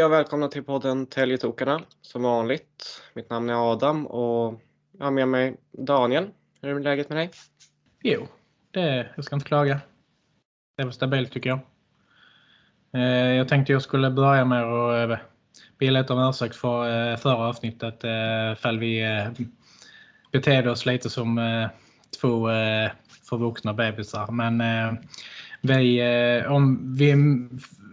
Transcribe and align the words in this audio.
Hej 0.00 0.04
och 0.04 0.12
välkomna 0.12 0.48
till 0.48 0.64
podden 0.64 1.06
Täljetokarna 1.06 1.82
som 2.02 2.22
vanligt. 2.22 3.02
Mitt 3.14 3.30
namn 3.30 3.50
är 3.50 3.72
Adam 3.72 4.06
och 4.06 4.60
jag 4.98 5.06
har 5.06 5.10
med 5.10 5.28
mig 5.28 5.56
Daniel. 5.72 6.28
Hur 6.62 6.76
är 6.76 6.80
läget 6.80 7.08
med 7.08 7.18
dig? 7.18 7.30
Jo, 8.02 8.26
det 8.70 8.80
är, 8.80 9.12
jag 9.16 9.24
ska 9.24 9.36
inte 9.36 9.46
klaga. 9.46 9.80
Det 10.76 10.82
är 10.82 10.90
stabilt 10.90 11.32
tycker 11.32 11.50
jag. 11.50 11.58
Eh, 12.92 13.34
jag 13.34 13.48
tänkte 13.48 13.72
jag 13.72 13.82
skulle 13.82 14.10
börja 14.10 14.44
med 14.44 14.64
att 14.64 15.10
eh, 15.10 15.18
be 15.78 15.90
lite 15.90 16.12
om 16.12 16.28
ursäkt 16.28 16.56
för 16.56 17.10
eh, 17.10 17.16
förra 17.16 17.48
avsnittet 17.48 18.04
eh, 18.04 18.54
fall 18.56 18.78
vi 18.78 19.02
eh, 19.02 19.46
betedde 20.32 20.70
oss 20.70 20.86
lite 20.86 21.10
som 21.10 21.38
eh, 21.38 21.68
två 22.20 22.50
eh, 22.50 22.90
förvuxna 23.28 23.74
bebisar. 23.74 24.30
Men 24.30 24.60
eh, 24.60 24.92
vi, 25.60 26.00
eh, 26.00 26.52
om 26.52 26.94
vi 26.96 27.14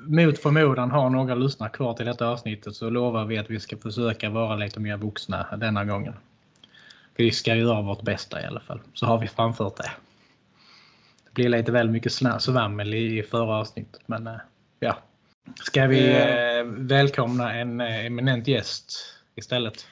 mot 0.07 0.39
förmodan 0.39 0.91
har 0.91 1.09
några 1.09 1.35
lyssnare 1.35 1.69
kvar 1.69 1.93
till 1.93 2.05
detta 2.05 2.27
avsnittet 2.27 2.75
så 2.75 2.89
lovar 2.89 3.25
vi 3.25 3.37
att 3.37 3.49
vi 3.49 3.59
ska 3.59 3.77
försöka 3.77 4.29
vara 4.29 4.55
lite 4.55 4.79
mer 4.79 4.97
vuxna 4.97 5.57
denna 5.57 5.85
gången. 5.85 6.13
Vi 7.15 7.31
ska 7.31 7.55
göra 7.55 7.81
vårt 7.81 8.01
bästa 8.01 8.41
i 8.41 8.45
alla 8.45 8.59
fall, 8.59 8.79
så 8.93 9.05
har 9.05 9.19
vi 9.19 9.27
framfört 9.27 9.77
det. 9.77 9.91
Det 11.25 11.33
blir 11.33 11.49
lite 11.49 11.71
väl 11.71 11.89
mycket 11.89 12.11
svammel 12.39 12.93
i 12.93 13.23
förra 13.23 13.55
avsnittet, 13.55 14.01
men 14.05 14.27
eh, 14.27 14.37
ja. 14.79 14.97
Ska 15.55 15.87
vi 15.87 16.15
eh, 16.15 16.63
välkomna 16.65 17.53
en 17.53 17.81
eh, 17.81 18.05
eminent 18.05 18.47
gäst 18.47 18.93
istället? 19.35 19.87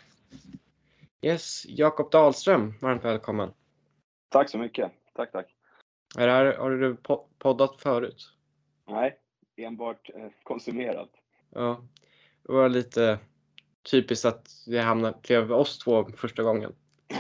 Yes, 1.21 1.65
Jakob 1.67 2.11
Dahlström, 2.11 2.73
varmt 2.81 3.05
välkommen. 3.05 3.51
Tack 4.29 4.49
så 4.49 4.57
mycket. 4.57 4.91
Tack, 5.15 5.31
tack. 5.31 5.45
Är 6.17 6.27
det 6.27 6.33
här, 6.33 6.57
har 6.57 6.71
du 6.71 6.97
poddat 7.39 7.81
förut? 7.81 8.31
Nej, 8.89 9.17
enbart 9.57 10.09
eh, 10.15 10.27
konsumerat. 10.43 11.09
Ja, 11.49 11.81
det 12.43 12.53
var 12.53 12.69
lite 12.69 13.19
typiskt 13.91 14.25
att 14.25 14.49
det 14.67 14.79
hamnade, 14.79 15.17
blev 15.27 15.51
oss 15.51 15.79
två 15.79 16.05
första 16.17 16.43
gången. 16.43 16.75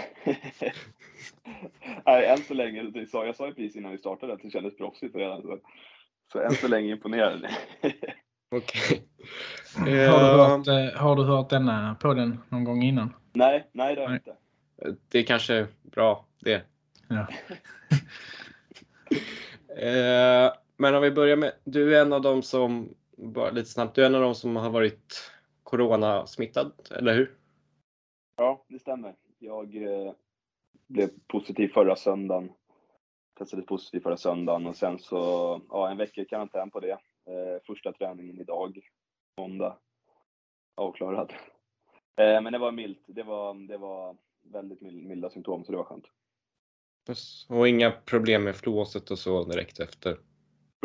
Nej, 2.05 2.25
än 2.25 2.37
så 2.37 2.53
länge, 2.53 2.83
det 2.83 3.05
sa, 3.05 3.25
jag 3.25 3.35
sa 3.35 3.47
ju 3.47 3.53
precis 3.53 3.75
innan 3.75 3.91
vi 3.91 3.97
startade 3.97 4.33
att 4.33 4.41
det 4.41 4.49
kändes 4.49 4.77
proffsigt 4.77 5.15
redan. 5.15 5.41
Så, 5.41 5.59
så 6.31 6.39
än 6.39 6.51
så 6.51 6.67
länge 6.67 6.91
imponerande. 6.91 7.49
Okej. 8.51 9.03
Okay. 9.81 10.07
Har, 10.07 10.19
du 10.19 10.43
hört, 10.43 10.67
eh, 10.67 10.99
har 11.01 11.15
du 11.15 11.23
hört 11.23 11.49
denna 11.49 11.95
podden 12.01 12.39
någon 12.49 12.63
gång 12.63 12.83
innan? 12.83 13.13
Nej, 13.33 13.69
nej 13.71 13.95
det 13.95 14.01
har 14.01 14.09
jag 14.09 14.17
inte. 14.17 14.35
Det 15.09 15.19
är 15.19 15.23
kanske 15.23 15.67
bra 15.81 16.25
det. 16.39 16.61
Ja. 17.07 17.27
Men 20.77 20.95
om 20.95 21.01
vi 21.01 21.11
börjar 21.11 21.35
med, 21.35 21.53
du 21.63 21.97
är 21.97 22.01
en 22.01 22.13
av 22.13 22.21
dem 22.21 22.41
som, 22.41 22.95
bara 23.17 23.51
lite 23.51 23.69
snabbt, 23.69 23.95
du 23.95 24.01
är 24.01 24.05
en 24.05 24.15
av 24.15 24.21
dem 24.21 24.35
som 24.35 24.55
har 24.55 24.69
varit 24.69 25.31
coronasmittad, 25.63 26.71
eller 26.91 27.13
hur? 27.13 27.37
Ja, 28.35 28.65
det 28.67 28.79
stämmer. 28.79 29.15
Jag 29.39 29.75
eh, 29.75 30.13
blev 30.87 31.09
positiv 31.27 31.67
förra 31.67 31.95
söndagen. 31.95 32.51
Testade 33.37 33.61
positiv 33.61 33.99
förra 33.99 34.17
söndagen 34.17 34.67
och 34.67 34.75
sen 34.75 34.99
så, 34.99 35.17
ja, 35.69 35.91
en 35.91 35.97
vecka 35.97 36.21
i 36.21 36.25
karantän 36.25 36.71
på 36.71 36.79
det. 36.79 36.91
Eh, 37.25 37.61
första 37.67 37.91
träningen 37.93 38.39
idag, 38.39 38.79
måndag, 39.37 39.77
avklarad. 40.75 41.33
Eh, 42.15 42.41
men 42.41 42.53
det 42.53 42.59
var 42.59 42.71
milt. 42.71 43.03
Det 43.07 43.23
var, 43.23 43.67
det 43.67 43.77
var 43.77 44.17
väldigt 44.41 44.81
milda 44.81 45.29
symptom, 45.29 45.65
så 45.65 45.71
det 45.71 45.77
var 45.77 45.83
skönt. 45.83 46.05
Och 47.49 47.67
inga 47.67 47.91
problem 47.91 48.43
med 48.43 48.55
flåset 48.55 49.11
och 49.11 49.19
så 49.19 49.43
direkt 49.43 49.79
efter? 49.79 50.17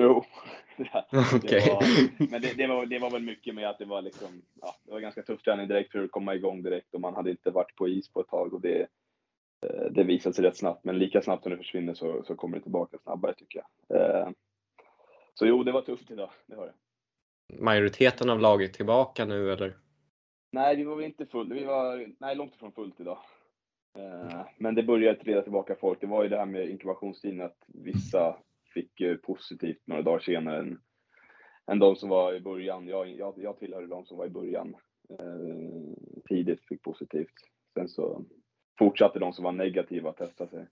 Jo. 0.01 0.25
okay. 1.37 1.63
men 2.19 2.41
det, 2.43 2.57
det, 2.57 2.67
var, 2.67 2.87
det 2.87 2.99
var 2.99 3.11
väl 3.11 3.23
mycket 3.23 3.55
med 3.55 3.69
att 3.69 3.79
det 3.79 3.85
var 3.85 4.03
liksom, 4.03 4.43
ja, 4.61 4.77
det 4.85 4.93
var 4.93 5.01
ganska 5.01 5.23
tuff 5.23 5.43
träning 5.43 5.69
direkt 5.69 5.93
för 5.93 6.05
att 6.05 6.11
komma 6.11 6.35
igång 6.35 6.63
direkt 6.63 6.95
och 6.95 7.01
man 7.01 7.15
hade 7.15 7.31
inte 7.31 7.51
varit 7.51 7.77
på 7.77 7.89
is 7.89 8.09
på 8.09 8.21
ett 8.21 8.29
tag 8.29 8.55
och 8.55 8.61
det, 8.61 8.81
eh, 9.67 9.85
det 9.91 10.05
visade 10.05 10.35
sig 10.35 10.45
rätt 10.45 10.57
snabbt. 10.57 10.85
Men 10.85 10.99
lika 10.99 11.23
snabbt 11.23 11.43
som 11.43 11.53
det 11.53 11.59
försvinner 11.59 11.95
så, 11.95 12.23
så 12.27 12.35
kommer 12.35 12.57
det 12.57 12.63
tillbaka 12.63 12.99
snabbare 12.99 13.35
tycker 13.35 13.63
jag. 13.89 14.01
Eh, 14.01 14.29
så 15.35 15.47
jo, 15.47 15.63
det 15.63 15.73
var 15.73 15.83
tufft 15.83 16.11
idag, 16.11 16.31
det 16.47 16.57
var 16.57 16.67
det. 16.67 16.75
Majoriteten 17.59 18.31
av 18.31 18.41
laget 18.41 18.75
tillbaka 18.75 19.25
nu 19.25 19.53
eller? 19.53 19.77
Nej, 20.53 20.77
vi 20.77 20.85
var 20.85 20.97
väl 20.97 21.05
inte 21.05 21.27
fullt. 21.27 21.53
Vi 21.53 21.65
var, 21.65 22.07
nej, 22.19 22.37
långt 22.37 22.55
ifrån 22.55 22.73
fullt 22.73 23.01
idag. 23.01 23.19
Eh, 23.99 24.41
men 24.59 24.75
det 24.75 24.83
började 24.83 25.21
trilla 25.21 25.43
tillbaka 25.43 25.75
folk. 25.75 26.01
Det 26.01 26.07
var 26.07 26.23
ju 26.23 26.29
det 26.29 26.37
här 26.37 26.47
med 26.47 26.69
inkubationstiden 26.69 27.41
att 27.41 27.65
vissa 27.67 28.37
fick 28.75 29.23
positivt 29.23 29.83
några 29.87 30.03
dagar 30.03 30.21
senare 30.21 30.59
än, 30.59 30.79
än 31.71 31.79
de 31.79 31.97
som 31.97 32.09
var 32.09 32.35
i 32.35 32.41
början. 32.41 32.89
Jag, 32.89 33.11
jag, 33.11 33.35
jag 33.37 33.59
tillhörde 33.59 33.87
de 33.87 34.07
som 34.07 34.17
var 34.17 34.27
i 34.27 34.31
början 34.31 34.75
eh, 35.11 35.95
tidigt 36.29 36.67
fick 36.69 36.83
positivt. 36.83 37.35
Sen 37.75 37.89
så 37.89 38.25
fortsatte 38.79 39.19
de 39.19 39.33
som 39.33 39.45
var 39.45 39.53
negativa 39.53 40.11
att 40.11 40.17
testa 40.17 40.47
sig. 40.49 40.67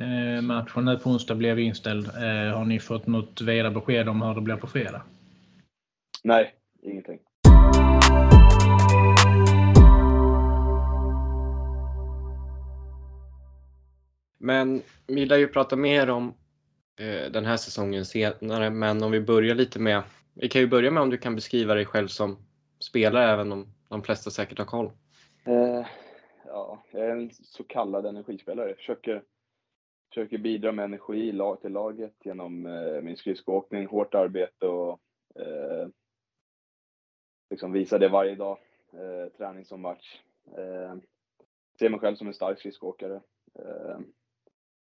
Eh, 0.00 0.42
matchen 0.42 0.84
nu 0.84 0.98
på 0.98 1.10
onsdag 1.10 1.34
blev 1.34 1.58
inställd. 1.58 2.06
Eh, 2.06 2.56
har 2.56 2.64
ni 2.64 2.80
fått 2.80 3.06
något 3.06 3.40
vidare 3.40 3.70
besked 3.70 4.08
om 4.08 4.22
hur 4.22 4.34
det 4.34 4.40
blir 4.40 4.56
på 4.56 4.66
fredag? 4.66 5.02
Nej, 6.24 6.54
ingenting. 6.82 7.18
Men 14.38 14.82
vi 15.06 15.26
lär 15.26 15.36
ju 15.36 15.48
prata 15.48 15.76
mer 15.76 16.10
om 16.10 16.28
eh, 16.28 16.34
Eh, 17.02 17.30
den 17.30 17.44
här 17.44 17.56
säsongen 17.56 18.04
senare, 18.04 18.70
men 18.70 19.02
om 19.02 19.10
vi 19.10 19.20
börjar 19.20 19.54
lite 19.54 19.78
med, 19.80 20.02
vi 20.34 20.48
kan 20.48 20.60
ju 20.60 20.66
börja 20.66 20.90
med 20.90 21.02
om 21.02 21.10
du 21.10 21.18
kan 21.18 21.34
beskriva 21.34 21.74
dig 21.74 21.86
själv 21.86 22.08
som 22.08 22.36
spelare, 22.78 23.32
även 23.32 23.52
om 23.52 23.66
de 23.88 24.02
flesta 24.02 24.30
säkert 24.30 24.58
har 24.58 24.66
koll. 24.66 24.90
Eh, 25.44 25.86
ja, 26.46 26.82
jag 26.90 27.02
är 27.02 27.10
en 27.10 27.30
så 27.30 27.64
kallad 27.64 28.06
energispelare. 28.06 28.68
Jag 28.68 28.76
försöker, 28.76 29.22
försöker 30.08 30.38
bidra 30.38 30.72
med 30.72 30.84
energi 30.84 31.40
till 31.62 31.72
laget 31.72 32.14
genom 32.24 32.66
eh, 32.66 33.02
min 33.02 33.16
skridskoåkning, 33.16 33.86
hårt 33.86 34.14
arbete 34.14 34.66
och 34.66 35.00
eh, 35.34 35.88
liksom 37.50 37.72
visa 37.72 37.98
det 37.98 38.08
varje 38.08 38.34
dag, 38.34 38.58
eh, 38.92 39.32
träning 39.38 39.64
som 39.64 39.80
match. 39.80 40.20
Eh, 40.56 40.94
ser 41.78 41.88
mig 41.88 42.00
själv 42.00 42.16
som 42.16 42.26
en 42.26 42.34
stark 42.34 42.58
skridskoåkare. 42.58 43.20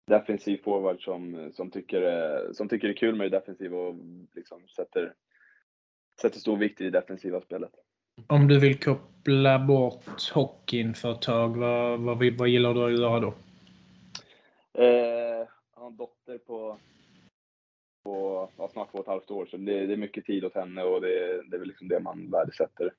Eh, 0.09 0.19
defensiv 0.19 0.57
forward 0.63 1.03
som, 1.03 1.51
som, 1.53 1.71
tycker, 1.71 2.53
som 2.53 2.69
tycker 2.69 2.87
det 2.87 2.93
är 2.93 2.97
kul 2.97 3.15
med 3.15 3.31
det 3.31 3.37
defensiva 3.37 3.77
och 3.77 3.95
liksom 4.35 4.67
sätter, 4.67 5.13
sätter 6.21 6.39
stor 6.39 6.57
vikt 6.57 6.81
i 6.81 6.83
det 6.83 6.99
defensiva 6.99 7.41
spelet. 7.41 7.71
Om 8.27 8.47
du 8.47 8.59
vill 8.59 8.79
koppla 8.79 9.59
bort 9.59 10.29
hockeyn 10.33 10.93
för 10.93 11.11
ett 11.11 11.21
tag, 11.21 11.57
vad, 11.57 11.99
vad, 11.99 12.37
vad 12.37 12.49
gillar 12.49 12.73
du 12.73 12.85
att 12.85 12.99
göra 12.99 13.19
då? 13.19 13.33
Eh, 14.73 15.47
jag 15.73 15.81
har 15.81 15.87
en 15.87 15.97
dotter 15.97 16.37
på, 16.37 16.77
på 18.03 18.49
ja, 18.57 18.69
snart 18.73 18.91
två 18.91 18.97
och 18.97 19.03
ett 19.03 19.09
halvt 19.09 19.31
år, 19.31 19.45
så 19.45 19.57
det, 19.57 19.85
det 19.85 19.93
är 19.93 19.97
mycket 19.97 20.25
tid 20.25 20.45
åt 20.45 20.55
henne 20.55 20.83
och 20.83 21.01
det, 21.01 21.43
det 21.49 21.55
är 21.55 21.59
väl 21.59 21.67
liksom 21.67 21.87
det 21.87 21.99
man 21.99 22.31
värdesätter 22.31 22.93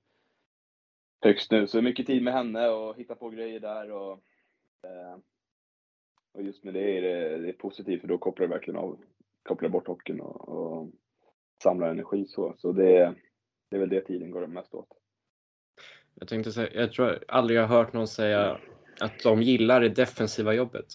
högst 1.25 1.50
nu. 1.50 1.66
Så 1.66 1.82
mycket 1.82 2.06
tid 2.06 2.22
med 2.22 2.32
henne 2.32 2.69
och 2.69 2.97
hitta 2.97 3.15
på 3.15 3.31
grejer 3.31 3.60
där 3.60 3.93
och 3.93 4.12
eh, 4.84 5.19
och 6.32 6.42
just 6.42 6.64
med 6.64 6.74
det 6.74 6.98
är 6.98 7.02
det, 7.02 7.38
det 7.38 7.48
är 7.48 7.52
positivt 7.52 8.00
för 8.00 8.08
då 8.08 8.18
kopplar 8.18 8.46
det 8.46 8.54
verkligen 8.54 8.80
av, 8.80 8.98
kopplar 9.42 9.68
bort 9.68 9.86
hockeyn 9.86 10.20
och, 10.20 10.48
och 10.48 10.91
samlar 11.62 11.90
energi 11.90 12.26
så. 12.26 12.55
Så 12.58 12.72
det, 12.72 13.14
det 13.70 13.76
är 13.76 13.81
väl 13.81 13.88
det 13.88 14.00
tiden 14.00 14.31
går 14.31 14.46
mest 14.46 14.75
åt. 14.75 14.88
Jag 16.14 16.28
tänkte 16.28 16.52
säga, 16.52 16.70
jag 16.75 16.93
tror 16.93 17.25
aldrig 17.28 17.58
jag 17.58 17.66
har 17.66 17.76
hört 17.76 17.93
någon 17.93 18.08
säga 18.08 18.60
att 19.00 19.22
de 19.22 19.43
gillar 19.43 19.81
det 19.81 19.88
defensiva 19.88 20.55
jobbet. 20.55 20.87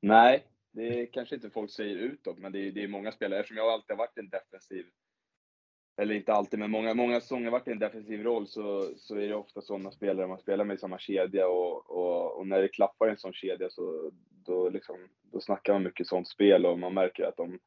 Nej, 0.00 0.46
det 0.72 1.06
kanske 1.06 1.34
inte 1.34 1.50
folk 1.50 1.70
säger 1.70 1.96
utåt, 1.96 2.38
men 2.38 2.52
det 2.52 2.58
är, 2.58 2.72
det 2.72 2.84
är 2.84 2.88
många 2.88 3.12
spelare. 3.12 3.40
Eftersom 3.40 3.56
jag 3.56 3.68
alltid 3.68 3.90
har 3.90 3.98
varit 3.98 4.18
en 4.18 4.28
defensiv 4.28 4.86
eller 5.96 6.14
inte 6.14 6.32
alltid, 6.32 6.58
men 6.58 6.70
många, 6.70 6.94
många 6.94 7.20
säsonger 7.20 7.50
varit 7.50 7.68
i 7.68 7.70
en 7.70 7.78
defensiv 7.78 8.22
roll 8.22 8.46
så, 8.46 8.90
så 8.96 9.16
är 9.16 9.28
det 9.28 9.34
ofta 9.34 9.60
sådana 9.60 9.90
spelare 9.90 10.26
man 10.26 10.38
spelar 10.38 10.64
med 10.64 10.74
i 10.74 10.78
samma 10.78 10.98
kedja 10.98 11.48
och, 11.48 11.90
och, 11.90 12.38
och 12.38 12.46
när 12.46 12.62
det 12.62 12.68
klaffar 12.68 13.06
i 13.06 13.10
en 13.10 13.16
sån 13.16 13.32
kedja 13.32 13.70
så 13.70 14.10
då, 14.44 14.68
liksom, 14.68 14.96
då 15.22 15.40
snackar 15.40 15.72
man 15.72 15.82
mycket 15.82 16.06
sånt 16.06 16.28
spel 16.28 16.66
och 16.66 16.78
man 16.78 16.94
märker 16.94 17.24
att 17.24 17.36
de, 17.36 17.58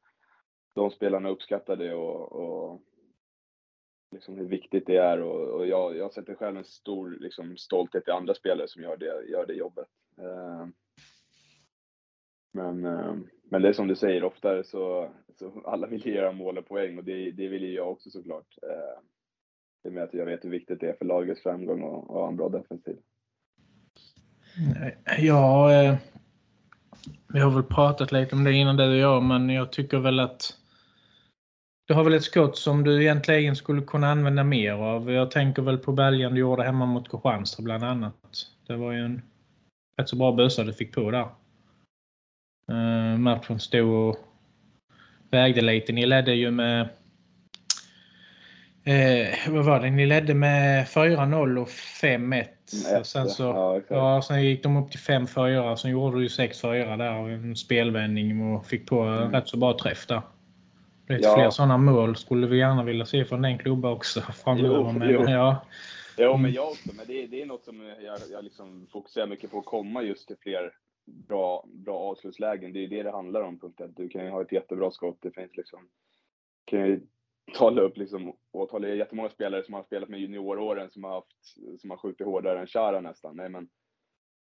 de 0.76 0.92
spelarna 0.92 1.30
uppskattar 1.30 1.76
det 1.76 1.94
och, 1.94 2.32
och 2.32 2.82
liksom 4.12 4.38
hur 4.38 4.48
viktigt 4.48 4.86
det 4.86 4.98
är 4.98 5.22
och, 5.22 5.50
och 5.50 5.68
jag, 5.68 5.98
jag 5.98 6.14
sätter 6.14 6.36
själv 6.36 6.58
en 6.58 6.66
stor 6.66 7.18
liksom, 7.20 7.58
stolthet 7.58 8.08
i 8.08 8.12
andra 8.12 8.34
spelare 8.34 8.68
som 8.68 8.84
gör 8.84 8.98
det, 8.98 9.30
gör 9.30 9.46
det 9.46 9.54
jobbet. 9.54 9.88
Uh, 10.20 10.68
men, 12.52 12.86
eh, 12.86 13.16
men 13.50 13.62
det 13.62 13.70
är 13.70 13.74
som 13.74 13.88
du 13.88 13.96
säger, 13.96 14.24
oftare 14.24 14.64
så, 14.64 15.10
så 15.40 15.62
alla 15.66 15.88
vill 15.88 16.08
göra 16.08 16.32
mål 16.32 16.58
och 16.58 16.68
poäng 16.68 16.98
och 16.98 17.04
det, 17.04 17.32
det 17.32 17.48
vill 17.48 17.64
ju 17.64 17.74
jag 17.74 17.92
också 17.92 18.10
såklart. 18.10 18.58
Eh, 18.64 19.04
det 19.84 19.92
med 19.92 20.04
att 20.04 20.14
jag 20.14 20.26
vet 20.26 20.46
hur 20.46 20.50
viktigt 20.50 20.80
det 20.80 20.90
är 20.90 20.94
för 20.94 21.06
lagets 21.06 21.44
framgång 21.44 21.82
och, 21.82 22.10
och 22.10 22.22
ha 22.22 22.28
en 22.28 22.38
bra 22.38 22.50
defensiv. 22.50 22.98
Eh, 25.08 25.26
ja, 25.26 25.70
vi 27.34 27.40
har 27.40 27.52
väl 27.52 27.64
pratat 27.64 28.12
lite 28.12 28.36
om 28.36 28.44
det 28.44 28.54
innan 28.54 28.78
du 28.78 28.90
och 28.90 28.96
jag, 28.96 29.24
men 29.24 29.50
jag 29.50 29.72
tycker 29.72 29.98
väl 29.98 30.20
att 30.20 30.58
du 31.88 31.94
har 31.94 32.04
väl 32.04 32.14
ett 32.14 32.24
skott 32.24 32.58
som 32.58 32.84
du 32.84 33.02
egentligen 33.02 33.56
skulle 33.56 33.82
kunna 33.82 34.12
använda 34.12 34.44
mer 34.44 34.72
av. 34.72 35.12
Jag 35.12 35.32
tänker 35.32 35.62
väl 35.62 35.78
på 35.78 35.92
bälgen 35.92 36.34
du 36.34 36.40
gjorde 36.40 36.64
hemma 36.64 36.86
mot 36.86 37.12
Kristianstad 37.12 37.64
bland 37.64 37.84
annat. 37.84 38.16
Det 38.68 38.76
var 38.76 38.92
ju 38.92 39.06
en 39.06 39.22
rätt 39.98 40.10
så 40.10 40.16
bra 40.16 40.32
bössa 40.32 40.64
du 40.64 40.74
fick 40.74 40.96
på 40.96 41.12
där. 41.12 41.28
Uh, 42.72 43.18
matchen 43.18 43.60
stod 43.60 44.10
och 44.10 44.18
vägde 45.32 45.62
lite. 45.62 45.94
Ni 45.94 46.06
ledde 46.06 46.34
ju 46.34 46.52
med 46.52 46.90
Eh, 48.88 49.52
vad 49.52 49.66
var 49.66 49.80
det? 49.80 49.90
Ni 49.90 50.06
ledde 50.06 50.34
med 50.34 50.86
4-0 50.86 51.58
och 51.58 51.68
5-1. 51.68 52.48
Sen, 53.04 53.30
så, 53.30 53.44
ja, 53.44 53.82
ja, 53.90 54.22
sen 54.22 54.44
gick 54.44 54.64
de 54.64 54.78
upp 54.78 54.92
till 54.92 55.00
5-4. 55.00 55.76
Sen 55.76 55.92
gjorde 55.92 56.20
du 56.20 56.28
6-4 56.28 56.98
där. 56.98 57.30
En 57.30 57.56
spelvändning 57.56 58.54
och 58.54 58.66
fick 58.66 58.88
på 58.88 59.02
mm. 59.02 59.32
rätt 59.32 59.48
så 59.48 59.58
bra 59.58 59.78
träff 59.80 60.08
där. 60.08 60.22
Lite 61.10 61.24
ja. 61.24 61.36
fler 61.36 61.50
sådana 61.50 61.78
mål 61.78 62.16
skulle 62.16 62.48
vi 62.48 62.58
gärna 62.58 62.84
vilja 62.84 63.06
se 63.06 63.26
från 63.26 63.42
den 63.42 63.58
klubban 63.58 63.92
också 63.92 64.22
framöver. 64.44 64.94
Men, 64.94 65.10
jo. 65.10 65.30
Ja. 65.30 65.66
Jo, 66.18 66.38
men 66.38 66.54
jag 66.54 66.68
också. 66.68 66.90
Men 66.94 67.08
det, 67.08 67.28
det 67.28 67.42
är 67.42 67.46
något 67.46 67.66
som 67.66 67.94
jag, 68.06 68.20
jag 68.32 68.44
liksom 68.44 68.88
fokuserar 68.92 69.28
mycket 69.28 69.52
på, 69.52 69.60
att 69.60 69.66
komma 69.66 70.04
just 70.04 70.28
till 70.28 70.38
fler 70.42 70.72
bra, 71.08 71.66
bra 71.68 72.00
avslutslägen. 72.00 72.74
Det 72.74 72.80
är 72.80 72.82
ju 72.82 72.88
det 72.88 73.04
det 73.04 73.12
handlar 73.12 73.42
om. 73.42 73.60
Punkt. 73.60 73.82
Du 73.88 74.10
kan 74.10 74.26
ju 74.26 74.32
ha 74.32 74.42
ett 74.42 74.52
jättebra 74.52 74.92
skott. 74.92 75.18
Det 75.22 75.32
finns 75.32 75.58
liksom 75.58 75.90
kan 76.68 76.88
ju 76.88 77.02
tala 77.54 77.82
upp 77.82 77.98
liksom, 77.98 78.34
åtal. 78.52 78.82
Det 78.82 78.90
är 78.90 78.96
jättemånga 78.96 79.30
spelare 79.30 79.64
som 79.64 79.74
har 79.74 79.84
spelat 79.84 80.10
med 80.10 80.20
junioråren 80.20 80.92
som 80.92 81.04
har, 81.04 81.12
haft, 81.12 81.82
som 81.82 81.90
har 81.90 81.98
skjutit 81.98 82.28
hårdare 82.28 82.60
än 82.60 82.68
Chara 82.68 83.02
nästan. 83.02 83.36
Nej, 83.36 83.50
men, 83.50 83.70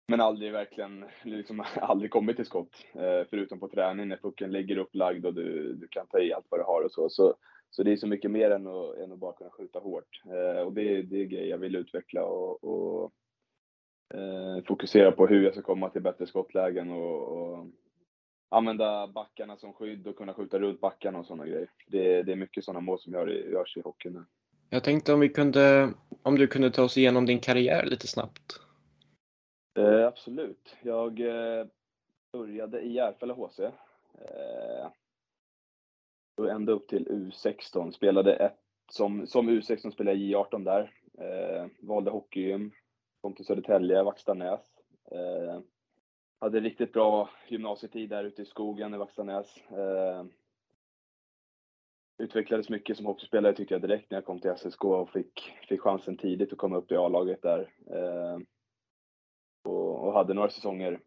men 0.09 0.21
aldrig 0.21 0.53
verkligen, 0.53 1.05
liksom, 1.25 1.65
aldrig 1.75 2.11
kommit 2.11 2.37
till 2.37 2.47
skott. 2.47 2.87
Eh, 2.95 3.27
förutom 3.31 3.61
på 3.61 3.69
träning 3.69 4.09
när 4.09 4.17
pucken 4.17 4.53
ligger 4.53 4.79
upplagd 4.79 5.27
och 5.27 5.35
du, 5.35 5.75
du 5.75 5.89
kan 5.89 6.07
ta 6.07 6.19
i 6.19 6.33
allt 6.33 6.47
vad 6.49 6.61
du 6.61 6.65
har 6.65 6.83
och 6.83 6.93
så. 6.93 7.09
Så, 7.09 7.35
så 7.71 7.83
det 7.83 7.93
är 7.93 7.97
så 7.97 8.07
mycket 8.07 8.31
mer 8.31 8.51
än 8.51 8.67
att, 8.67 8.97
än 8.97 9.13
att 9.13 9.19
bara 9.19 9.33
kunna 9.33 9.51
skjuta 9.51 9.79
hårt. 9.79 10.23
Eh, 10.25 10.63
och 10.63 10.73
det, 10.73 11.03
det 11.03 11.21
är 11.21 11.25
grejer 11.25 11.51
jag 11.51 11.59
vill 11.59 11.77
utveckla 11.77 12.25
och, 12.25 12.65
och 12.65 13.13
eh, 14.15 14.65
fokusera 14.65 15.13
på 15.13 15.27
hur 15.27 15.45
jag 15.45 15.53
ska 15.53 15.63
komma 15.63 15.89
till 15.89 16.03
bättre 16.03 16.27
skottlägen 16.27 16.91
och, 16.91 17.23
och 17.23 17.67
använda 18.49 19.07
backarna 19.07 19.57
som 19.57 19.73
skydd 19.73 20.07
och 20.07 20.17
kunna 20.17 20.35
skjuta 20.35 20.59
runt 20.59 20.81
backarna 20.81 21.19
och 21.19 21.27
sådana 21.27 21.47
grejer. 21.47 21.71
Det, 21.87 22.23
det 22.23 22.33
är 22.33 22.37
mycket 22.37 22.65
sådana 22.65 22.81
mål 22.81 22.99
som 22.99 23.13
gör, 23.13 23.27
görs 23.27 23.77
i 23.77 23.81
hockeyn 23.81 24.13
nu. 24.13 24.25
Jag 24.71 24.85
tänkte 24.85 25.13
om 25.13 25.21
vi 25.21 25.29
kunde, 25.29 25.93
om 26.23 26.39
du 26.39 26.47
kunde 26.47 26.71
ta 26.71 26.83
oss 26.83 26.99
igenom 26.99 27.27
din 27.27 27.41
karriär 27.41 27.87
lite 27.87 28.07
snabbt? 28.07 28.61
Eh, 29.79 30.07
absolut. 30.07 30.77
Jag 30.83 31.21
eh, 31.21 31.67
började 32.33 32.81
i 32.81 32.93
Järfälla 32.93 33.35
HC. 33.35 33.61
Eh, 33.61 34.91
ända 36.51 36.73
upp 36.73 36.89
till 36.89 37.09
U16. 37.09 37.91
Spelade 37.91 38.37
ett, 38.37 38.59
som, 38.91 39.27
som 39.27 39.51
U16 39.51 39.91
spelade 39.91 40.19
jag 40.19 40.47
J18 40.47 40.65
där. 40.65 40.93
Eh, 41.19 41.67
valde 41.79 42.11
hockeygym. 42.11 42.73
Kom 43.21 43.35
till 43.35 43.45
Södertälje, 43.45 44.03
Vackstanäs. 44.03 44.61
Eh, 45.11 45.61
hade 46.39 46.61
riktigt 46.61 46.93
bra 46.93 47.31
gymnasietid 47.49 48.11
där 48.11 48.25
ute 48.25 48.43
i 48.43 48.45
skogen 48.45 48.95
i 48.95 48.99
Vaxtanäs. 48.99 49.57
Eh, 49.71 50.25
utvecklades 52.19 52.69
mycket 52.69 52.97
som 52.97 53.07
hockeyspelare 53.07 53.55
tyckte 53.55 53.75
jag 53.75 53.83
direkt 53.83 54.11
när 54.11 54.17
jag 54.17 54.25
kom 54.25 54.41
till 54.41 54.51
SSK 54.51 54.85
och 54.85 55.11
fick, 55.11 55.41
fick 55.69 55.81
chansen 55.81 56.17
tidigt 56.17 56.53
att 56.53 56.59
komma 56.59 56.77
upp 56.77 56.93
i 56.93 56.97
A-laget 56.97 57.43
där. 57.43 57.73
Eh, 57.87 58.39
och, 59.65 60.07
och, 60.07 60.13
hade 60.13 60.35
några 60.35 60.51
säsonger 60.51 61.01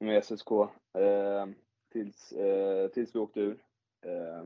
med 0.00 0.24
SSK 0.24 0.50
eh, 0.98 1.46
tills, 1.92 2.32
eh, 2.32 2.88
tills 2.88 3.14
vi 3.14 3.18
åkte 3.18 3.40
ur. 3.40 3.64
Eh, 4.06 4.44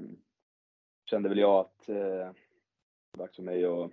kände 1.10 1.28
väl 1.28 1.38
jag 1.38 1.60
att 1.60 1.88
eh, 1.88 1.96
det 1.96 3.18
var 3.18 3.26
dags 3.26 3.36
för 3.36 3.42
mig 3.42 3.64
att 3.64 3.90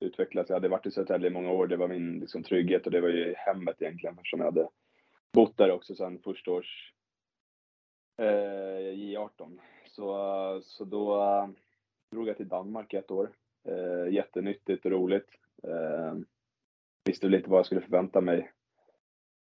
utvecklas. 0.00 0.48
Jag 0.48 0.56
hade 0.56 0.68
varit 0.68 0.86
i 0.86 0.90
Södertälje 0.90 1.26
i 1.26 1.32
många 1.32 1.52
år. 1.52 1.66
Det 1.66 1.76
var 1.76 1.88
min 1.88 2.20
liksom, 2.20 2.42
trygghet 2.42 2.86
och 2.86 2.92
det 2.92 3.00
var 3.00 3.08
ju 3.08 3.34
hemmet 3.36 3.82
egentligen 3.82 4.14
eftersom 4.14 4.40
jag 4.40 4.46
hade 4.46 4.68
bott 5.32 5.56
där 5.56 5.70
också 5.70 5.94
sedan 5.94 6.18
första 6.24 6.50
års 6.50 6.92
eh, 8.18 8.92
J18. 8.94 9.58
Så, 9.86 10.60
så 10.62 10.84
då 10.84 11.22
eh, 11.22 11.48
drog 12.12 12.28
jag 12.28 12.36
till 12.36 12.48
Danmark 12.48 12.94
ett 12.94 13.10
år. 13.10 13.30
Eh, 13.68 14.14
jättenyttigt 14.14 14.84
och 14.84 14.90
roligt. 14.90 15.28
Eh, 15.62 16.14
visste 17.04 17.26
väl 17.26 17.34
inte 17.34 17.50
vad 17.50 17.58
jag 17.58 17.66
skulle 17.66 17.80
förvänta 17.80 18.20
mig 18.20 18.52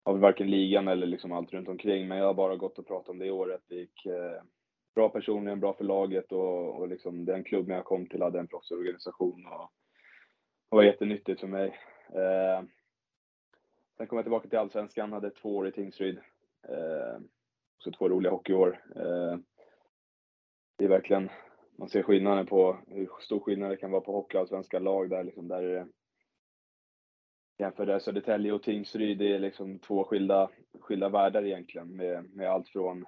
av 0.05 0.19
varken 0.19 0.51
ligan 0.51 0.89
eller 0.89 1.07
liksom 1.07 1.33
allt 1.33 1.53
runt 1.53 1.69
omkring. 1.69 2.09
Men 2.09 2.19
jag 2.19 2.27
har 2.27 2.35
bara 2.35 2.57
gått 2.57 2.79
och 2.79 2.87
pratat 2.87 3.09
om 3.09 3.19
det 3.19 3.31
året. 3.31 3.61
Det 3.69 3.75
gick 3.75 4.07
eh, 4.07 4.43
bra 4.95 5.09
personligen, 5.09 5.61
bra 5.61 5.75
för 5.75 5.85
laget 5.85 6.33
och, 6.33 6.81
och 6.81 6.89
liksom 6.89 7.25
den 7.25 7.45
klubben 7.45 7.77
jag 7.77 7.85
kom 7.85 8.07
till 8.07 8.23
hade 8.23 8.39
en 8.39 8.49
proffsorganisation 8.49 9.47
och, 9.47 9.71
det 10.73 10.77
var 10.77 10.83
jättenyttigt 10.83 11.41
för 11.41 11.47
mig. 11.47 11.69
Eh, 12.09 12.65
Sen 13.97 14.07
kom 14.07 14.17
jag 14.17 14.25
tillbaka 14.25 14.49
till 14.49 14.59
Allsvenskan, 14.59 15.13
hade 15.13 15.31
två 15.31 15.57
år 15.57 15.69
i 15.69 15.73
Tingsryd. 15.73 16.19
Eh, 16.69 17.21
också 17.77 17.91
två 17.93 18.09
roliga 18.09 18.33
hockeyår. 18.33 18.83
Eh, 18.97 19.39
det 20.79 20.85
är 20.85 20.89
verkligen, 20.89 21.31
man 21.79 21.89
ser 21.89 22.03
skillnaden 22.03 22.47
på 22.47 22.79
hur 22.87 23.09
stor 23.21 23.41
skillnad 23.41 23.71
det 23.71 23.77
kan 23.77 23.91
vara 23.91 24.01
på 24.01 24.13
hockeyallsvenska 24.13 24.79
lag 24.79 25.11
där 25.11 25.25
liksom, 25.25 25.49
där 25.49 25.63
är 25.63 25.75
det 25.75 25.89
jämför 27.59 27.87
där 27.87 27.99
Södertälje 27.99 28.53
och 28.53 28.63
Tingsryd, 28.63 29.19
det 29.19 29.35
är 29.35 29.39
liksom 29.39 29.79
två 29.79 30.05
skilda, 30.05 30.51
skilda 30.81 31.09
världar 31.09 31.45
egentligen 31.45 31.97
med, 31.97 32.25
med 32.35 32.51
allt 32.51 32.69
från 32.69 33.05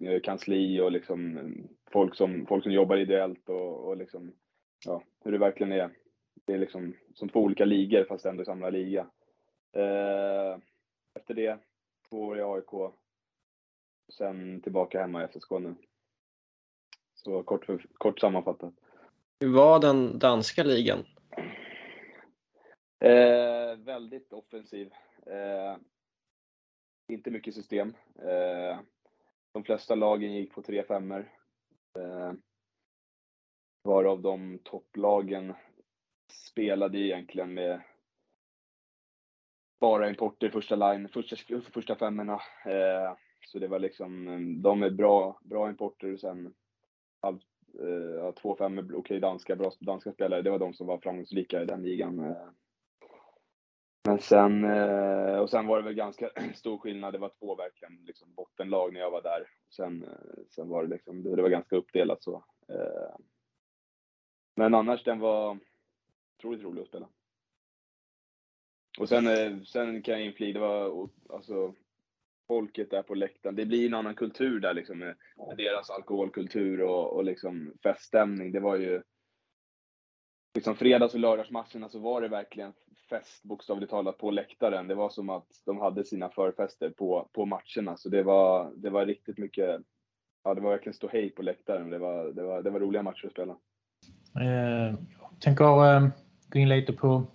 eh, 0.00 0.20
kansli 0.22 0.80
och 0.80 0.92
liksom 0.92 1.36
eh, 1.36 1.64
folk 1.92 2.14
som, 2.14 2.46
folk 2.46 2.62
som 2.62 2.72
jobbar 2.72 2.96
ideellt 2.96 3.48
och, 3.48 3.88
och 3.88 3.96
liksom, 3.96 4.32
ja, 4.86 5.02
hur 5.24 5.32
det 5.32 5.38
verkligen 5.38 5.72
är. 5.72 5.90
Det 6.34 6.52
är 6.52 6.58
liksom 6.58 6.96
som 7.14 7.28
två 7.28 7.40
olika 7.40 7.64
ligor 7.64 8.04
fast 8.04 8.26
ändå 8.26 8.44
samma 8.44 8.70
liga. 8.70 9.06
Eh, 9.72 10.58
efter 11.14 11.34
det, 11.34 11.58
två 12.08 12.20
år 12.22 12.38
i 12.38 12.42
AIK. 12.42 12.92
Sen 14.12 14.60
tillbaka 14.60 15.00
hemma 15.00 15.24
i 15.24 15.28
SSK 15.28 15.50
nu. 15.50 15.74
Så 17.14 17.42
kort, 17.42 17.64
för, 17.64 17.86
kort 17.94 18.20
sammanfattat. 18.20 18.74
Hur 19.40 19.52
var 19.52 19.80
den 19.80 20.18
danska 20.18 20.64
ligan? 20.64 21.04
Eh, 23.04 23.76
väldigt 23.76 24.32
offensiv. 24.32 24.92
Eh, 25.26 25.76
inte 27.08 27.30
mycket 27.30 27.54
system. 27.54 27.94
Eh, 28.18 28.80
de 29.52 29.64
flesta 29.64 29.94
lagen 29.94 30.32
gick 30.32 30.54
på 30.54 30.62
3 30.62 30.82
5 30.82 31.12
eh, 31.12 31.22
Varav 33.82 34.22
de 34.22 34.58
topplagen 34.64 35.54
spelade 36.30 36.98
egentligen 36.98 37.54
med 37.54 37.80
bara 39.80 40.08
importer 40.08 40.50
första 40.50 40.76
line, 40.76 41.08
första, 41.08 41.54
alltså 41.54 41.72
första 41.72 41.96
femmorna. 41.96 42.40
Eh, 42.64 43.16
så 43.46 43.58
det 43.58 43.68
var 43.68 43.78
liksom, 43.78 44.24
de 44.62 44.82
är 44.82 44.90
bra, 44.90 45.40
bra 45.42 45.70
importer 45.70 46.12
och 46.12 46.20
sen 46.20 46.54
allt, 47.20 47.42
eh, 47.80 48.34
två 48.34 48.56
femmor, 48.56 48.82
okej 48.84 48.96
okay, 48.96 49.18
danska, 49.18 49.56
bra 49.56 49.72
danska 49.80 50.12
spelare, 50.12 50.42
det 50.42 50.50
var 50.50 50.58
de 50.58 50.74
som 50.74 50.86
var 50.86 50.98
framgångsrika 50.98 51.62
i 51.62 51.64
den 51.64 51.82
ligan. 51.82 52.18
Eh. 52.18 52.48
Men 54.04 54.18
sen, 54.18 54.64
eh, 54.64 55.38
och 55.38 55.50
sen 55.50 55.66
var 55.66 55.76
det 55.76 55.84
väl 55.84 55.94
ganska 55.94 56.30
stor 56.54 56.78
skillnad, 56.78 57.14
det 57.14 57.18
var 57.18 57.32
två 57.38 57.54
verkligen 57.54 58.04
liksom 58.04 58.34
bottenlag 58.34 58.92
när 58.92 59.00
jag 59.00 59.10
var 59.10 59.22
där. 59.22 59.46
Sen, 59.76 60.04
eh, 60.04 60.42
sen 60.48 60.68
var 60.68 60.82
det 60.82 60.88
liksom, 60.88 61.22
det 61.22 61.42
var 61.42 61.48
ganska 61.48 61.76
uppdelat 61.76 62.22
så. 62.22 62.44
Eh. 62.68 63.16
Men 64.56 64.74
annars 64.74 65.04
den 65.04 65.18
var 65.18 65.58
otroligt 66.40 66.62
rolig 66.62 66.82
att 66.82 66.88
spela. 66.88 67.08
Och 68.98 69.08
sen, 69.08 69.26
eh, 69.26 69.62
sen 69.62 70.02
kan 70.02 70.14
jag 70.14 70.26
inflika, 70.26 70.58
det 70.58 70.66
var 70.66 71.08
alltså 71.28 71.74
folket 72.46 72.90
där 72.90 73.02
på 73.02 73.14
läktaren. 73.14 73.56
Det 73.56 73.66
blir 73.66 73.86
en 73.86 73.94
annan 73.94 74.14
kultur 74.14 74.60
där 74.60 74.74
liksom 74.74 74.98
med, 74.98 75.16
med 75.48 75.56
deras 75.56 75.90
alkoholkultur 75.90 76.82
och, 76.82 77.16
och 77.16 77.24
liksom 77.24 77.72
feststämning. 77.82 78.52
Det 78.52 78.60
var 78.60 78.76
ju 78.76 79.02
liksom 80.54 80.76
fredags 80.76 81.14
och 81.14 81.20
lördagsmatcherna 81.20 81.88
så 81.88 81.98
var 81.98 82.20
det 82.20 82.28
verkligen 82.28 82.72
fest 83.08 83.42
bokstavligt 83.42 83.90
talat 83.90 84.18
på 84.18 84.30
läktaren. 84.30 84.88
Det 84.88 84.94
var 84.94 85.10
som 85.10 85.30
att 85.30 85.48
de 85.66 85.78
hade 85.78 86.04
sina 86.04 86.28
förfester 86.28 86.90
på, 86.90 87.28
på 87.32 87.46
matcherna. 87.46 87.96
Så 87.96 88.08
det 88.08 88.22
var, 88.22 88.72
det 88.76 88.90
var 88.90 89.06
riktigt 89.06 89.38
mycket, 89.38 89.80
ja 90.44 90.54
det 90.54 90.60
var 90.60 90.70
verkligen 90.70 90.94
stå 90.94 91.08
hej 91.08 91.30
på 91.30 91.42
läktaren. 91.42 91.90
Det 91.90 91.98
var, 91.98 92.32
det 92.32 92.42
var, 92.42 92.62
det 92.62 92.70
var 92.70 92.80
roliga 92.80 93.02
matcher 93.02 93.26
att 93.26 93.32
spela. 93.32 93.56
Eh, 94.40 94.94
jag 95.20 95.40
tänker 95.40 95.64
eh, 95.64 96.08
gå 96.50 96.58
in 96.58 96.68
lite 96.68 96.92
på 96.92 97.26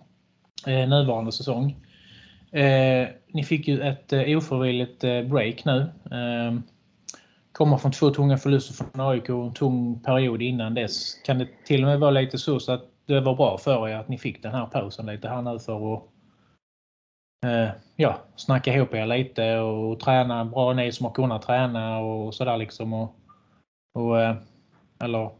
eh, 0.66 0.88
nuvarande 0.88 1.32
säsong. 1.32 1.76
Eh, 2.52 3.08
ni 3.28 3.44
fick 3.44 3.68
ju 3.68 3.80
ett 3.80 4.12
eh, 4.12 4.38
ofrivilligt 4.38 5.04
eh, 5.04 5.22
break 5.22 5.64
nu. 5.64 5.80
Eh, 6.10 6.60
kommer 7.52 7.76
från 7.76 7.92
två 7.92 8.10
tunga 8.10 8.36
förluster 8.36 8.74
från 8.74 9.08
AIK 9.08 9.30
och 9.30 9.46
en 9.46 9.54
tung 9.54 10.00
period 10.00 10.42
innan 10.42 10.74
dess. 10.74 11.14
Kan 11.24 11.38
det 11.38 11.48
till 11.66 11.82
och 11.82 11.88
med 11.88 12.00
vara 12.00 12.10
lite 12.10 12.38
så, 12.38 12.60
så 12.60 12.72
att 12.72 12.82
det 13.06 13.20
var 13.20 13.34
bra 13.34 13.58
för 13.58 13.88
er 13.88 13.96
att 13.96 14.08
ni 14.08 14.18
fick 14.18 14.42
den 14.42 14.52
här 14.52 14.66
pausen 14.66 15.06
lite 15.06 15.28
här 15.28 15.42
nu 15.42 15.58
för 15.58 15.94
att 15.94 16.02
eh, 17.46 17.68
ja, 17.96 18.18
snacka 18.36 18.74
ihop 18.74 18.94
er 18.94 19.06
lite 19.06 19.58
och 19.58 20.00
träna 20.00 20.44
bra, 20.44 20.72
ni 20.72 20.92
som 20.92 21.06
har 21.06 21.12
kunnat 21.12 21.42
träna 21.42 21.98
och 21.98 22.34
sådär 22.34 22.56
liksom. 22.56 22.92
Och, 22.92 23.14
och 23.94 24.20
eh, 24.20 24.36
Eller 25.00 25.30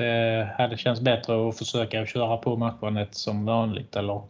det 0.00 0.54
hade 0.58 0.76
känts 0.76 1.00
bättre 1.00 1.48
att 1.48 1.58
försöka 1.58 2.06
köra 2.06 2.36
på 2.36 2.56
matchbandet 2.56 3.14
som 3.14 3.44
vanligt 3.44 3.96
eller? 3.96 4.22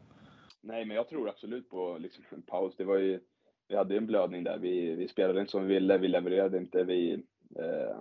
Nej, 0.60 0.84
men 0.84 0.96
jag 0.96 1.08
tror 1.08 1.28
absolut 1.28 1.70
på 1.70 1.98
liksom 1.98 2.24
en 2.30 2.42
paus. 2.42 2.74
Det 2.76 2.84
var 2.84 2.98
ju, 2.98 3.20
vi 3.68 3.76
hade 3.76 3.96
en 3.96 4.06
blödning 4.06 4.44
där. 4.44 4.58
Vi, 4.58 4.94
vi 4.94 5.08
spelade 5.08 5.40
inte 5.40 5.50
som 5.50 5.66
vi 5.66 5.74
ville, 5.74 5.98
vi 5.98 6.08
levererade 6.08 6.58
inte, 6.58 6.84
vi 6.84 7.12
eh, 7.58 8.00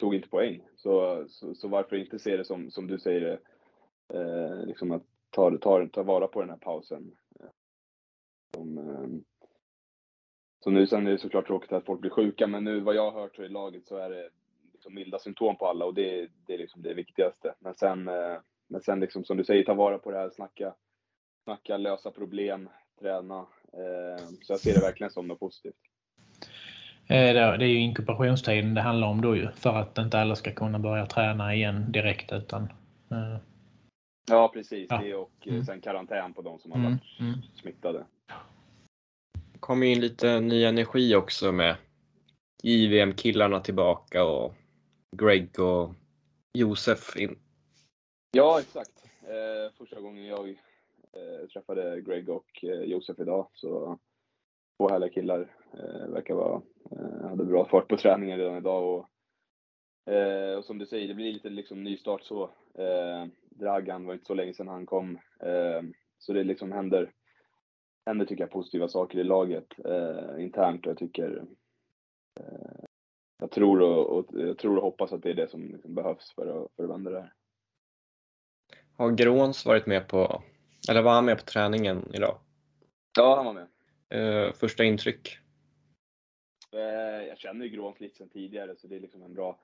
tog 0.00 0.14
inte 0.14 0.28
poäng. 0.28 0.62
Så, 0.76 1.24
så, 1.28 1.54
så, 1.54 1.68
varför 1.68 1.96
inte 1.96 2.18
se 2.18 2.36
det 2.36 2.44
som, 2.44 2.70
som 2.70 2.86
du 2.86 2.98
säger, 2.98 3.40
eh, 4.14 4.66
liksom 4.66 4.92
att 4.92 5.02
ta, 5.30 5.58
ta, 5.58 5.86
ta 5.92 6.02
vara 6.02 6.26
på 6.26 6.40
den 6.40 6.50
här 6.50 6.56
pausen. 6.56 7.10
Som, 8.54 8.78
eh, 8.78 9.08
så 10.64 10.70
nu 10.70 10.86
sen 10.86 11.06
är 11.06 11.10
det 11.10 11.18
såklart 11.18 11.46
tråkigt 11.46 11.72
att 11.72 11.84
folk 11.84 12.00
blir 12.00 12.10
sjuka, 12.10 12.46
men 12.46 12.64
nu 12.64 12.80
vad 12.80 12.94
jag 12.94 13.10
har 13.10 13.20
hört 13.20 13.38
i 13.38 13.48
laget 13.48 13.86
så 13.86 13.96
är 13.96 14.10
det 14.10 14.30
liksom 14.84 14.94
milda 14.94 15.18
symptom 15.18 15.56
på 15.56 15.66
alla 15.66 15.84
och 15.84 15.94
det, 15.94 16.28
det 16.46 16.54
är 16.54 16.58
liksom 16.58 16.82
det 16.82 16.94
viktigaste. 16.94 17.54
Men 17.58 17.74
sen, 17.74 18.08
eh, 18.08 18.38
men 18.68 18.80
sen 18.80 19.00
liksom 19.00 19.24
som 19.24 19.36
du 19.36 19.44
säger, 19.44 19.64
ta 19.64 19.74
vara 19.74 19.98
på 19.98 20.10
det 20.10 20.18
här, 20.18 20.30
snacka, 20.30 20.74
snacka 21.44 21.76
lösa 21.76 22.10
problem, 22.10 22.68
träna. 23.00 23.38
Eh, 23.72 24.24
så 24.42 24.52
jag 24.52 24.60
ser 24.60 24.74
det 24.74 24.80
verkligen 24.80 25.10
som 25.10 25.28
något 25.28 25.40
positivt. 25.40 25.74
Eh, 27.06 27.32
det 27.34 27.40
är 27.40 27.58
ju 27.58 27.78
inkubationstiden 27.78 28.74
det 28.74 28.80
handlar 28.80 29.08
om 29.08 29.20
då 29.20 29.36
ju, 29.36 29.48
för 29.50 29.76
att 29.76 29.98
inte 29.98 30.18
alla 30.18 30.36
ska 30.36 30.52
kunna 30.52 30.78
börja 30.78 31.06
träna 31.06 31.54
igen 31.54 31.92
direkt 31.92 32.32
utan 32.32 32.72
Ja, 34.26 34.50
precis. 34.54 34.86
Ja. 34.90 35.00
Det 35.02 35.14
och 35.14 35.46
mm. 35.46 35.64
sen 35.64 35.80
karantän 35.80 36.34
på 36.34 36.42
de 36.42 36.58
som 36.58 36.72
har 36.72 36.78
mm. 36.78 36.90
varit 36.92 37.20
mm. 37.20 37.42
smittade. 37.54 38.04
Det 39.52 39.58
kommer 39.58 39.86
in 39.86 40.00
lite 40.00 40.40
ny 40.40 40.64
energi 40.64 41.14
också 41.14 41.52
med 41.52 41.76
JVM-killarna 42.62 43.60
tillbaka 43.60 44.24
och 44.24 44.54
Greg 45.16 45.58
och 45.58 45.94
Josef 46.52 47.16
in. 47.16 47.38
Ja, 48.32 48.60
exakt. 48.60 49.04
Eh, 49.22 49.72
första 49.78 50.00
gången 50.00 50.26
jag 50.26 50.48
eh, 50.48 51.48
träffade 51.52 52.00
Greg 52.00 52.28
och 52.28 52.64
eh, 52.64 52.82
Josef 52.82 53.18
idag. 53.18 53.48
Så 53.54 53.98
två 54.76 54.88
härliga 54.88 55.10
killar. 55.10 55.56
Eh, 55.72 56.08
verkar 56.12 56.34
vara, 56.34 56.62
eh, 56.90 57.28
hade 57.28 57.44
bra 57.44 57.68
fart 57.68 57.88
på 57.88 57.96
träningen 57.96 58.38
redan 58.38 58.56
idag. 58.56 58.94
Och, 60.04 60.12
eh, 60.12 60.58
och 60.58 60.64
som 60.64 60.78
du 60.78 60.86
säger, 60.86 61.08
det 61.08 61.14
blir 61.14 61.32
lite 61.32 61.50
liksom 61.50 61.84
nystart 61.84 62.22
så. 62.22 62.42
Eh, 62.74 63.26
Dragan 63.50 64.06
var 64.06 64.14
inte 64.14 64.26
så 64.26 64.34
länge 64.34 64.54
sedan 64.54 64.68
han 64.68 64.86
kom. 64.86 65.18
Eh, 65.40 65.82
så 66.18 66.32
det 66.32 66.44
liksom 66.44 66.72
händer, 66.72 67.12
händer 68.06 68.26
tycker 68.26 68.42
jag 68.42 68.50
positiva 68.50 68.88
saker 68.88 69.18
i 69.18 69.24
laget 69.24 69.66
eh, 69.84 70.44
internt 70.44 70.86
och 70.86 70.90
jag 70.90 70.98
tycker 70.98 71.44
eh, 72.40 72.83
jag 73.38 73.50
tror 73.50 73.82
och, 73.82 74.18
och, 74.18 74.40
jag 74.40 74.58
tror 74.58 74.76
och 74.76 74.82
hoppas 74.82 75.12
att 75.12 75.22
det 75.22 75.30
är 75.30 75.34
det 75.34 75.50
som 75.50 75.72
liksom 75.72 75.94
behövs 75.94 76.32
för 76.34 76.46
att, 76.46 76.72
för 76.76 76.84
att 76.84 76.90
vända 76.90 77.10
det 77.10 77.20
här. 77.20 77.32
Har 78.96 79.10
Gråns 79.10 79.66
varit 79.66 79.86
med 79.86 80.08
på, 80.08 80.42
eller 80.90 81.02
var 81.02 81.12
han 81.12 81.24
med 81.24 81.38
på 81.38 81.44
träningen 81.44 82.10
idag? 82.14 82.38
Ja, 83.18 83.36
han 83.36 83.46
var 83.46 83.52
med. 83.52 83.68
Uh, 84.14 84.52
första 84.52 84.84
intryck? 84.84 85.38
Uh, 86.74 87.26
jag 87.28 87.38
känner 87.38 87.64
ju 87.66 87.70
Gråns 87.70 88.00
lite 88.00 88.16
sedan 88.16 88.28
tidigare 88.28 88.76
så 88.76 88.86
det 88.86 88.96
är 88.96 89.00
liksom 89.00 89.22
en 89.22 89.34
bra, 89.34 89.58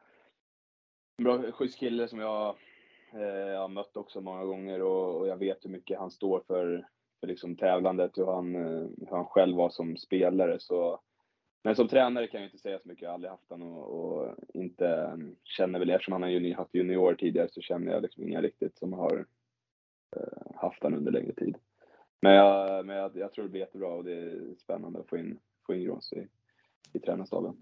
en 1.18 1.24
bra 1.24 1.52
schysst 1.52 1.78
kille 1.78 2.08
som 2.08 2.18
jag 2.18 2.56
uh, 3.14 3.58
har 3.58 3.68
mött 3.68 3.96
också 3.96 4.20
många 4.20 4.44
gånger 4.44 4.82
och, 4.82 5.16
och, 5.16 5.28
jag 5.28 5.36
vet 5.36 5.64
hur 5.64 5.70
mycket 5.70 5.98
han 5.98 6.10
står 6.10 6.40
för, 6.46 6.88
för 7.20 7.26
liksom 7.26 7.56
tävlandet 7.56 8.18
och 8.18 8.34
han, 8.34 8.54
hur 8.54 9.10
han 9.10 9.26
själv 9.26 9.56
var 9.56 9.70
som 9.70 9.96
spelare. 9.96 10.60
Så 10.60 11.00
men 11.62 11.76
som 11.76 11.88
tränare 11.88 12.26
kan 12.26 12.40
jag 12.40 12.48
inte 12.48 12.58
säga 12.58 12.78
så 12.78 12.88
mycket. 12.88 13.02
Jag 13.02 13.08
har 13.08 13.14
aldrig 13.14 13.30
haft 13.30 13.50
honom 13.50 13.72
och, 13.72 13.88
och 13.90 14.34
inte 14.54 14.88
mm, 14.88 15.36
känner 15.44 15.78
väl, 15.78 15.90
eftersom 15.90 16.12
han 16.12 16.22
har 16.22 16.28
junior, 16.28 16.56
haft 16.56 16.74
junior 16.74 17.14
tidigare 17.14 17.48
så 17.48 17.60
känner 17.60 17.92
jag 17.92 18.02
liksom 18.02 18.22
inga 18.22 18.42
riktigt 18.42 18.78
som 18.78 18.92
har 18.92 19.26
eh, 20.16 20.56
haft 20.56 20.82
honom 20.82 20.98
under 20.98 21.12
längre 21.12 21.32
tid. 21.32 21.56
Men, 22.22 22.32
jag, 22.32 22.86
men 22.86 22.96
jag, 22.96 23.16
jag, 23.16 23.32
tror 23.32 23.44
det 23.44 23.50
blir 23.50 23.60
jättebra 23.60 23.88
och 23.88 24.04
det 24.04 24.12
är 24.12 24.54
spännande 24.58 25.00
att 25.00 25.08
få 25.08 25.18
in, 25.18 25.38
få 25.66 25.74
in 25.74 25.84
Grås 25.84 26.12
i, 26.12 26.28
i 26.92 26.98
tränarstaben. 26.98 27.56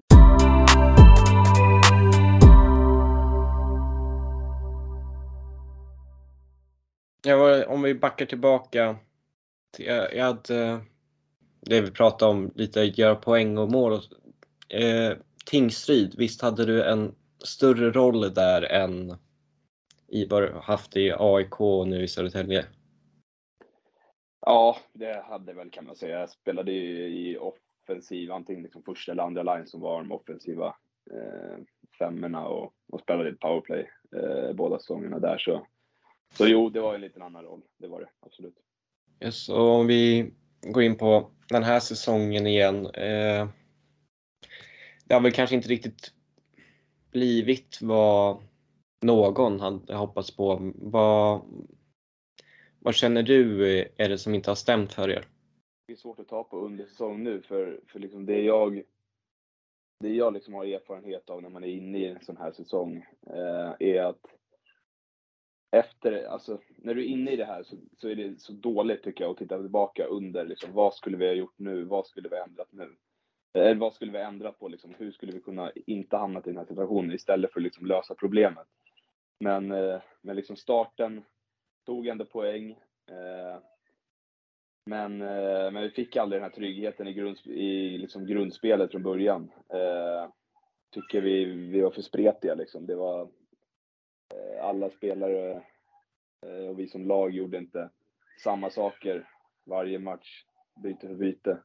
Ja, 7.24 7.66
om 7.66 7.82
vi 7.82 7.94
backar 7.94 8.26
tillbaka. 8.26 8.96
Till, 9.70 9.86
jag, 9.86 10.14
jag 10.14 10.24
hade 10.24 10.80
det 11.60 11.80
vi 11.80 11.90
pratade 11.90 12.30
om, 12.30 12.52
lite 12.54 12.80
göra 12.80 13.14
poäng 13.14 13.58
och 13.58 13.72
mål. 13.72 13.92
Eh, 14.68 15.12
Tingsryd, 15.46 16.14
visst 16.18 16.42
hade 16.42 16.64
du 16.64 16.84
en 16.84 17.14
större 17.44 17.90
roll 17.90 18.34
där 18.34 18.62
än 18.62 19.16
i 20.08 20.24
vad 20.24 20.42
du 20.42 20.52
haft 20.62 20.96
i 20.96 21.12
AIK 21.18 21.60
och 21.60 21.88
nu 21.88 22.02
i 22.02 22.08
Södertälje? 22.08 22.64
Ja, 24.40 24.76
det 24.92 25.24
hade 25.24 25.52
väl 25.52 25.70
kan 25.70 25.86
man 25.86 25.96
säga. 25.96 26.20
Jag 26.20 26.30
spelade 26.30 26.72
i 26.72 27.38
offensiv, 27.38 28.32
antingen 28.32 28.62
liksom 28.62 28.82
första 28.82 29.12
eller 29.12 29.22
andra 29.22 29.42
line 29.42 29.66
som 29.66 29.80
var 29.80 29.98
de 29.98 30.12
offensiva 30.12 30.66
eh, 31.10 31.58
femmorna 31.98 32.46
och, 32.46 32.72
och 32.92 33.00
spelade 33.00 33.30
ett 33.30 33.40
powerplay 33.40 33.90
eh, 34.16 34.52
båda 34.52 34.78
säsongerna 34.78 35.18
där. 35.18 35.38
Så, 35.38 35.66
så 36.34 36.46
jo, 36.46 36.70
det 36.70 36.80
var 36.80 36.94
en 36.94 37.00
liten 37.00 37.22
annan 37.22 37.44
roll. 37.44 37.62
Det 37.78 37.88
var 37.88 38.00
det 38.00 38.08
absolut. 38.20 38.56
Yes, 39.20 39.48
och 39.48 39.68
om 39.70 39.86
vi 39.86 40.32
gå 40.60 40.82
in 40.82 40.96
på 40.96 41.30
den 41.48 41.62
här 41.62 41.80
säsongen 41.80 42.46
igen. 42.46 42.86
Eh, 42.86 43.48
det 45.04 45.14
har 45.14 45.20
väl 45.20 45.32
kanske 45.32 45.56
inte 45.56 45.68
riktigt 45.68 46.12
blivit 47.10 47.78
vad 47.82 48.42
någon 49.02 49.60
hade 49.60 49.94
hoppats 49.94 50.36
på. 50.36 50.72
Vad, 50.74 51.42
vad 52.78 52.94
känner 52.94 53.22
du 53.22 53.78
är 53.96 54.08
det 54.08 54.18
som 54.18 54.34
inte 54.34 54.50
har 54.50 54.54
stämt 54.54 54.92
för 54.92 55.10
er? 55.10 55.24
Det 55.86 55.92
är 55.92 55.96
svårt 55.96 56.18
att 56.18 56.28
ta 56.28 56.44
på 56.44 56.58
under 56.58 56.86
säsong 56.86 57.24
nu 57.24 57.42
för, 57.42 57.80
för 57.86 57.98
liksom 57.98 58.26
det 58.26 58.42
jag 58.42 58.82
det 60.00 60.14
jag 60.14 60.34
liksom 60.34 60.54
har 60.54 60.64
erfarenhet 60.64 61.30
av 61.30 61.42
när 61.42 61.48
man 61.48 61.64
är 61.64 61.68
inne 61.68 61.98
i 61.98 62.06
en 62.06 62.20
sån 62.20 62.36
här 62.36 62.52
säsong 62.52 63.06
eh, 63.26 63.74
är 63.78 64.02
att 64.02 64.26
efter, 65.70 66.24
alltså 66.24 66.60
när 66.88 66.94
du 66.94 67.02
är 67.02 67.08
inne 67.08 67.30
i 67.30 67.36
det 67.36 67.44
här 67.44 67.62
så, 67.62 67.76
så 67.96 68.08
är 68.08 68.14
det 68.14 68.40
så 68.40 68.52
dåligt 68.52 69.02
tycker 69.02 69.24
jag 69.24 69.30
att 69.30 69.38
titta 69.38 69.58
tillbaka 69.58 70.04
under 70.04 70.44
liksom, 70.44 70.72
vad 70.72 70.94
skulle 70.94 71.16
vi 71.16 71.26
ha 71.26 71.34
gjort 71.34 71.58
nu? 71.58 71.84
Vad 71.84 72.06
skulle 72.06 72.28
vi 72.28 72.36
ha 72.36 72.44
ändrat 72.44 72.68
nu? 72.70 72.96
Eller 73.54 73.74
vad 73.74 73.94
skulle 73.94 74.12
vi 74.12 74.18
ha 74.18 74.24
ändrat 74.24 74.58
på 74.58 74.68
liksom? 74.68 74.94
Hur 74.98 75.12
skulle 75.12 75.32
vi 75.32 75.40
kunna 75.40 75.72
inte 75.86 76.16
hamnat 76.16 76.46
i 76.46 76.50
den 76.50 76.58
här 76.58 76.64
situationen 76.64 77.12
istället 77.12 77.52
för 77.52 77.60
att 77.60 77.64
liksom 77.64 77.86
lösa 77.86 78.14
problemet? 78.14 78.66
Men, 79.40 79.72
eh, 79.72 80.00
men 80.22 80.36
liksom 80.36 80.56
starten 80.56 81.24
tog 81.86 82.06
ändå 82.06 82.24
poäng. 82.24 82.70
Eh, 83.06 83.60
men, 84.86 85.22
eh, 85.22 85.70
men 85.70 85.82
vi 85.82 85.90
fick 85.90 86.16
aldrig 86.16 86.40
den 86.40 86.50
här 86.50 86.56
tryggheten 86.56 87.08
i, 87.08 87.12
grund, 87.12 87.38
i 87.44 87.98
liksom 87.98 88.26
grundspelet 88.26 88.90
från 88.90 89.02
början. 89.02 89.50
Eh, 89.68 90.30
tycker 90.90 91.20
vi, 91.20 91.44
vi 91.44 91.80
var 91.80 91.90
för 91.90 92.02
spretiga 92.02 92.54
liksom. 92.54 92.86
Det 92.86 92.94
var, 92.94 93.28
Eh, 94.34 94.64
alla 94.64 94.90
spelare 94.90 95.62
Eh, 96.46 96.70
och 96.70 96.78
vi 96.78 96.88
som 96.88 97.06
lag 97.06 97.30
gjorde 97.30 97.58
inte 97.58 97.90
samma 98.42 98.70
saker 98.70 99.28
varje 99.64 99.98
match, 99.98 100.44
byte 100.82 101.08
för 101.08 101.14
byte. 101.14 101.58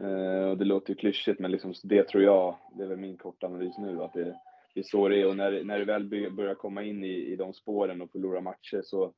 Eh, 0.00 0.50
och 0.50 0.58
det 0.58 0.64
låter 0.64 0.90
ju 0.90 0.96
klyschigt, 0.96 1.40
men 1.40 1.50
liksom 1.50 1.74
det 1.82 2.08
tror 2.08 2.22
jag, 2.22 2.56
det 2.76 2.82
är 2.82 2.88
väl 2.88 2.98
min 2.98 3.16
korta 3.16 3.46
analys 3.46 3.78
nu, 3.78 4.02
att 4.02 4.12
det, 4.12 4.40
det 4.74 4.80
är 4.80 4.84
så 4.84 5.08
det 5.08 5.20
är. 5.20 5.28
Och 5.28 5.36
när, 5.36 5.64
när 5.64 5.78
du 5.78 5.84
väl 5.84 6.30
börjar 6.30 6.54
komma 6.54 6.82
in 6.82 7.04
i, 7.04 7.32
i 7.32 7.36
de 7.36 7.52
spåren 7.52 8.02
och 8.02 8.10
förlora 8.10 8.40
matcher 8.40 8.82
så, 8.84 9.14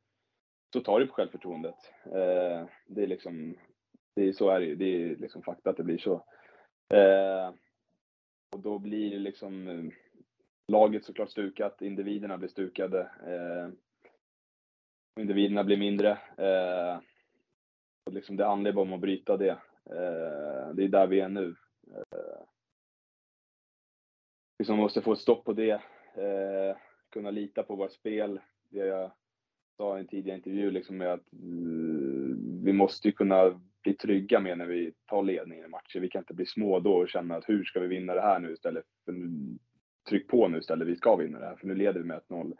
så 0.73 0.81
tar 0.81 1.01
du 1.01 1.07
på 1.07 1.13
självförtroendet. 1.13 1.93
Eh, 2.05 2.67
det 2.87 3.03
är 3.03 3.07
liksom, 3.07 3.55
det 4.15 4.29
är 4.29 4.33
så 4.33 4.51
är 4.51 4.61
det 4.61 4.75
Det 4.75 5.03
är 5.03 5.17
liksom 5.17 5.43
fakta 5.43 5.71
att 5.71 5.77
det 5.77 5.85
blir 5.85 5.99
så. 5.99 6.25
Och 8.53 8.61
då 8.61 8.79
blir 8.79 9.11
det 9.11 9.19
liksom 9.19 9.91
laget 10.69 11.05
såklart 11.05 11.31
stukat, 11.31 11.83
individerna 11.83 12.39
blir 12.39 12.49
stukade. 12.49 13.01
Eh, 13.01 13.69
individerna 15.21 15.65
blir 15.65 15.77
mindre. 15.77 16.11
Eh, 16.37 16.99
och 18.05 18.13
liksom 18.13 18.37
det 18.37 18.45
handlar 18.45 18.73
bara 18.73 18.83
om 18.83 18.93
att 18.93 19.01
bryta 19.01 19.37
det. 19.37 19.51
Eh, 19.91 20.75
det 20.75 20.85
är 20.85 20.89
där 20.89 21.07
vi 21.07 21.21
är 21.21 21.29
nu. 21.29 21.57
Eh, 21.95 22.45
liksom 24.59 24.77
måste 24.77 25.03
få 25.03 25.13
ett 25.13 25.19
stopp 25.19 25.45
på 25.45 25.53
det. 25.53 25.83
Eh, 26.15 26.77
kunna 27.11 27.31
lita 27.31 27.63
på 27.63 27.77
vårt 27.77 27.93
spel. 27.93 28.41
Det 28.71 28.87
jag 28.87 29.13
sa 29.77 29.97
i 29.97 30.01
en 30.01 30.07
tidigare 30.07 30.37
intervju 30.37 30.71
liksom 30.71 31.01
är 31.01 31.07
att 31.07 31.33
mm, 31.33 32.65
vi 32.65 32.73
måste 32.73 33.09
ju 33.09 33.13
kunna 33.13 33.61
bli 33.83 33.95
trygga 33.95 34.41
med 34.41 34.59
när 34.59 34.67
vi 34.67 34.93
tar 35.07 35.23
ledningen 35.23 35.65
i 35.65 35.69
matcher. 35.69 36.01
Vi 36.01 36.09
kan 36.09 36.23
inte 36.23 36.35
bli 36.35 36.47
små 36.47 36.81
då 36.81 36.95
och 36.95 37.09
känna 37.09 37.37
att 37.37 37.49
hur 37.49 37.65
ska 37.65 37.81
vi 37.81 37.87
vinna 37.87 38.15
det 38.15 38.21
här 38.21 38.39
nu 38.39 38.53
istället 38.53 38.85
för 39.05 39.15
tryck 40.09 40.29
på 40.29 40.49
nu 40.49 40.59
istället, 40.59 40.89
vi 40.89 40.97
ska 40.97 41.17
vinna 41.17 41.39
det 41.39 41.47
här, 41.47 41.57
för 41.57 41.67
nu 41.67 41.75
leder 41.75 42.01
vi 42.01 42.07
med 42.07 42.21
1-0. 42.29 42.57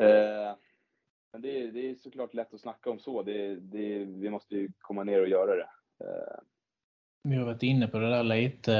Eh, 0.00 0.56
men 1.32 1.42
det 1.42 1.62
är, 1.62 1.72
det 1.72 1.90
är 1.90 1.94
såklart 1.94 2.34
lätt 2.34 2.54
att 2.54 2.60
snacka 2.60 2.90
om 2.90 2.98
så. 2.98 3.22
Det, 3.22 3.56
det, 3.56 4.04
vi 4.04 4.30
måste 4.30 4.54
ju 4.54 4.68
komma 4.78 5.04
ner 5.04 5.20
och 5.20 5.28
göra 5.28 5.56
det. 5.56 5.68
Vi 7.22 7.36
har 7.36 7.44
varit 7.44 7.62
inne 7.62 7.86
på 7.86 7.98
det 7.98 8.10
där 8.10 8.22
lite. 8.24 8.74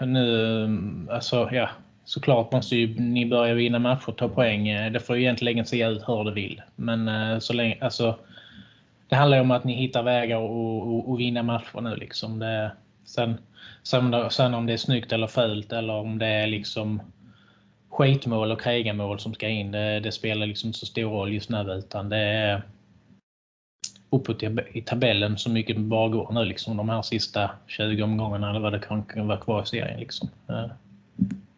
Eh, 0.00 0.06
nu, 0.06 0.64
mm, 0.64 1.08
alltså 1.12 1.48
ja, 1.52 1.68
såklart 2.04 2.52
måste 2.52 2.76
ju 2.76 3.00
ni 3.00 3.26
börja 3.26 3.54
vinna 3.54 3.78
matcher 3.78 4.08
och 4.08 4.16
ta 4.16 4.28
poäng. 4.28 4.68
Eh, 4.68 4.92
det 4.92 5.00
får 5.00 5.16
ju 5.16 5.22
egentligen 5.22 5.66
se 5.66 5.84
ut 5.84 6.08
hur 6.08 6.24
det 6.24 6.32
vill. 6.32 6.62
Men 6.76 7.08
eh, 7.08 7.38
så 7.38 7.52
länge, 7.52 7.78
alltså, 7.80 8.18
det 9.08 9.16
handlar 9.16 9.36
ju 9.36 9.40
om 9.40 9.50
att 9.50 9.64
ni 9.64 9.74
hittar 9.74 10.02
vägar 10.02 10.36
att 11.12 11.18
vinna 11.18 11.42
matcher 11.42 11.80
nu. 11.80 11.96
Liksom. 11.96 12.38
Det, 12.38 12.72
sen, 13.04 13.34
sen, 13.82 14.30
sen 14.30 14.54
om 14.54 14.66
det 14.66 14.72
är 14.72 14.76
snyggt 14.76 15.12
eller 15.12 15.26
fult 15.26 15.72
eller 15.72 15.94
om 15.94 16.18
det 16.18 16.26
är 16.26 16.46
liksom 16.46 17.02
skitmål 17.90 18.52
och 18.52 18.60
krigarmål 18.60 19.20
som 19.20 19.34
ska 19.34 19.48
in. 19.48 19.72
Det, 19.72 20.00
det, 20.00 20.12
spelar 20.12 20.46
liksom 20.46 20.66
inte 20.66 20.78
så 20.78 20.86
stor 20.86 21.10
roll 21.10 21.32
just 21.32 21.50
nu 21.50 21.72
utan 21.72 22.08
det 22.08 22.16
är 22.16 22.62
uppåt 24.10 24.42
i 24.72 24.82
tabellen 24.82 25.38
så 25.38 25.50
mycket 25.50 25.76
det 25.76 25.82
bara 25.82 26.08
går 26.08 26.32
nu 26.32 26.44
liksom 26.44 26.76
de 26.76 26.88
här 26.88 27.02
sista 27.02 27.50
20 27.66 28.02
omgångarna 28.02 28.50
eller 28.50 28.60
vad 28.60 28.72
det 28.72 28.78
kan 28.78 29.26
vara 29.28 29.38
kvar 29.38 29.62
i 29.62 29.66
serien. 29.66 30.00
Liksom. 30.00 30.28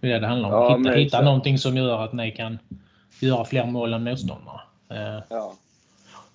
Det 0.01 0.07
är 0.07 0.13
det 0.13 0.19
det 0.19 0.27
handlar 0.27 0.49
om. 0.49 0.55
Ja, 0.55 0.79
hitta, 0.79 0.91
hitta 0.91 1.23
någonting 1.23 1.59
som 1.59 1.77
gör 1.77 2.05
att 2.05 2.13
ni 2.13 2.31
kan 2.31 2.59
göra 3.21 3.45
fler 3.45 3.67
mål 3.67 3.93
än 3.93 4.05
motståndare. 4.05 4.61
Ja, 5.29 5.55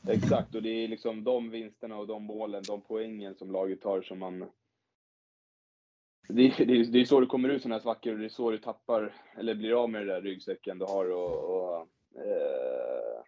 exakt. 0.08 0.56
Och 0.56 0.64
det 0.64 0.84
är 0.84 0.88
liksom 0.88 1.24
de 1.24 1.50
vinsterna 1.50 1.98
och 1.98 2.08
de 2.08 2.24
målen, 2.24 2.64
de 2.68 2.82
poängen 2.82 3.36
som 3.36 3.52
laget 3.52 3.82
tar 3.82 4.02
som 4.02 4.20
man 4.20 4.46
det, 6.28 6.54
det, 6.58 6.84
det 6.84 7.02
är 7.02 7.06
så 7.06 7.20
du 7.20 7.26
kommer 7.26 7.50
ut 7.50 7.62
sådana 7.62 7.76
här 7.76 7.82
svackor 7.82 8.14
och 8.14 8.20
det 8.20 8.26
är 8.26 8.30
så 8.30 8.52
du 8.52 8.58
tappar, 8.58 9.14
eller 9.38 9.56
blir 9.56 9.84
av 9.84 9.90
med 9.90 10.02
den 10.02 10.08
där 10.08 10.22
ryggsäcken 10.22 10.80
du 10.80 10.86
har 10.86 11.12
och, 11.12 11.56
och 11.56 11.88
eh, 12.16 13.24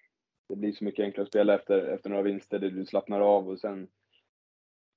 det 0.50 0.56
blir 0.56 0.72
så 0.72 0.84
mycket 0.84 1.04
enklare 1.04 1.24
att 1.24 1.30
spela 1.30 1.56
efter, 1.56 1.78
efter 1.78 2.10
några 2.10 2.24
vinster, 2.24 2.60
där 2.60 2.70
du 2.70 2.86
slappnar 2.86 3.22
av 3.22 3.50
och 3.50 3.60
sen, 3.60 3.88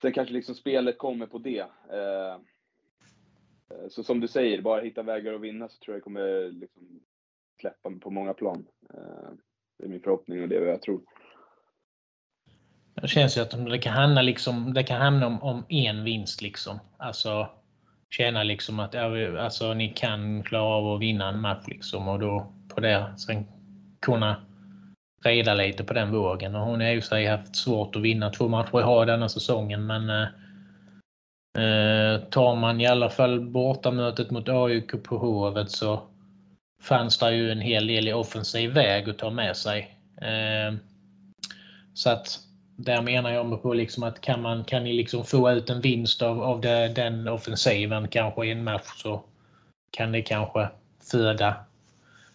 sen 0.02 0.12
kanske 0.12 0.34
liksom 0.34 0.54
spelet 0.54 0.98
kommer 0.98 1.26
på 1.26 1.38
det. 1.38 1.60
Eh, 1.92 2.38
så 3.88 4.02
som 4.02 4.20
du 4.20 4.28
säger, 4.28 4.62
bara 4.62 4.80
hitta 4.80 5.02
vägar 5.02 5.34
att 5.34 5.40
vinna 5.40 5.68
så 5.68 5.78
tror 5.78 5.94
jag 5.94 6.00
det 6.00 6.04
kommer 6.04 6.50
liksom 6.50 7.00
släppa 7.60 7.90
på 7.90 8.10
många 8.10 8.34
plan. 8.34 8.66
Eh, 8.94 9.30
det 9.78 9.84
är 9.84 9.88
min 9.88 10.00
förhoppning 10.00 10.42
och 10.42 10.48
det 10.48 10.56
är 10.56 10.60
vad 10.60 10.70
jag 10.70 10.82
tror. 10.82 11.00
Det 12.94 13.08
känns 13.08 13.36
ju 13.36 13.40
att 13.40 13.70
det 13.70 13.78
kan 13.78 13.92
handla, 13.92 14.22
liksom, 14.22 14.74
det 14.74 14.82
kan 14.82 15.00
hamna 15.00 15.26
om, 15.26 15.42
om 15.42 15.64
en 15.68 16.04
vinst. 16.04 16.42
Liksom. 16.42 16.78
Alltså, 16.96 17.48
känna 18.10 18.42
liksom 18.42 18.80
att 18.80 18.94
alltså, 18.94 19.74
ni 19.74 19.88
kan 19.88 20.42
klara 20.42 20.64
av 20.64 20.94
att 20.94 21.00
vinna 21.00 21.28
en 21.28 21.40
match 21.40 21.64
liksom, 21.66 22.08
och 22.08 22.18
då 22.18 22.52
på 22.74 22.80
det 22.80 23.14
sen 23.16 23.46
kunna 24.00 24.36
rida 25.24 25.54
lite 25.54 25.84
på 25.84 25.94
den 25.94 26.12
vågen. 26.12 26.54
Och 26.54 26.66
hon 26.66 26.80
har 26.80 26.88
ju 26.88 27.00
sig 27.00 27.26
haft 27.26 27.56
svårt 27.56 27.96
att 27.96 28.02
vinna 28.02 28.30
två 28.30 28.48
matcher 28.48 28.80
i 28.80 28.82
rad 28.82 29.06
denna 29.08 29.28
säsongen 29.28 29.86
men 29.86 30.10
eh, 30.10 30.28
eh, 31.64 32.20
tar 32.20 32.56
man 32.56 32.80
i 32.80 32.86
alla 32.86 33.10
fall 33.10 33.40
bortamötet 33.40 34.30
mot 34.30 34.48
AIK 34.48 35.02
på 35.02 35.18
Hovet 35.18 35.70
så 35.70 36.02
fanns 36.82 37.18
det 37.18 37.34
ju 37.34 37.52
en 37.52 37.60
hel 37.60 37.86
del 37.86 38.08
i 38.08 38.12
offensiv 38.12 38.70
väg 38.70 39.08
att 39.08 39.18
ta 39.18 39.30
med 39.30 39.56
sig. 39.56 39.96
Eh, 40.20 40.74
så 41.94 42.10
att 42.10 42.47
där 42.80 43.02
menar 43.02 43.30
jag 43.30 43.62
på 43.62 43.74
liksom 43.74 44.02
att 44.02 44.20
kan, 44.20 44.42
man, 44.42 44.64
kan 44.64 44.84
ni 44.84 44.92
liksom 44.92 45.24
få 45.24 45.50
ut 45.50 45.70
en 45.70 45.80
vinst 45.80 46.22
av, 46.22 46.42
av 46.42 46.60
det, 46.60 46.88
den 46.88 47.28
offensiven 47.28 48.08
kanske 48.08 48.46
i 48.46 48.50
en 48.50 48.64
match 48.64 49.02
så 49.02 49.22
kan 49.90 50.12
det 50.12 50.22
kanske 50.22 50.68
föda, 51.10 51.56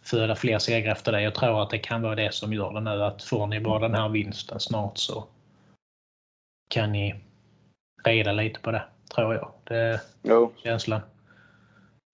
föda 0.02 0.36
fler 0.36 0.60
segrar 0.60 0.92
efter 0.92 1.12
det. 1.12 1.22
Jag 1.22 1.36
tror 1.36 1.64
att 1.64 1.70
det 1.70 1.78
kan 1.78 2.02
vara 2.02 2.16
det 2.16 2.34
som 2.34 2.54
gör 2.54 2.74
det 2.74 2.80
nu. 2.80 3.04
Att 3.04 3.24
får 3.24 3.48
ni 3.48 3.60
bara 3.60 3.80
den 3.80 3.96
här 3.96 4.10
vinsten 4.10 4.60
snart 4.60 4.98
så 4.98 5.26
kan 6.70 6.92
ni 6.92 7.16
rida 8.04 8.32
lite 8.32 8.60
på 8.60 8.72
det, 8.72 8.84
tror 9.16 9.34
jag. 9.34 9.52
Det 9.64 9.78
är 9.78 10.00
jo. 10.22 10.54
känslan. 10.64 11.02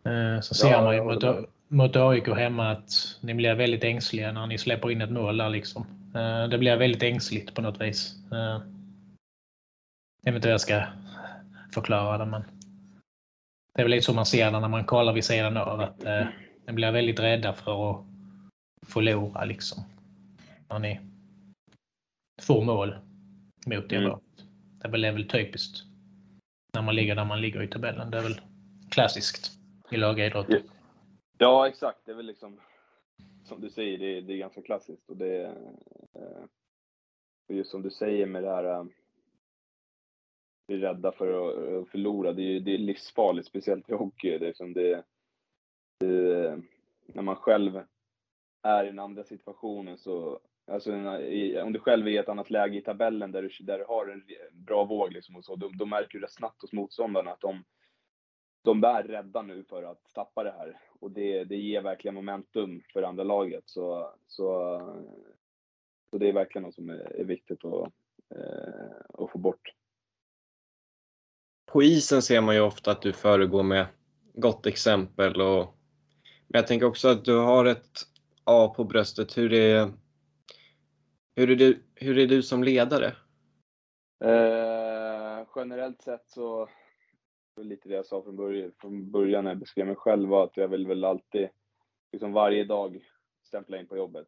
Eh, 0.06 0.42
så 0.42 0.56
ser 0.56 0.72
ja, 0.72 0.82
man 0.82 0.96
ju 0.96 1.04
mot, 1.04 1.24
mot 1.70 1.96
AIK 1.96 2.28
hemma 2.28 2.72
att 2.72 3.18
ni 3.22 3.34
blir 3.34 3.56
väldigt 3.56 3.84
ängsliga 3.84 4.32
när 4.32 4.48
ni 4.48 4.58
släpper 4.58 4.92
in 4.92 5.02
ett 5.02 5.12
mål 5.12 5.38
där. 5.38 5.50
Liksom. 5.50 5.86
Eh, 6.16 6.50
det 6.50 6.58
blir 6.58 6.78
väldigt 6.78 7.04
ängsligt 7.04 7.54
på 7.54 7.62
något 7.62 7.82
vis. 7.82 8.16
Eh, 8.32 8.62
jag 10.22 10.32
vet 10.32 10.36
inte 10.36 10.48
hur 10.48 10.54
jag 10.54 10.62
ska 10.62 10.84
förklara 11.74 12.18
det, 12.18 12.26
men 12.26 12.44
det 13.74 13.82
är 13.82 13.84
väl 13.84 13.92
lite 13.92 14.06
så 14.06 14.14
man 14.14 14.26
ser 14.26 14.52
det 14.52 14.60
när 14.60 14.68
man 14.68 14.86
kollar 14.86 15.14
vid 15.14 15.24
sidan 15.24 15.58
av. 15.58 15.82
Att 15.82 16.04
eh, 16.04 16.28
ni 16.68 16.74
blir 16.74 16.92
väldigt 16.92 17.20
rädda 17.20 17.54
för 17.54 17.92
att 17.92 18.06
förlora 18.88 19.46
liksom. 19.46 19.84
När 20.70 20.80
ni 20.80 21.00
får 22.42 22.64
mål 22.64 22.96
mot 23.66 23.92
er 23.92 23.98
mm. 23.98 24.20
Det 24.82 24.88
är 25.08 25.12
väl 25.12 25.28
typiskt 25.28 25.84
när 26.74 26.82
man 26.82 26.96
ligger 26.96 27.16
där 27.16 27.26
man 27.26 27.42
ligger 27.42 27.64
i 27.64 27.68
tabellen. 27.68 28.12
Det 28.12 28.18
är 28.18 28.24
väl 28.24 28.42
klassiskt 28.90 29.52
i 29.92 29.98
lagidrott. 29.98 30.48
Ja, 31.42 31.68
exakt. 31.68 32.06
Det 32.06 32.12
är 32.12 32.16
väl 32.16 32.26
liksom 32.26 32.60
som 33.44 33.62
du 33.62 33.70
säger, 33.70 33.98
det, 33.98 34.22
det 34.22 34.34
är 34.34 34.38
ganska 34.38 34.62
klassiskt 34.62 35.10
och 35.10 35.18
det 35.18 35.46
eh, 36.14 36.46
just 37.48 37.72
som 37.72 37.82
du 37.82 37.90
säger 37.90 38.26
med 38.26 38.44
det 38.44 38.50
här 38.50 38.64
eh, 38.64 38.86
vi 40.68 40.76
är 40.76 40.80
rädda 40.80 41.12
för 41.12 41.28
att 41.82 41.90
förlora. 41.90 42.34
Det 42.34 42.42
är, 42.42 42.60
det 42.60 42.74
är 42.74 42.78
livsfarligt, 42.78 43.48
speciellt 43.48 43.90
i 43.90 43.94
hockey. 43.94 44.38
Det 44.38 44.48
är 44.48 44.54
som 44.54 44.74
det, 44.74 45.04
det, 46.00 46.62
när 47.06 47.22
man 47.22 47.36
själv 47.36 47.82
är 48.62 48.84
i 48.84 48.88
den 48.88 49.00
andra 49.00 49.24
situationen 49.24 49.98
så, 49.98 50.40
alltså 50.72 50.94
om 51.64 51.74
du 51.74 51.80
själv 51.80 52.08
är 52.08 52.12
i 52.12 52.18
ett 52.18 52.30
annat 52.30 52.50
läge 52.50 52.78
i 52.78 52.82
tabellen 52.82 53.32
där 53.32 53.42
du, 53.42 53.50
där 53.60 53.78
du 53.78 53.86
har 53.86 54.08
en 54.08 54.24
bra 54.52 54.86
våg 54.86 55.14
liksom 55.14 55.36
och 55.36 55.46
så, 55.46 55.56
då, 55.56 55.70
då 55.70 55.86
märker 55.86 56.14
du 56.14 56.20
det 56.20 56.32
snabbt 56.32 56.62
hos 56.62 56.74
motståndarna 56.74 57.32
att 57.32 57.42
de, 57.42 57.64
de 58.62 58.84
är 58.84 59.04
rädda 59.04 59.42
nu 59.42 59.64
för 59.64 59.84
att 59.84 60.14
tappa 60.14 60.44
det 60.44 60.52
här 60.52 60.82
och 61.00 61.12
det, 61.12 61.44
det 61.44 61.56
ger 61.56 61.82
verkligen 61.82 62.16
momentum 62.16 62.82
för 62.94 63.04
andra 63.04 63.24
laget. 63.24 63.64
Så, 63.66 64.14
så, 64.28 64.80
så 66.10 66.18
det 66.18 66.30
är 66.30 66.34
verkligen 66.34 66.64
något 66.64 66.76
som 66.76 66.90
är, 66.90 67.20
är 67.20 67.24
viktigt 67.24 67.66
att, 67.66 67.92
eh, 68.36 69.24
att 69.24 69.32
få 69.32 69.38
bort. 69.38 69.74
På 71.66 71.84
isen 71.84 72.22
ser 72.22 72.42
man 72.42 72.56
ju 72.56 72.62
ofta 72.62 72.92
att 72.92 73.02
du 73.02 73.14
föregår 73.14 73.64
med 73.64 73.86
gott 74.34 74.66
exempel 74.66 75.42
och 75.42 75.76
men 76.52 76.60
jag 76.60 76.68
tänker 76.68 76.86
också 76.86 77.08
att 77.08 77.26
du 77.26 77.38
har 77.38 77.66
ett 77.66 78.00
A 78.44 78.74
på 78.76 78.84
bröstet. 78.84 79.38
Hur 79.38 79.54
är, 79.54 79.92
hur 81.36 81.50
är, 81.50 81.56
du, 81.56 81.84
hur 81.96 82.18
är 82.18 82.28
du 82.28 82.44
som 82.44 82.64
ledare? 82.64 83.08
Eh, 84.24 85.48
generellt 85.56 86.02
sett 86.02 86.30
så 86.30 86.70
lite 87.64 87.90
det 87.90 87.96
jag 87.96 88.06
sa 88.06 88.22
från 88.22 88.36
början, 88.36 88.72
från 88.78 89.12
början 89.12 89.44
när 89.44 89.52
jag 89.52 89.58
beskrev 89.58 89.88
mig 89.88 89.96
själv 89.96 90.30
var 90.30 90.44
att 90.44 90.58
jag 90.58 90.68
vill 90.68 90.88
väl 90.88 91.04
alltid, 91.04 91.50
liksom 92.12 92.34
varje 92.34 92.64
dag 92.64 93.06
stämpla 93.44 93.80
in 93.80 93.88
på 93.88 93.98
jobbet. 93.98 94.28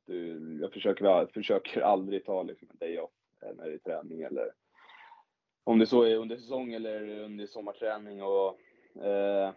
Jag 0.62 0.74
försöker, 0.74 1.26
försöker 1.34 1.82
aldrig 1.82 2.26
ta 2.26 2.44
liksom 2.44 2.68
en 2.72 2.78
day 2.78 3.00
off 3.00 3.12
eh, 3.42 3.56
när 3.56 3.66
det 3.66 3.74
är 3.74 3.78
träning 3.78 4.22
eller 4.22 4.52
om 5.64 5.80
det 5.80 5.86
så 5.86 6.04
är 6.04 6.16
under 6.16 6.38
säsong 6.38 6.74
eller 6.74 7.20
under 7.20 7.46
sommarträning 7.46 8.24
och 8.24 8.60
eh, 9.04 9.54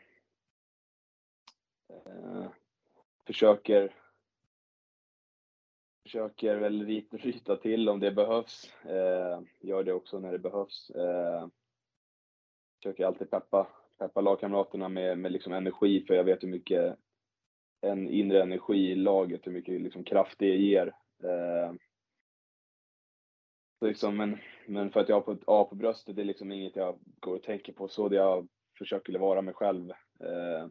eh, 1.89 2.47
försöker 3.27 3.95
försöker 6.03 6.57
väl 6.57 6.87
ryta 7.11 7.57
till 7.63 7.89
om 7.89 8.01
det 8.01 8.13
behövs. 8.13 8.73
Eh, 8.85 9.41
gör 9.61 9.85
det 9.85 9.93
också 9.93 10.19
när 10.19 10.33
det 10.33 10.39
behövs. 10.39 10.91
Eh, 10.91 11.47
försöker 12.85 13.07
alltid 13.07 13.31
peppa, 13.31 13.67
peppa 13.99 14.21
lagkamraterna 14.21 14.89
med, 14.89 15.19
med 15.19 15.33
liksom 15.33 15.53
energi, 15.53 16.05
för 16.07 16.15
jag 16.15 16.25
vet 16.25 16.43
hur 16.43 16.49
mycket 16.49 16.97
en 17.81 18.09
inre 18.09 18.43
energi 18.43 18.91
i 18.91 18.95
laget, 18.95 19.47
hur 19.47 19.53
mycket 19.53 19.81
liksom 19.81 20.05
kraft 20.05 20.39
det 20.39 20.57
ger. 20.57 20.87
Eh, 21.23 21.73
liksom, 23.81 24.17
men, 24.17 24.39
men 24.67 24.91
för 24.91 25.01
att 25.01 25.09
jag 25.09 25.21
har 25.21 25.35
ett 25.35 25.43
A 25.47 25.67
på 25.71 25.75
bröstet, 25.75 26.17
det 26.17 26.23
är 26.23 26.27
liksom 26.27 26.53
inget 26.53 26.77
jag 26.77 26.99
går 27.21 27.35
och 27.35 27.43
tänker 27.43 27.73
på 27.73 27.89
så. 27.89 28.09
Det 28.09 28.17
jag 28.17 28.49
försöker 28.79 29.19
vara 29.19 29.43
mig 29.43 29.55
själv. 29.55 29.91
Eh, 30.21 30.67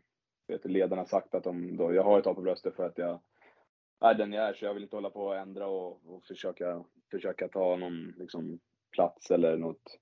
vet, 0.47 0.65
ledarna 0.65 1.01
har 1.01 1.07
sagt 1.07 1.35
att 1.35 1.43
de, 1.43 1.77
då, 1.77 1.93
jag 1.93 2.03
har 2.03 2.19
ett 2.19 2.27
A 2.27 2.33
på 2.33 2.41
bröstet 2.41 2.75
för 2.75 2.85
att 2.85 2.97
jag 2.97 3.19
är 3.99 4.13
den 4.13 4.33
jag 4.33 4.49
är, 4.49 4.53
så 4.53 4.65
jag 4.65 4.73
vill 4.73 4.83
inte 4.83 4.95
hålla 4.95 5.09
på 5.09 5.25
och 5.25 5.37
ändra 5.37 5.67
och, 5.67 6.01
och 6.05 6.23
försöka, 6.23 6.83
försöka 7.11 7.47
ta 7.47 7.75
någon 7.75 8.13
liksom, 8.17 8.59
plats 8.91 9.31
eller 9.31 9.57
något 9.57 9.99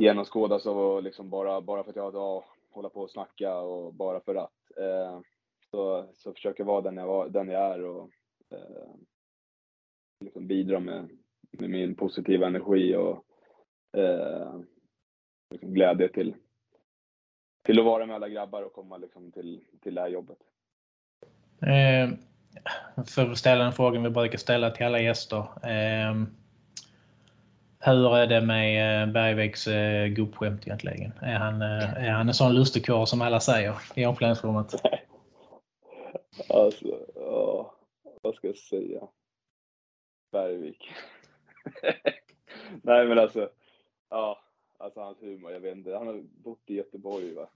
genomskådas 0.00 0.66
av 0.66 1.02
liksom 1.02 1.30
bara, 1.30 1.60
bara 1.60 1.84
för 1.84 1.90
att 1.90 1.96
jag 1.96 2.14
ja, 2.14 2.44
hålla 2.70 2.88
på 2.88 3.00
och 3.00 3.10
snacka 3.10 3.56
och 3.56 3.94
bara 3.94 4.20
för 4.20 4.34
att. 4.34 4.78
Eh, 4.78 5.20
så, 5.70 6.06
så 6.14 6.32
försöker 6.32 6.60
jag 6.60 6.66
vara 6.66 6.80
den 6.80 6.96
jag, 6.96 7.32
den 7.32 7.48
jag 7.48 7.74
är 7.74 7.84
och 7.84 8.10
eh, 8.50 8.90
liksom 10.24 10.46
bidra 10.46 10.80
med, 10.80 11.08
med 11.50 11.70
min 11.70 11.94
positiva 11.94 12.46
energi 12.46 12.96
och 12.96 13.24
eh, 14.00 14.60
liksom 15.50 15.74
glädje 15.74 16.08
till, 16.08 16.34
till 17.64 17.78
att 17.78 17.84
vara 17.84 18.06
med 18.06 18.16
alla 18.16 18.28
grabbar 18.28 18.62
och 18.62 18.72
komma 18.72 18.96
liksom 18.96 19.32
till, 19.32 19.60
till 19.82 19.94
det 19.94 20.00
här 20.00 20.08
jobbet. 20.08 20.38
Eh, 21.62 22.10
för 23.06 23.30
att 23.30 23.38
ställa 23.38 23.66
en 23.66 23.72
fråga 23.72 24.00
vi 24.00 24.10
brukar 24.10 24.38
ställa 24.38 24.70
till 24.70 24.86
alla 24.86 25.00
gäster. 25.00 25.38
Eh, 25.62 26.14
Eh, 27.86 27.92
hur 27.94 28.16
är 28.16 28.26
det 28.26 28.40
med 28.40 29.02
eh, 29.02 29.12
Bergviks 29.12 29.68
gubbskämt 30.16 30.66
egentligen? 30.66 31.12
Är 31.22 31.34
han, 31.38 31.62
eh, 31.62 32.04
är 32.04 32.10
han 32.10 32.28
en 32.28 32.34
sån 32.34 32.54
lustigkarl 32.54 33.06
som 33.06 33.22
alla 33.22 33.40
säger 33.40 33.74
i 33.94 34.06
omklädningsrummet? 34.06 34.72
Alltså, 36.48 37.06
ja, 37.14 37.74
vad 38.22 38.34
ska 38.34 38.46
jag 38.46 38.56
säga? 38.56 39.00
Bergvik. 40.32 40.90
Nej 42.82 43.06
men 43.06 43.18
alltså, 43.18 43.50
ja, 44.10 44.38
alltså 44.78 45.00
hans 45.00 45.22
humor, 45.22 45.52
jag 45.52 45.60
vet 45.60 45.76
inte. 45.76 45.96
Han 45.96 46.06
har 46.06 46.22
bott 46.44 46.62
i 46.66 46.74
Göteborg 46.74 47.34
va? 47.34 47.48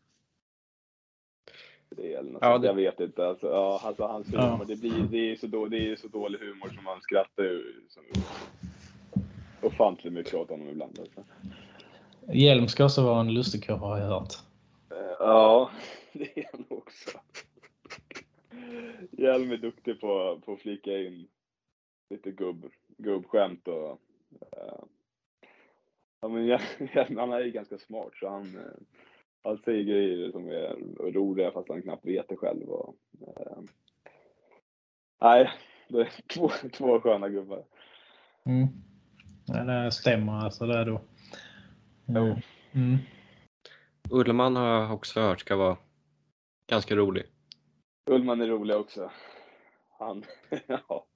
Det 1.90 2.14
eller 2.14 2.30
något 2.32 2.42
Ja, 2.42 2.58
det- 2.58 2.66
Jag 2.66 2.74
vet 2.74 3.00
inte. 3.00 3.26
Alltså, 3.26 3.46
ja, 3.50 3.80
alltså 3.84 4.06
hans 4.06 4.26
humor, 4.32 4.56
Ja. 4.60 4.64
det, 4.68 4.76
blir, 4.76 5.02
det, 5.10 5.32
är 5.32 5.36
så 5.36 5.46
då, 5.46 5.66
det 5.66 5.90
är 5.92 5.96
så 5.96 6.08
dålig 6.08 6.38
humor 6.38 6.68
som 6.74 6.84
man 6.84 7.00
skrattar 7.02 7.42
ju 7.42 7.84
som, 7.88 8.02
ofantligt 9.64 10.14
mycket 10.14 10.34
åt 10.34 10.50
honom 10.50 10.68
ibland. 10.68 10.98
Alltså. 10.98 11.24
Hjelm 12.32 12.68
ska 12.68 12.84
också 12.84 13.02
vara 13.02 13.20
en 13.20 13.34
lustigkurre 13.34 13.78
har 13.78 13.98
jag 13.98 14.06
hört. 14.06 14.32
Eh, 14.90 15.14
Ja, 15.18 15.70
det 16.12 16.38
är 16.38 16.48
han 16.52 16.64
också. 16.68 17.18
Hjelm 19.10 19.52
är 19.52 19.56
duktig 19.56 20.00
på, 20.00 20.40
på 20.44 20.52
att 20.52 20.60
flika 20.60 20.98
in 20.98 21.28
lite 22.10 22.30
gubb, 22.30 22.66
gubbskämt 22.96 23.68
och 23.68 23.90
eh, 24.30 24.84
ja, 26.20 26.28
men 26.28 26.46
Hjelm, 26.94 27.16
han 27.18 27.32
är 27.32 27.40
ju 27.40 27.50
ganska 27.50 27.78
smart 27.78 28.12
så 28.14 28.28
han, 28.28 28.56
eh, 28.56 28.72
han 29.42 29.58
säger 29.58 29.82
grejer 29.82 30.30
som 30.30 30.48
är 30.48 30.76
roliga 31.12 31.50
fast 31.50 31.68
han 31.68 31.82
knappt 31.82 32.06
vet 32.06 32.28
det 32.28 32.36
själv. 32.36 32.68
Och, 32.68 32.96
eh, 33.20 33.58
nej, 35.20 35.50
det 35.88 36.00
är 36.00 36.12
två, 36.34 36.48
två 36.72 37.00
sköna 37.00 37.28
gubbar. 37.28 37.64
Mm. 38.44 38.68
Ja, 39.46 39.64
det 39.64 39.90
stämmer 39.90 40.32
alltså 40.32 40.66
då. 40.66 41.00
Mm. 42.08 42.36
Mm. 42.74 42.98
Ullman 44.10 44.56
har 44.56 44.66
jag 44.66 44.94
också 44.94 45.20
hört 45.20 45.40
ska 45.40 45.56
vara 45.56 45.76
ganska 46.66 46.96
rolig. 46.96 47.24
Ullman 48.10 48.40
är 48.40 48.46
rolig 48.46 48.76
också. 48.76 49.10
Han, 49.98 50.24
ja. 50.66 51.06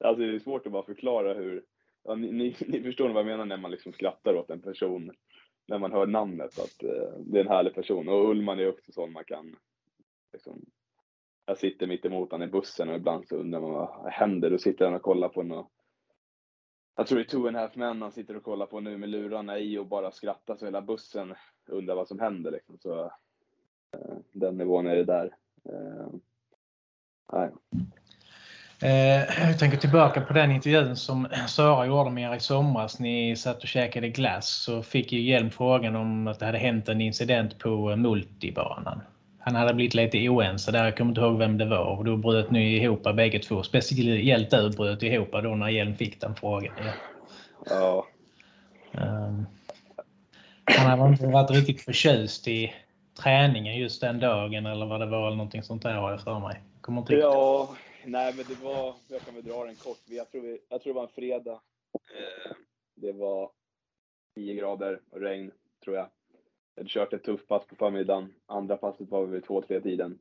Alltså 0.00 0.22
det 0.22 0.34
är 0.34 0.38
svårt 0.38 0.66
att 0.66 0.72
bara 0.72 0.82
förklara 0.82 1.34
hur, 1.34 1.64
ja, 2.04 2.14
ni, 2.14 2.32
ni, 2.32 2.56
ni 2.66 2.82
förstår 2.82 3.08
vad 3.08 3.18
jag 3.18 3.26
menar 3.26 3.44
när 3.44 3.56
man 3.56 3.70
liksom 3.70 3.92
skrattar 3.92 4.34
åt 4.34 4.50
en 4.50 4.62
person, 4.62 5.10
när 5.68 5.78
man 5.78 5.92
hör 5.92 6.06
namnet, 6.06 6.58
att 6.58 6.82
eh, 6.82 7.18
det 7.18 7.38
är 7.38 7.44
en 7.44 7.50
härlig 7.50 7.74
person. 7.74 8.08
Och 8.08 8.30
Ullman 8.30 8.58
är 8.58 8.68
också 8.68 8.92
sån 8.92 9.12
man 9.12 9.24
kan, 9.24 9.56
liksom, 10.32 10.64
jag 11.46 11.58
sitter 11.58 11.86
mitt 11.86 12.04
emot 12.04 12.30
honom 12.30 12.48
i 12.48 12.52
bussen 12.52 12.88
och 12.88 12.96
ibland 12.96 13.28
så 13.28 13.36
undrar 13.36 13.60
man 13.60 13.72
vad 13.72 14.12
händer? 14.12 14.50
Då 14.50 14.58
sitter 14.58 14.84
han 14.84 14.94
och 14.94 15.02
kollar 15.02 15.28
på 15.28 15.42
något, 15.42 15.70
jag 16.96 17.06
tror 17.06 17.18
det 17.18 17.24
är 17.24 17.28
Two 17.28 17.46
and 17.46 17.56
a 17.56 17.60
Half 17.60 17.76
Men 17.76 18.02
han 18.02 18.12
sitter 18.12 18.36
och 18.36 18.42
kollar 18.42 18.66
på 18.66 18.80
nu 18.80 18.96
med 18.96 19.08
lurarna 19.08 19.58
i 19.58 19.78
och 19.78 19.86
bara 19.86 20.12
skrattar 20.12 20.56
så 20.56 20.64
hela 20.64 20.82
bussen 20.82 21.34
undrar 21.66 21.94
vad 21.94 22.08
som 22.08 22.18
händer 22.18 22.50
liksom. 22.50 22.78
Så 22.78 23.04
eh, 23.92 24.16
den 24.32 24.58
nivån 24.58 24.86
är 24.86 24.96
det 24.96 25.04
där. 25.04 25.36
Eh, 25.64 26.08
nej. 27.32 27.50
Eh, 28.82 29.48
jag 29.48 29.58
tänker 29.58 29.78
tillbaka 29.78 30.20
på 30.20 30.32
den 30.32 30.50
intervjun 30.50 30.96
som 30.96 31.28
Sara 31.48 31.86
gjorde 31.86 32.10
med 32.10 32.32
er 32.32 32.36
i 32.36 32.40
somras. 32.40 32.98
Ni 32.98 33.36
satt 33.36 33.62
och 33.62 33.68
käkade 33.68 34.08
glass 34.08 34.48
så 34.48 34.82
fick 34.82 35.12
ju 35.12 35.20
Hjelm 35.20 35.50
frågan 35.50 35.96
om 35.96 36.26
att 36.26 36.38
det 36.38 36.46
hade 36.46 36.58
hänt 36.58 36.88
en 36.88 37.00
incident 37.00 37.58
på 37.58 37.96
multibanan. 37.96 39.00
Han 39.46 39.54
hade 39.54 39.74
blivit 39.74 39.94
lite 39.94 40.28
oense 40.28 40.72
där, 40.72 40.84
jag 40.84 40.96
kommer 40.96 41.10
inte 41.10 41.20
ihåg 41.20 41.38
vem 41.38 41.58
det 41.58 41.64
var 41.64 41.98
och 41.98 42.04
då 42.04 42.16
bröt 42.16 42.50
ni 42.50 42.76
ihop 42.76 43.02
bägge 43.02 43.38
två. 43.38 43.62
Speciellt 43.62 44.50
du 44.50 44.70
bröt 44.70 45.02
ihop 45.02 45.32
då 45.32 45.54
när 45.54 45.68
Hjelm 45.68 45.96
fick 45.96 46.20
den 46.20 46.34
frågan. 46.34 46.74
Ja. 46.84 46.92
Ja, 47.64 48.06
Um, 48.98 49.46
han 50.64 51.00
hade 51.00 51.12
inte 51.12 51.26
varit 51.26 51.50
riktigt 51.50 51.80
förtjust 51.80 52.48
i 52.48 52.74
träningen 53.22 53.76
just 53.76 54.00
den 54.00 54.20
dagen 54.20 54.66
eller 54.66 54.86
vad 54.86 55.00
det 55.00 55.06
var 55.06 55.26
eller 55.26 55.36
någonting 55.36 55.62
sånt 55.62 55.82
där 55.82 55.94
har 55.94 56.10
jag 56.10 56.20
för 56.20 56.40
mig. 56.40 56.62
Jag 56.74 56.82
Kommer 56.82 57.00
inte 57.00 57.14
ja, 57.14 57.76
nej 58.04 58.34
men 58.36 58.44
det 58.48 58.64
var, 58.64 58.94
jag 59.08 59.20
kan 59.20 59.34
väl 59.34 59.44
dra 59.44 59.64
den 59.64 59.74
kort. 59.74 60.00
Jag 60.04 60.30
tror, 60.30 60.42
vi, 60.42 60.58
jag 60.68 60.82
tror 60.82 60.92
det 60.92 60.96
var 60.96 61.06
en 61.06 61.14
fredag. 61.14 61.60
Eh, 61.94 62.52
det 62.94 63.12
var 63.12 63.50
10 64.34 64.54
grader 64.54 65.00
och 65.10 65.20
regn, 65.20 65.50
tror 65.84 65.96
jag. 65.96 66.08
Jag 66.76 66.80
hade 66.80 66.90
kört 66.90 67.12
ett 67.12 67.24
tufft 67.24 67.48
pass 67.48 67.66
på 67.66 67.76
förmiddagen. 67.76 68.34
Andra 68.46 68.76
passet 68.76 69.08
var 69.08 69.26
vid 69.26 69.44
2-3 69.44 69.80
tiden. 69.80 70.18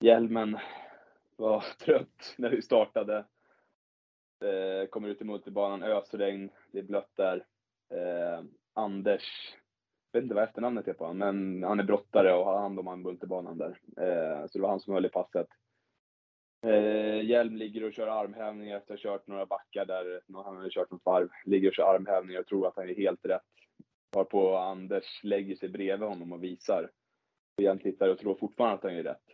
Hjälmen 0.00 0.58
var 1.36 1.60
trött 1.84 2.34
när 2.38 2.50
vi 2.50 2.62
startade. 2.62 3.16
Eh, 4.44 4.88
kommer 4.90 5.08
ut 5.08 5.20
i 5.20 5.24
multibanan, 5.24 5.82
ösregn, 5.82 6.50
det 6.72 6.78
är 6.78 6.82
blött 6.82 7.10
där. 7.16 7.46
Eh, 7.90 8.44
Anders, 8.74 9.54
jag 10.12 10.20
vet 10.20 10.22
inte 10.22 10.34
vad 10.34 10.44
efternamnet 10.44 10.88
är 10.88 10.92
på 10.92 11.04
honom, 11.04 11.18
men 11.18 11.62
han 11.62 11.80
är 11.80 11.84
brottare 11.84 12.34
och 12.34 12.44
har 12.44 12.58
hand 12.58 12.78
om 12.78 13.02
multibanan 13.02 13.58
där. 13.58 13.80
Eh, 13.96 14.46
så 14.46 14.58
det 14.58 14.62
var 14.62 14.70
han 14.70 14.80
som 14.80 14.94
höll 14.94 15.06
i 15.06 15.08
passet. 15.08 15.48
Eh, 16.66 17.20
Hjelm 17.20 17.56
ligger 17.56 17.84
och 17.84 17.92
kör 17.92 18.06
armhävningar 18.06 18.76
efter 18.76 18.94
att 18.94 19.02
ha 19.02 19.10
kört 19.10 19.26
några 19.26 19.46
backar 19.46 19.84
där, 19.84 20.20
han 20.34 20.56
har 20.56 20.70
kört 20.70 20.90
något 20.90 21.04
varv. 21.04 21.28
Ligger 21.44 21.68
och 21.68 21.74
kör 21.74 21.94
armhävningar 21.94 22.40
och 22.40 22.46
tror 22.46 22.66
att 22.66 22.76
han 22.76 22.88
är 22.88 22.94
helt 22.94 23.24
rätt. 23.24 23.42
Varpå 24.10 24.56
Anders 24.56 25.24
lägger 25.24 25.56
sig 25.56 25.68
bredvid 25.68 26.08
honom 26.08 26.32
och 26.32 26.44
visar. 26.44 26.90
Och 27.56 27.62
Jan 27.62 27.78
tittar 27.78 28.08
och 28.08 28.18
tror 28.18 28.34
fortfarande 28.34 28.76
att 28.76 28.82
han 28.82 28.94
är 28.94 29.02
rätt. 29.02 29.26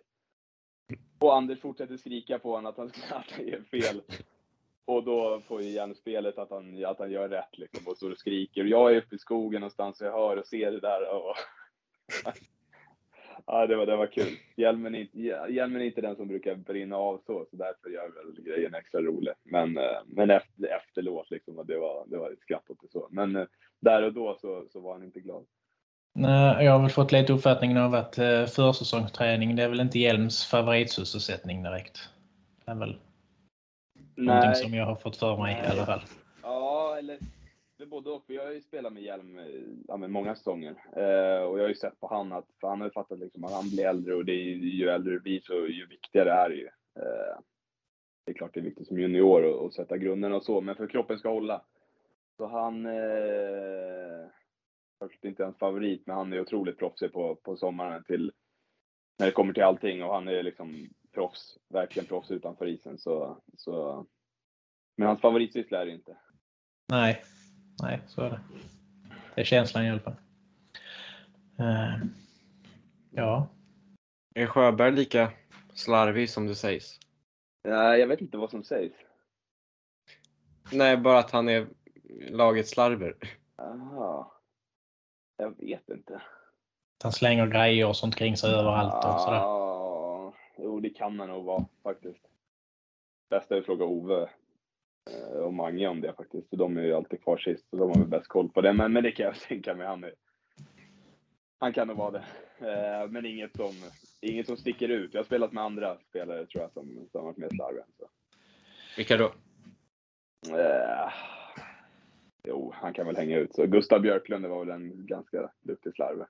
Och 1.19 1.37
Anders 1.37 1.61
fortsätter 1.61 1.97
skrika 1.97 2.39
på 2.39 2.51
honom 2.51 2.67
att 2.67 2.77
han, 2.77 2.87
att 3.11 3.31
han 3.31 3.47
gör 3.47 3.63
fel. 3.63 4.03
Och 4.85 5.05
då 5.05 5.41
får 5.41 5.63
ju 5.63 5.71
Hjelm 5.71 5.95
spelet 5.95 6.39
att 6.39 6.51
han, 6.51 6.85
att 6.85 6.99
han 6.99 7.11
gör 7.11 7.29
rätt 7.29 7.59
liksom 7.59 7.87
och 7.87 7.97
står 7.97 8.11
och 8.11 8.19
skriker. 8.19 8.63
Och 8.63 8.69
jag 8.69 8.93
är 8.93 8.97
uppe 8.97 9.15
i 9.15 9.19
skogen 9.19 9.61
någonstans 9.61 10.01
och 10.01 10.07
jag 10.07 10.13
hör 10.13 10.37
och 10.37 10.47
ser 10.47 10.73
det 10.73 10.81
där. 10.81 11.15
Och 11.15 11.37
ja, 13.47 13.67
det 13.67 13.77
var, 13.77 13.87
det 13.87 13.97
var 13.97 14.07
kul. 14.07 14.37
Hjelmen 14.57 14.95
är, 14.95 15.01
inte, 15.01 15.19
Hjelmen 15.53 15.83
är 15.83 15.87
inte 15.87 16.01
den 16.01 16.17
som 16.17 16.29
brukar 16.29 16.55
brinna 16.55 16.97
av 16.97 17.21
så, 17.27 17.47
så 17.51 17.57
därför 17.57 17.91
gör 17.91 18.09
väl 18.09 18.45
grejen 18.45 18.75
extra 18.75 19.01
rolig. 19.01 19.33
Men, 19.45 19.79
eh, 19.79 19.99
men 20.07 20.31
efter, 20.31 20.67
efterlåt 20.67 21.31
liksom, 21.31 21.59
och 21.59 21.67
det 21.67 21.79
var, 21.79 22.05
det 22.07 22.17
var 22.17 22.31
ett 22.31 22.41
skratt 22.41 22.71
åt 22.71 22.81
det 22.83 22.89
så. 22.89 23.09
Men 23.11 23.37
eh, 23.37 23.47
där 23.81 24.03
och 24.03 24.13
då 24.13 24.39
så, 24.41 24.65
så 24.73 24.81
var 24.81 24.93
han 24.93 25.03
inte 25.03 25.21
glad. 25.21 25.45
Nej, 26.15 26.65
Jag 26.65 26.73
har 26.73 26.81
väl 26.81 26.91
fått 26.91 27.13
lite 27.13 27.33
uppfattningen 27.33 27.77
av 27.77 27.95
att 27.95 28.19
eh, 28.19 28.45
försäsongsträning 28.45 29.57
det 29.57 29.63
är 29.63 29.69
väl 29.69 29.81
inte 29.81 29.99
Hjelms 29.99 30.47
favoritsysselsättning 30.47 31.63
direkt. 31.63 32.09
Det 32.65 32.71
är 32.71 32.75
väl 32.75 32.99
någonting 34.17 34.55
som 34.55 34.75
jag 34.75 34.87
har 34.87 34.95
fått 34.95 35.17
för 35.17 35.37
mig 35.37 35.63
i 35.65 35.71
alla 35.71 35.87
fall. 35.87 36.01
Ja, 36.43 36.97
eller 36.99 37.19
lite 37.85 37.91
både 37.91 38.11
och. 38.11 38.25
Vi 38.27 38.37
har 38.37 38.51
ju 38.53 38.61
spelat 38.61 38.93
med 38.93 39.03
Hjelm 39.03 39.39
eh, 39.39 39.45
ja, 39.89 39.97
med 39.97 40.11
många 40.11 40.35
säsonger. 40.35 40.71
Eh, 40.97 41.43
och 41.43 41.59
jag 41.59 41.63
har 41.65 41.69
ju 41.69 41.75
sett 41.75 42.01
på 42.01 42.07
han 42.09 42.33
att, 42.33 42.47
för 42.61 42.69
han 42.69 42.81
har 42.81 42.89
ju 42.89 42.93
fattat 42.93 43.19
liksom 43.19 43.45
att 43.45 43.53
han 43.53 43.71
blir 43.71 43.87
äldre 43.87 44.15
och 44.15 44.25
det 44.25 44.33
är, 44.33 44.43
ju- 44.45 44.69
ju 44.77 44.89
äldre 44.89 45.13
du 45.13 45.21
blir 45.21 45.41
så 45.41 45.55
ju 45.55 45.87
viktigare 45.87 46.31
är 46.33 46.49
det 46.49 46.57
ju. 46.57 46.67
Eh, 46.97 47.39
det 48.27 48.33
är 48.33 48.35
klart 48.35 48.55
det 48.55 48.61
är 48.61 48.65
viktigt 48.65 48.89
som 48.89 48.99
junior 48.99 49.67
att- 49.67 49.75
sätta 49.75 49.97
grunden 49.99 50.33
och 50.33 50.45
så, 50.45 50.61
men 50.61 50.77
för 50.77 50.87
kroppen 50.87 51.19
ska 51.19 51.29
hålla. 51.29 51.65
Så 52.37 52.47
han, 52.47 52.87
eh, 52.87 54.27
kanske 55.01 55.29
inte 55.29 55.45
hans 55.45 55.59
favorit, 55.59 56.07
men 56.07 56.17
han 56.17 56.33
är 56.33 56.41
otroligt 56.41 56.79
proffsig 56.79 57.13
på, 57.13 57.35
på 57.35 57.57
sommaren 57.57 58.05
till, 58.05 58.33
när 59.19 59.27
det 59.27 59.33
kommer 59.33 59.53
till 59.53 59.63
allting 59.63 60.03
och 60.03 60.15
han 60.15 60.29
är 60.29 60.43
liksom 60.43 60.89
proffs, 61.15 61.59
verkligen 61.69 62.07
proffs 62.07 62.31
utanför 62.31 62.67
isen. 62.67 62.99
Så, 62.99 63.43
så, 63.57 64.07
men 64.97 65.09
hans 65.09 65.21
favoritsyssla 65.21 65.81
är 65.83 65.87
det 65.87 65.93
inte. 65.93 66.17
Nej, 66.89 67.23
nej 67.83 68.01
så 68.07 68.21
är 68.21 68.31
det. 68.31 68.41
Det 69.35 69.41
är 69.41 69.45
känslan 69.45 69.85
i 69.85 69.91
alla 69.91 70.01
fall. 70.01 70.17
Eh, 71.59 72.07
ja, 73.11 73.49
Är 74.35 74.47
Sjöberg 74.47 74.93
lika 74.93 75.33
slarvig 75.75 76.31
som 76.31 76.47
det 76.47 76.55
sägs? 76.55 76.99
Nej, 77.69 78.01
jag 78.01 78.07
vet 78.07 78.21
inte 78.21 78.37
vad 78.37 78.51
som 78.51 78.65
sägs. 78.65 78.95
Nej, 80.73 80.97
bara 80.97 81.19
att 81.19 81.31
han 81.31 81.49
är 81.49 81.67
lagets 82.31 82.71
slarver. 82.71 83.17
Aha. 83.59 84.41
Jag 85.37 85.59
vet 85.59 85.89
inte. 85.89 86.23
han 87.03 87.13
slänger 87.13 87.47
grejer 87.47 87.89
och 87.89 87.97
sånt 87.97 88.17
kring 88.17 88.37
sig 88.37 88.51
överallt 88.55 89.05
och 89.05 89.21
sådär. 89.21 89.37
Ja, 89.39 90.35
jo, 90.59 90.81
det 90.81 90.91
kan 90.91 91.19
han 91.21 91.29
nog 91.29 91.45
vara 91.45 91.65
faktiskt. 91.83 92.27
Bäst 93.31 93.51
är 93.51 93.59
att 93.59 93.65
fråga 93.67 93.85
Ove 93.85 94.31
och 95.45 95.55
Mange 95.55 95.87
om 95.87 96.01
det 96.01 96.13
faktiskt. 96.13 96.51
För 96.51 96.57
de 96.57 96.77
är 96.77 96.83
ju 96.83 96.95
alltid 96.95 97.23
kvar 97.23 97.37
sist 97.37 97.67
och 97.71 97.79
de 97.79 97.89
har 97.89 97.99
väl 97.99 98.09
bäst 98.09 98.29
koll 98.29 98.49
på 98.49 98.61
det. 98.61 98.73
Men, 98.73 98.93
men 98.93 99.03
det 99.03 99.13
kan 99.13 99.27
jag 99.27 99.35
tänka 99.49 99.75
mig. 99.75 99.87
Han, 99.87 100.05
är, 100.05 100.15
han 101.59 101.73
kan 101.73 101.89
nog 101.89 101.97
vara 101.97 102.11
det. 102.11 102.25
Eh, 102.59 103.09
Men 103.09 103.27
inget 103.27 103.57
som, 103.57 103.73
inget 104.21 104.47
som 104.47 104.57
sticker 104.57 104.89
ut. 104.89 105.15
Jag 105.15 105.21
har 105.21 105.25
spelat 105.25 105.53
med 105.53 105.65
andra 105.65 105.99
spelare 105.99 106.47
tror 106.47 106.63
jag 106.63 106.73
som, 106.73 107.09
som 107.13 107.21
har 107.21 107.25
varit 107.25 107.37
mer 107.37 107.49
slarviga. 107.49 107.85
Så. 107.99 108.09
Vilka 108.97 109.17
då? 109.17 109.35
Eh, 110.59 111.13
jo, 112.45 112.73
han 112.75 112.93
kan 112.93 113.07
väl 113.07 113.17
hänga 113.17 113.39
ut. 113.39 113.55
Så 113.55 113.67
Gustav 113.67 114.01
Björklund 114.01 114.45
det 114.45 114.49
var 114.49 114.65
väl 114.65 114.75
en 114.75 115.07
ganska 115.07 115.51
duktig 115.63 115.95
slarve. 115.95 116.27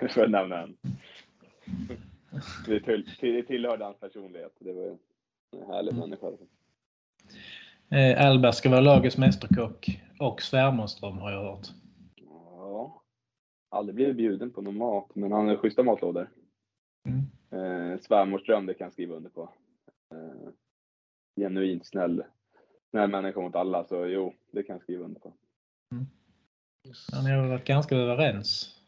För 0.08 0.24
att 0.24 0.30
nämna 0.30 0.62
en. 0.62 0.76
Det, 2.66 2.80
till, 2.80 3.10
det 3.20 3.42
tillhörde 3.42 3.84
hans 3.84 4.00
personlighet. 4.00 4.52
Det 4.58 4.72
var 4.72 4.82
ju 4.82 4.96
en 5.52 5.66
härlig 5.66 5.94
människa. 5.94 6.26
Eh, 7.90 8.26
Alba 8.26 8.52
ska 8.52 8.70
vara 8.70 8.80
lagets 8.80 9.18
mästerkock 9.18 10.00
och 10.20 10.42
svärmonström 10.42 11.18
har 11.18 11.30
jag 11.30 11.42
hört. 11.42 11.66
Ja. 12.16 13.02
Aldrig 13.70 13.94
blivit 13.94 14.16
bjuden 14.16 14.50
på 14.50 14.62
någon 14.62 14.76
mat, 14.76 15.10
men 15.14 15.32
han 15.32 15.48
har 15.48 15.56
schyssta 15.56 15.82
matlådor. 15.82 16.30
Mm. 17.08 17.20
eh, 17.50 18.00
svärmorsdröm, 18.00 18.66
det 18.66 18.74
kan 18.74 18.84
jag 18.84 18.92
skriva 18.92 19.14
under 19.14 19.30
på. 19.30 19.42
Eh, 20.14 20.50
genuint 21.36 21.86
snäll, 21.86 22.24
snäll 22.90 23.10
människa 23.10 23.40
mot 23.40 23.56
alla, 23.56 23.84
så 23.84 24.06
jo, 24.06 24.34
det 24.52 24.62
kan 24.62 24.74
jag 24.74 24.82
skriva 24.82 25.04
under 25.04 25.20
på. 25.20 25.32
Ja, 27.12 27.22
ni 27.22 27.30
har 27.30 27.48
varit 27.48 27.66
ganska 27.66 27.96
överens, 27.96 28.80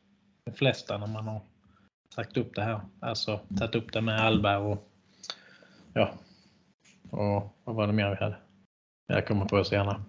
de 0.44 0.52
flesta, 0.52 0.98
när 0.98 1.06
man 1.06 1.24
har 1.24 1.40
sagt 2.14 2.37
upp 2.37 2.54
det 2.54 2.62
här. 2.62 2.80
Alltså 3.00 3.40
tagit 3.59 3.74
upp 3.74 3.92
det 3.92 4.00
med 4.00 4.20
Alberg 4.20 4.56
och 4.56 4.88
ja, 5.92 6.14
och 7.11 7.56
vad 7.64 7.76
var 7.76 7.87
det 7.87 7.92
mer 7.92 8.11
vi 8.11 8.16
hade? 8.16 8.37
Jag 9.07 9.27
kommer 9.27 9.45
på 9.45 9.64
senare. 9.64 10.01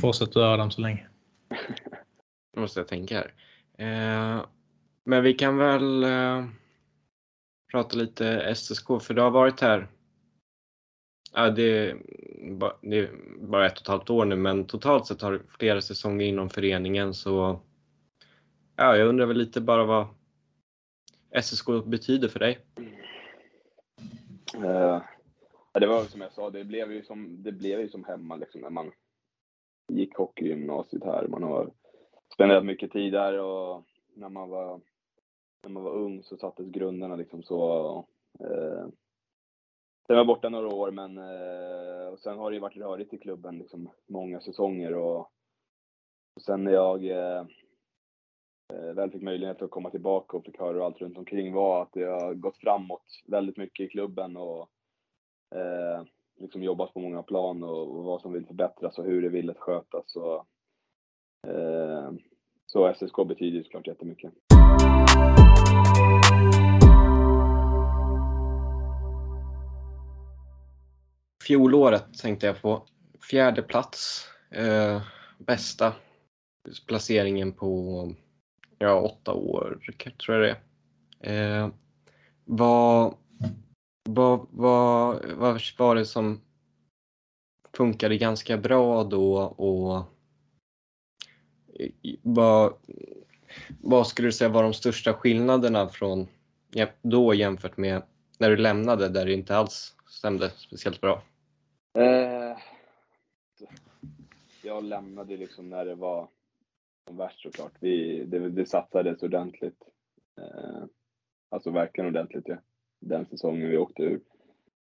Fortsätt 0.00 0.32
du 0.32 0.44
Adam 0.44 0.70
så 0.70 0.80
länge. 0.80 1.08
Nu 2.54 2.60
måste 2.60 2.80
jag 2.80 2.88
tänka 2.88 3.14
här. 3.14 3.32
Eh, 3.78 4.44
men 5.04 5.22
vi 5.22 5.34
kan 5.34 5.56
väl 5.56 6.04
eh, 6.04 6.44
prata 7.72 7.96
lite 7.96 8.54
SSK 8.54 8.86
för 8.86 9.14
du 9.14 9.22
har 9.22 9.30
varit 9.30 9.60
här. 9.60 9.88
Ja, 11.32 11.50
det, 11.50 11.62
är 11.62 11.96
ba, 12.50 12.72
det 12.82 12.98
är 12.98 13.10
bara 13.40 13.66
ett 13.66 13.76
och 13.78 13.82
ett 13.82 13.88
halvt 13.88 14.10
år 14.10 14.24
nu 14.24 14.36
men 14.36 14.64
totalt 14.64 15.06
sett 15.06 15.22
har 15.22 15.32
du 15.32 15.42
flera 15.58 15.80
säsonger 15.80 16.26
inom 16.26 16.50
föreningen 16.50 17.14
så 17.14 17.60
ja, 18.76 18.96
jag 18.96 19.08
undrar 19.08 19.26
väl 19.26 19.36
lite 19.36 19.60
bara 19.60 19.84
vad 19.84 20.06
SSK 21.42 21.66
betyder 21.86 22.28
för 22.28 22.38
dig. 22.38 22.58
Eh, 24.54 25.02
ja, 25.72 25.80
det 25.80 25.86
var 25.86 26.04
som 26.04 26.20
jag 26.20 26.32
sa, 26.32 26.50
det 26.50 26.64
blev 26.64 26.92
ju 26.92 27.02
som, 27.02 27.42
det 27.42 27.52
blev 27.52 27.80
ju 27.80 27.88
som 27.88 28.04
hemma 28.04 28.36
liksom 28.36 28.60
när 28.60 28.70
man 28.70 28.92
gick 29.88 30.16
hockeygymnasiet 30.16 31.04
här. 31.04 31.26
Man 31.26 31.42
har 31.42 31.70
spenderat 32.34 32.64
mycket 32.64 32.92
tid 32.92 33.12
där 33.12 33.38
och 33.38 33.84
när 34.14 34.28
man 34.28 34.48
var, 34.48 34.80
när 35.62 35.70
man 35.70 35.82
var 35.82 35.92
ung 35.92 36.22
så 36.22 36.36
sattes 36.36 36.66
grunderna 36.66 37.16
liksom 37.16 37.42
så. 37.42 37.96
Eh, 38.40 38.86
sen 40.06 40.14
var 40.14 40.16
jag 40.16 40.26
borta 40.26 40.48
några 40.48 40.74
år 40.74 40.90
men 40.90 41.18
eh, 41.18 42.08
och 42.12 42.20
sen 42.20 42.38
har 42.38 42.50
det 42.50 42.54
ju 42.54 42.60
varit 42.60 42.76
rörigt 42.76 43.14
i 43.14 43.18
klubben 43.18 43.58
liksom 43.58 43.90
många 44.06 44.40
säsonger 44.40 44.94
och, 44.94 45.20
och 46.36 46.42
sen 46.42 46.64
när 46.64 46.72
jag 46.72 47.04
eh, 47.04 47.44
väl 48.94 49.10
fick 49.10 49.22
möjlighet 49.22 49.62
att 49.62 49.70
komma 49.70 49.90
tillbaka 49.90 50.36
och 50.36 50.44
fick 50.44 50.58
höra 50.58 50.84
allt 50.84 51.00
runt 51.00 51.18
omkring 51.18 51.52
var 51.52 51.82
att 51.82 51.92
det 51.92 52.04
har 52.04 52.34
gått 52.34 52.56
framåt 52.56 53.22
väldigt 53.26 53.56
mycket 53.56 53.86
i 53.86 53.88
klubben 53.88 54.36
och 54.36 54.70
eh, 55.54 56.04
liksom 56.38 56.62
jobbat 56.62 56.94
på 56.94 57.00
många 57.00 57.22
plan 57.22 57.62
och, 57.62 57.96
och, 57.96 58.04
vad 58.04 58.20
som 58.20 58.32
vill 58.32 58.46
förbättras 58.46 58.98
och 58.98 59.04
hur 59.04 59.22
det 59.22 59.28
vill 59.28 59.50
att 59.50 59.58
skötas. 59.58 60.16
Och, 60.16 60.46
eh, 61.50 62.12
så 62.66 62.94
SSK 62.94 63.16
betyder 63.28 63.62
såklart 63.62 63.86
jättemycket. 63.86 64.32
Fjolåret 71.46 72.18
tänkte 72.18 72.46
jag 72.46 72.62
på 72.62 72.86
fjärde 73.30 73.62
plats. 73.62 74.28
Eh, 74.50 75.02
bästa 75.38 75.92
placeringen 76.86 77.52
på 77.52 78.12
ja, 78.78 79.00
åtta 79.00 79.32
år, 79.32 79.78
tror 80.26 80.36
jag 80.36 80.44
det 80.44 80.56
är. 81.20 81.62
Eh, 81.62 81.70
vad, 82.44 83.14
vad, 84.18 84.46
vad, 84.50 85.24
vad 85.36 85.60
var 85.78 85.94
det 85.94 86.04
som 86.04 86.40
funkade 87.72 88.16
ganska 88.18 88.56
bra 88.56 89.04
då 89.04 89.36
och 89.42 90.04
vad, 92.22 92.72
vad 93.80 94.06
skulle 94.06 94.28
du 94.28 94.32
säga 94.32 94.48
var 94.48 94.62
de 94.62 94.72
största 94.74 95.14
skillnaderna 95.14 95.88
från 95.88 96.26
då 97.02 97.34
jämfört 97.34 97.76
med 97.76 98.02
när 98.38 98.50
du 98.50 98.56
lämnade 98.56 99.08
där 99.08 99.26
det 99.26 99.32
inte 99.32 99.56
alls 99.56 99.96
stämde 100.06 100.50
speciellt 100.50 101.00
bra? 101.00 101.22
Eh, 101.98 102.58
jag 104.62 104.84
lämnade 104.84 105.36
liksom 105.36 105.68
när 105.70 105.84
det 105.84 105.94
var 105.94 106.28
som 107.06 107.16
värst 107.16 107.42
såklart. 107.42 107.72
Vi, 107.80 108.24
det, 108.24 108.48
det 108.48 108.66
satsades 108.66 109.22
ordentligt. 109.22 109.82
Eh, 110.38 110.84
alltså 111.48 111.70
verkligen 111.70 112.08
ordentligt 112.08 112.44
ja. 112.46 112.56
Den 113.00 113.26
säsongen 113.26 113.70
vi 113.70 113.76
åkte 113.76 114.02
ur. 114.02 114.20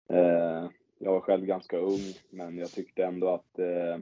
Eh, 0.09 0.69
jag 0.99 1.13
var 1.13 1.21
själv 1.21 1.47
ganska 1.47 1.77
ung, 1.77 2.15
men 2.31 2.59
jag 2.59 2.71
tyckte 2.71 3.05
ändå 3.05 3.29
att 3.29 3.59
eh, 3.59 3.99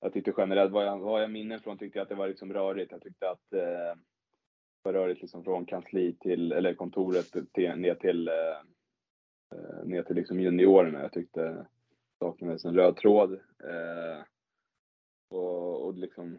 jag 0.00 0.12
tyckte 0.12 0.34
generellt, 0.36 0.72
vad 0.72 0.86
jag, 0.86 0.98
vad 0.98 1.22
jag 1.22 1.30
minnen 1.30 1.60
från 1.60 1.78
tyckte 1.78 1.98
jag 1.98 2.02
att 2.02 2.08
det 2.08 2.14
var 2.14 2.28
liksom 2.28 2.52
rörigt. 2.52 2.92
Jag 2.92 3.02
tyckte 3.02 3.30
att 3.30 3.52
eh, 3.52 3.94
det 4.82 4.82
var 4.82 4.92
rörigt 4.92 5.20
liksom 5.20 5.44
från 5.44 5.66
kansli 5.66 6.16
till, 6.20 6.52
eller 6.52 6.74
kontoret 6.74 7.52
till, 7.52 7.76
ner 7.76 7.94
till, 7.94 8.28
eh, 8.28 8.58
eh, 9.54 9.84
ner 9.84 10.02
till 10.02 10.16
liksom 10.16 10.40
juniorerna. 10.40 11.02
Jag 11.02 11.12
tyckte 11.12 11.66
saknades 12.18 12.64
en 12.64 12.74
röd 12.74 12.96
tråd. 12.96 13.32
Eh, 13.64 14.22
och, 15.28 15.86
och 15.86 15.94
liksom, 15.94 16.38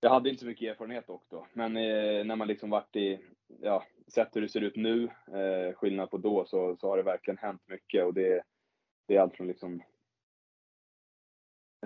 jag 0.00 0.10
hade 0.10 0.28
inte 0.28 0.40
så 0.40 0.46
mycket 0.46 0.70
erfarenhet 0.70 1.06
dock 1.06 1.24
då, 1.28 1.46
men 1.52 1.76
eh, 1.76 2.24
när 2.24 2.36
man 2.36 2.48
liksom 2.48 2.70
varit 2.70 2.96
i, 2.96 3.20
ja, 3.60 3.84
sett 4.08 4.36
hur 4.36 4.40
det 4.40 4.48
ser 4.48 4.60
ut 4.60 4.76
nu, 4.76 5.04
eh, 5.04 5.74
skillnad 5.74 6.10
på 6.10 6.18
då, 6.18 6.44
så, 6.44 6.76
så 6.76 6.88
har 6.88 6.96
det 6.96 7.02
verkligen 7.02 7.38
hänt 7.38 7.62
mycket 7.66 8.04
och 8.04 8.14
det, 8.14 8.42
det 9.08 9.16
är 9.16 9.20
allt 9.20 9.36
från 9.36 9.46
liksom, 9.46 9.82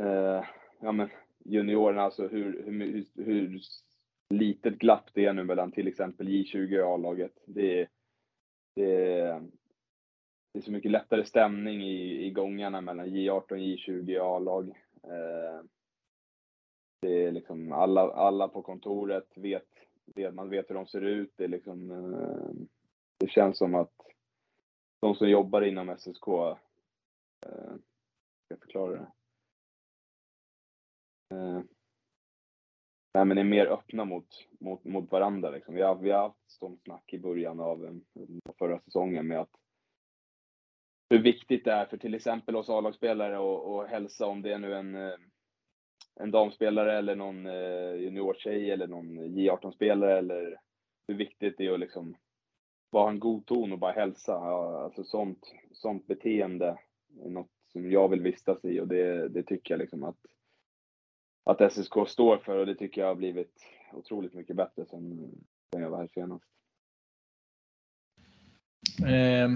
eh, 0.01 0.45
ja 0.81 0.93
men 0.93 1.09
juniorerna, 1.45 2.03
alltså 2.03 2.29
hur, 2.29 2.63
hur, 2.67 3.05
hur, 3.25 3.61
litet 4.31 4.79
glapp 4.79 5.11
det 5.15 5.25
är 5.25 5.33
nu 5.33 5.45
mellan 5.45 5.73
till 5.73 5.89
exempel 5.89 6.29
J20 6.29 6.81
och 6.81 6.95
A-laget. 6.95 7.43
Det, 7.47 7.89
det, 8.77 8.93
det 10.53 10.59
är 10.59 10.63
så 10.63 10.73
mycket 10.73 10.91
lättare 10.91 11.25
stämning 11.25 11.83
i, 11.83 12.27
i 12.27 12.31
gångarna 12.31 12.81
mellan 12.81 13.07
J18, 13.07 13.49
J20 13.49 14.19
och 14.19 14.37
A-lag. 14.37 14.69
Eh, 15.03 15.65
det 17.03 17.25
är 17.25 17.33
liksom 17.33 17.73
alla, 17.73 18.01
alla 18.01 18.49
på 18.49 18.63
kontoret 18.63 19.29
vet, 19.35 19.69
det, 20.07 20.33
man 20.33 20.51
vet 20.51 20.71
hur 20.71 20.75
de 20.75 20.87
ser 20.87 21.01
ut. 21.01 21.33
Det, 21.37 21.49
liksom, 21.49 21.91
eh, 21.91 22.67
det 23.19 23.29
känns 23.29 23.59
som 23.59 23.75
att 23.75 23.93
de 25.01 25.15
som 25.15 25.29
jobbar 25.29 25.63
inom 25.63 25.89
SSK, 25.89 26.29
eh, 27.47 27.75
ska 28.45 28.49
jag 28.49 28.61
förklara 28.61 28.93
det? 28.93 29.07
Eh, 31.37 31.61
nej, 33.15 33.25
men 33.25 33.39
är 33.39 33.45
mer 33.45 33.67
öppna 33.67 34.05
mot, 34.05 34.49
mot, 34.61 34.85
mot 34.85 35.13
varandra. 35.13 35.51
Liksom. 35.51 35.75
Vi, 35.75 35.83
har, 35.83 35.95
vi 35.95 36.11
har 36.11 36.23
haft 36.23 36.51
sånt 36.51 36.83
snack 36.83 37.13
i 37.13 37.19
början 37.19 37.61
av 37.61 37.85
eh, 37.85 38.53
förra 38.59 38.81
säsongen 38.81 39.27
med 39.27 39.41
att 39.41 39.57
hur 41.11 41.23
viktigt 41.23 41.65
det 41.65 41.73
är 41.73 41.87
för 41.87 41.97
till 41.97 42.15
exempel 42.15 42.57
oss 42.57 42.71
A-lagsspelare 42.71 43.37
att 43.37 43.91
hälsa 43.91 44.27
om 44.27 44.43
det 44.43 44.53
är 44.53 44.59
nu 44.59 44.75
en 44.75 44.95
eh, 44.95 45.17
en 46.21 46.31
damspelare 46.31 46.99
eller 46.99 47.17
någon 47.17 47.47
eh, 47.47 47.95
juniortjej 47.95 48.71
eller 48.71 48.87
någon 48.87 49.19
J18-spelare 49.19 50.19
eller 50.19 50.61
hur 51.09 51.15
viktigt 51.15 51.55
det 51.59 51.67
är 51.67 51.73
att 51.73 51.81
liksom 51.81 52.17
bara 52.93 53.03
ha 53.03 53.11
en 53.11 53.21
god 53.21 53.47
ton 53.47 53.73
och 53.73 53.79
bara 53.79 53.93
hälsa. 53.93 54.33
Ja, 54.33 54.85
alltså 54.85 55.05
sånt, 55.05 55.53
sånt 55.73 56.07
beteende 56.07 56.79
är 57.25 57.31
något 57.31 57.51
som 57.73 57.91
jag 57.91 58.09
vill 58.09 58.21
vistas 58.21 58.65
i 58.65 58.81
och 58.81 58.89
det, 58.89 59.29
det 59.29 59.43
tycker 59.43 59.75
jag 59.75 59.79
liksom 59.79 60.05
att, 60.05 60.19
att 61.45 61.73
SSK 61.73 61.93
står 62.09 62.37
för 62.37 62.59
och 62.59 62.67
det 62.67 62.75
tycker 62.75 63.01
jag 63.01 63.09
har 63.09 63.15
blivit 63.15 63.67
otroligt 63.93 64.35
mycket 64.35 64.57
bättre 64.57 64.87
sen, 64.87 65.31
sen 65.73 65.83
jag 65.83 65.91
var 65.91 65.99
här 65.99 66.09
senast. 66.15 66.45
Eh, 69.07 69.51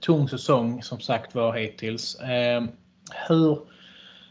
tung 0.00 0.28
säsong 0.28 0.82
som 0.82 1.00
sagt 1.00 1.34
var 1.34 1.56
hittills. 1.56 2.20
Eh, 2.20 2.64
hur 3.28 3.71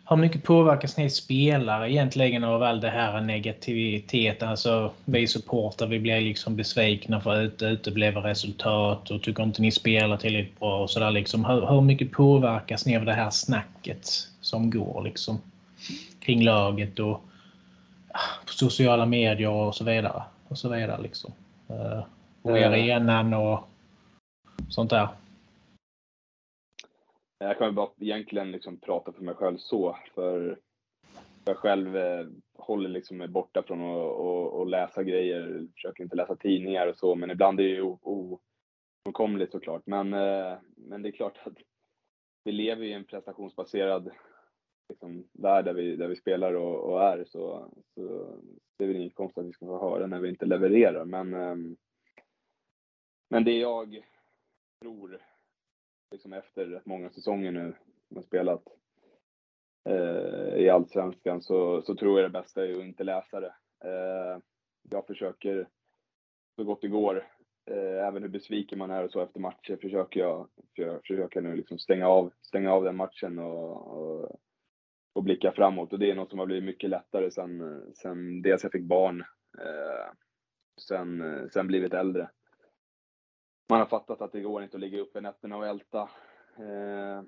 hur 0.09 0.15
mycket 0.15 0.43
påverkas 0.43 0.97
ni 0.97 1.09
spelare 1.09 1.91
egentligen 1.91 2.43
av 2.43 2.63
all 2.63 2.81
det 2.81 2.89
här 2.89 3.21
negativiteten? 3.21 4.49
Alltså 4.49 4.91
vi 5.05 5.27
supportrar, 5.27 5.87
vi 5.87 5.99
blir 5.99 6.21
liksom 6.21 6.55
besvikna 6.55 7.21
för 7.21 7.45
att 7.45 7.61
uteblev 7.61 8.17
resultat 8.17 9.11
och 9.11 9.21
tycker 9.21 9.43
inte 9.43 9.61
ni 9.61 9.71
spelar 9.71 10.17
tillräckligt 10.17 10.59
bra 10.59 10.81
och 10.81 10.89
sådär 10.89 11.11
liksom. 11.11 11.45
Hur, 11.45 11.67
hur 11.67 11.81
mycket 11.81 12.11
påverkas 12.11 12.85
ni 12.85 12.97
av 12.97 13.05
det 13.05 13.13
här 13.13 13.29
snacket 13.29 14.07
som 14.41 14.69
går 14.69 15.01
liksom 15.03 15.41
kring 16.19 16.43
laget 16.43 16.99
och 16.99 17.23
på 18.45 18.53
sociala 18.53 19.05
medier 19.05 19.49
och 19.49 19.75
så 19.75 19.83
vidare 19.83 20.23
och 20.47 20.57
så 20.57 20.69
vidare 20.69 21.01
liksom. 21.01 21.31
Och 22.41 22.57
i 22.57 22.63
arenan 22.63 23.33
och 23.33 23.69
sånt 24.69 24.89
där. 24.89 25.07
Jag 27.41 27.57
kan 27.57 27.67
väl 27.67 27.75
bara 27.75 27.89
egentligen 27.99 28.51
liksom 28.51 28.77
prata 28.77 29.11
för 29.11 29.23
mig 29.23 29.35
själv 29.35 29.57
så, 29.57 29.97
för 30.13 30.59
jag 31.45 31.57
själv 31.57 31.97
eh, 31.97 32.27
håller 32.53 32.89
liksom 32.89 33.17
mig 33.17 33.27
borta 33.27 33.63
från 33.63 33.81
att 34.61 34.69
läsa 34.69 35.03
grejer, 35.03 35.67
försöker 35.73 36.03
inte 36.03 36.15
läsa 36.15 36.35
tidningar 36.35 36.87
och 36.87 36.97
så, 36.97 37.15
men 37.15 37.31
ibland 37.31 37.59
är 37.59 37.63
det 37.63 37.69
ju 37.69 37.97
ofrånkomligt 38.01 39.51
såklart. 39.51 39.81
Men, 39.85 40.13
eh, 40.13 40.57
men 40.75 41.01
det 41.01 41.09
är 41.09 41.11
klart 41.11 41.39
att 41.43 41.57
vi 42.43 42.51
lever 42.51 42.85
i 42.85 42.93
en 42.93 43.05
prestationsbaserad 43.05 44.11
liksom, 44.89 45.27
värld 45.33 45.65
där 45.65 45.73
vi, 45.73 45.95
där 45.95 46.07
vi 46.07 46.15
spelar 46.15 46.53
och, 46.53 46.91
och 46.91 47.03
är, 47.03 47.23
så, 47.23 47.71
så 47.95 48.35
det 48.77 48.83
är 48.83 48.87
väl 48.87 48.97
inget 48.97 49.15
konstigt 49.15 49.37
att 49.37 49.47
vi 49.47 49.53
ska 49.53 49.65
få 49.65 49.89
höra 49.89 50.07
när 50.07 50.19
vi 50.19 50.29
inte 50.29 50.45
levererar. 50.45 51.05
Men, 51.05 51.33
eh, 51.33 51.55
men 53.29 53.43
det 53.43 53.57
jag 53.57 54.05
tror, 54.81 55.21
liksom 56.11 56.33
efter 56.33 56.65
rätt 56.65 56.85
många 56.85 57.09
säsonger 57.09 57.51
nu, 57.51 57.73
man 58.09 58.23
spelat 58.23 58.63
eh, 59.89 60.55
i 60.55 60.69
Allsvenskan, 60.69 61.41
så, 61.41 61.81
så 61.81 61.95
tror 61.95 62.19
jag 62.19 62.31
det 62.31 62.39
bästa 62.39 62.65
är 62.67 62.71
att 62.71 62.83
inte 62.83 63.03
läsa 63.03 63.39
det. 63.39 63.53
Eh, 63.85 64.39
jag 64.89 65.07
försöker 65.07 65.67
så 66.55 66.63
gott 66.63 66.81
det 66.81 66.87
går, 66.87 67.27
eh, 67.71 68.07
även 68.07 68.23
hur 68.23 68.29
besviken 68.29 68.79
man 68.79 68.91
är 68.91 69.03
och 69.03 69.11
så 69.11 69.21
efter 69.21 69.39
matcher, 69.39 69.77
försöker 69.81 70.19
jag, 70.19 70.47
för, 70.75 70.99
försöker 71.07 71.41
nu 71.41 71.55
liksom 71.55 71.79
stänga 71.79 72.07
av, 72.07 72.31
stänga 72.41 72.71
av 72.73 72.83
den 72.83 72.95
matchen 72.95 73.39
och, 73.39 73.97
och, 73.97 74.39
och 75.13 75.23
blicka 75.23 75.51
framåt. 75.51 75.93
Och 75.93 75.99
det 75.99 76.11
är 76.11 76.15
något 76.15 76.29
som 76.29 76.39
har 76.39 76.45
blivit 76.45 76.63
mycket 76.63 76.89
lättare 76.89 77.31
sen, 77.31 77.81
sen 77.95 78.41
dels 78.41 78.63
jag 78.63 78.71
fick 78.71 78.85
barn, 78.85 79.21
eh, 79.59 80.13
sen, 80.87 81.49
sen 81.53 81.67
blivit 81.67 81.93
äldre 81.93 82.29
man 83.71 83.79
har 83.79 83.87
fattat 83.87 84.21
att 84.21 84.31
det 84.31 84.41
går 84.41 84.63
inte 84.63 84.77
att 84.77 84.81
ligga 84.81 84.99
uppe 84.99 85.21
nätterna 85.21 85.57
och 85.57 85.67
älta, 85.67 86.09
eh, 86.57 87.23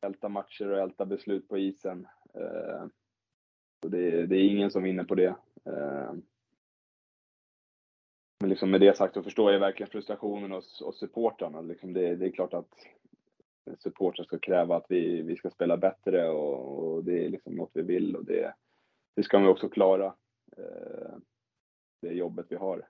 älta 0.00 0.28
matcher 0.28 0.70
och 0.70 0.78
älta 0.78 1.06
beslut 1.06 1.48
på 1.48 1.58
isen. 1.58 2.06
Eh, 2.34 2.86
och 3.84 3.90
det, 3.90 4.26
det, 4.26 4.36
är 4.36 4.48
ingen 4.48 4.70
som 4.70 4.82
vinner 4.82 5.04
på 5.04 5.14
det. 5.14 5.36
Eh, 5.64 6.12
men 8.40 8.50
liksom 8.50 8.70
med 8.70 8.80
det 8.80 8.96
sagt 8.96 9.14
så 9.14 9.22
förstår 9.22 9.52
jag 9.52 9.60
verkligen 9.60 9.90
frustrationen 9.90 10.52
hos, 10.52 10.80
hos 10.80 10.98
supportrarna. 10.98 11.60
Liksom 11.60 11.92
det, 11.92 12.16
det 12.16 12.26
är 12.26 12.30
klart 12.30 12.54
att 12.54 12.86
supportrar 13.78 14.24
ska 14.24 14.38
kräva 14.38 14.76
att 14.76 14.86
vi, 14.88 15.22
vi 15.22 15.36
ska 15.36 15.50
spela 15.50 15.76
bättre 15.76 16.28
och, 16.28 16.94
och 16.94 17.04
det 17.04 17.24
är 17.24 17.28
liksom 17.28 17.54
något 17.54 17.70
vi 17.74 17.82
vill 17.82 18.16
och 18.16 18.24
det, 18.24 18.54
det 19.16 19.22
ska 19.22 19.38
vi 19.38 19.46
också 19.46 19.68
klara. 19.68 20.14
Eh, 20.56 21.16
det 22.00 22.12
jobbet 22.12 22.46
vi 22.48 22.56
har. 22.56 22.86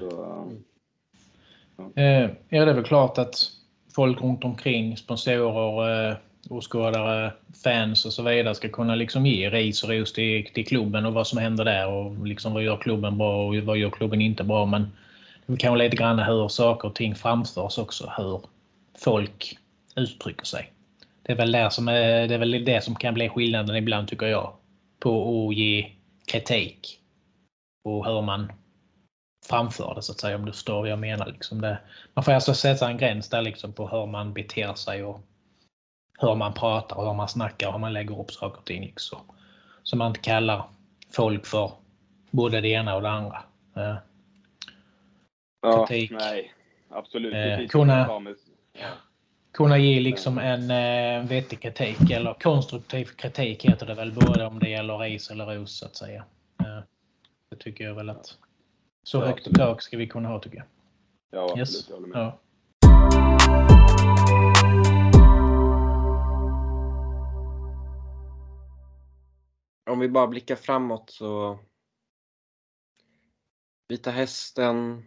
Så, 0.00 0.08
ja. 0.10 0.48
Mm. 1.78 2.24
Eh, 2.24 2.30
ja, 2.48 2.64
det 2.64 2.70
är 2.70 2.74
väl 2.74 2.84
klart 2.84 3.18
att 3.18 3.50
folk 3.94 4.22
runt 4.22 4.44
omkring, 4.44 4.96
sponsorer, 4.96 6.10
eh, 6.10 6.16
åskådare, 6.48 7.32
fans 7.64 8.04
och 8.04 8.12
så 8.12 8.22
vidare 8.22 8.54
ska 8.54 8.68
kunna 8.68 8.94
liksom 8.94 9.26
ge 9.26 9.50
ris 9.50 9.82
och 9.82 9.90
ros 9.90 10.12
till, 10.12 10.46
till 10.54 10.66
klubben 10.66 11.06
och 11.06 11.12
vad 11.12 11.26
som 11.26 11.38
händer 11.38 11.64
där 11.64 11.88
och 11.88 12.26
liksom 12.26 12.54
vad 12.54 12.62
gör 12.62 12.76
klubben 12.76 13.18
bra 13.18 13.46
och 13.46 13.56
vad 13.56 13.78
gör 13.78 13.90
klubben 13.90 14.20
inte 14.20 14.44
bra. 14.44 14.66
Men 14.66 14.90
det 15.46 15.56
kan 15.56 15.78
lite 15.78 15.96
grann 15.96 16.18
hur 16.18 16.48
saker 16.48 16.88
och 16.88 16.94
ting 16.94 17.14
framförs 17.14 17.78
också, 17.78 18.12
hur 18.16 18.40
folk 18.98 19.58
uttrycker 19.96 20.44
sig. 20.44 20.72
Det 21.22 21.32
är 21.32 21.36
väl, 21.36 21.52
där 21.52 21.70
som 21.70 21.88
är, 21.88 22.28
det, 22.28 22.34
är 22.34 22.38
väl 22.38 22.64
det 22.64 22.84
som 22.84 22.94
kan 22.94 23.14
bli 23.14 23.28
skillnaden 23.28 23.76
ibland 23.76 24.08
tycker 24.08 24.26
jag. 24.26 24.52
På 25.00 25.48
att 25.48 25.56
ge 25.56 25.92
kritik. 26.26 26.98
Och 27.84 28.06
hur 28.06 28.22
man 28.22 28.52
framför 29.46 29.94
det 29.94 30.02
så 30.02 30.12
att 30.12 30.20
säga 30.20 30.36
om 30.36 30.44
du 30.44 30.52
förstår 30.52 30.80
vad 30.80 30.88
jag 30.88 30.98
menar. 30.98 31.26
Liksom 31.26 31.60
det, 31.60 31.78
man 32.14 32.24
får 32.24 32.32
alltså 32.32 32.54
sätta 32.54 32.88
en 32.88 32.98
gräns 32.98 33.28
där 33.28 33.42
liksom 33.42 33.72
på 33.72 33.88
hur 33.88 34.06
man 34.06 34.32
beter 34.32 34.74
sig 34.74 35.04
och 35.04 35.20
hur 36.18 36.34
man 36.34 36.54
pratar 36.54 36.96
och 36.96 37.06
hur 37.06 37.14
man 37.14 37.28
snackar 37.28 37.66
och 37.66 37.72
hur 37.72 37.80
man 37.80 37.92
lägger 37.92 38.20
upp 38.20 38.32
saker 38.32 38.58
och 38.58 38.64
ting. 38.64 38.84
Liksom. 38.84 39.18
Så 39.82 39.96
man 39.96 40.08
inte 40.08 40.20
kallar 40.20 40.64
folk 41.10 41.46
för 41.46 41.72
både 42.30 42.60
det 42.60 42.68
ena 42.68 42.96
och 42.96 43.02
det 43.02 43.10
andra. 43.10 43.42
Eh, 43.76 43.96
ja, 45.62 45.86
kritik. 45.86 46.10
nej, 46.10 46.54
absolut. 46.90 47.34
Eh, 47.34 47.68
kunna, 47.68 48.22
kunna 49.52 49.78
ge 49.78 50.00
liksom 50.00 50.38
en 50.38 50.70
eh, 50.70 51.28
vettig 51.28 51.60
kritik 51.60 52.10
eller 52.10 52.34
konstruktiv 52.34 53.04
kritik 53.04 53.64
heter 53.64 53.86
det 53.86 53.94
väl 53.94 54.12
både 54.12 54.46
om 54.46 54.58
det 54.58 54.68
gäller 54.68 54.98
ris 54.98 55.30
eller 55.30 55.46
ros 55.46 55.78
så 55.78 55.86
att 55.86 55.96
säga. 55.96 56.24
Eh, 56.60 56.80
det 57.50 57.56
tycker 57.56 57.84
jag 57.84 57.94
väl 57.94 58.10
att 58.10 58.36
så 59.02 59.18
ja, 59.18 59.26
högt 59.26 59.46
i 59.46 59.54
tak 59.54 59.82
ska 59.82 59.96
vi 59.96 60.06
kunna 60.06 60.28
ha 60.28 60.40
tycker 60.40 60.56
jag. 60.56 60.66
Ja, 61.30 61.44
absolut. 61.44 61.58
Yes. 61.58 61.88
Jag 61.88 61.96
håller 61.96 62.08
med. 62.08 62.18
Ja. 62.18 62.40
Om 69.90 69.98
vi 69.98 70.08
bara 70.08 70.26
blickar 70.26 70.56
framåt 70.56 71.10
så 71.10 71.58
Vita 73.88 74.10
Hästen 74.10 75.04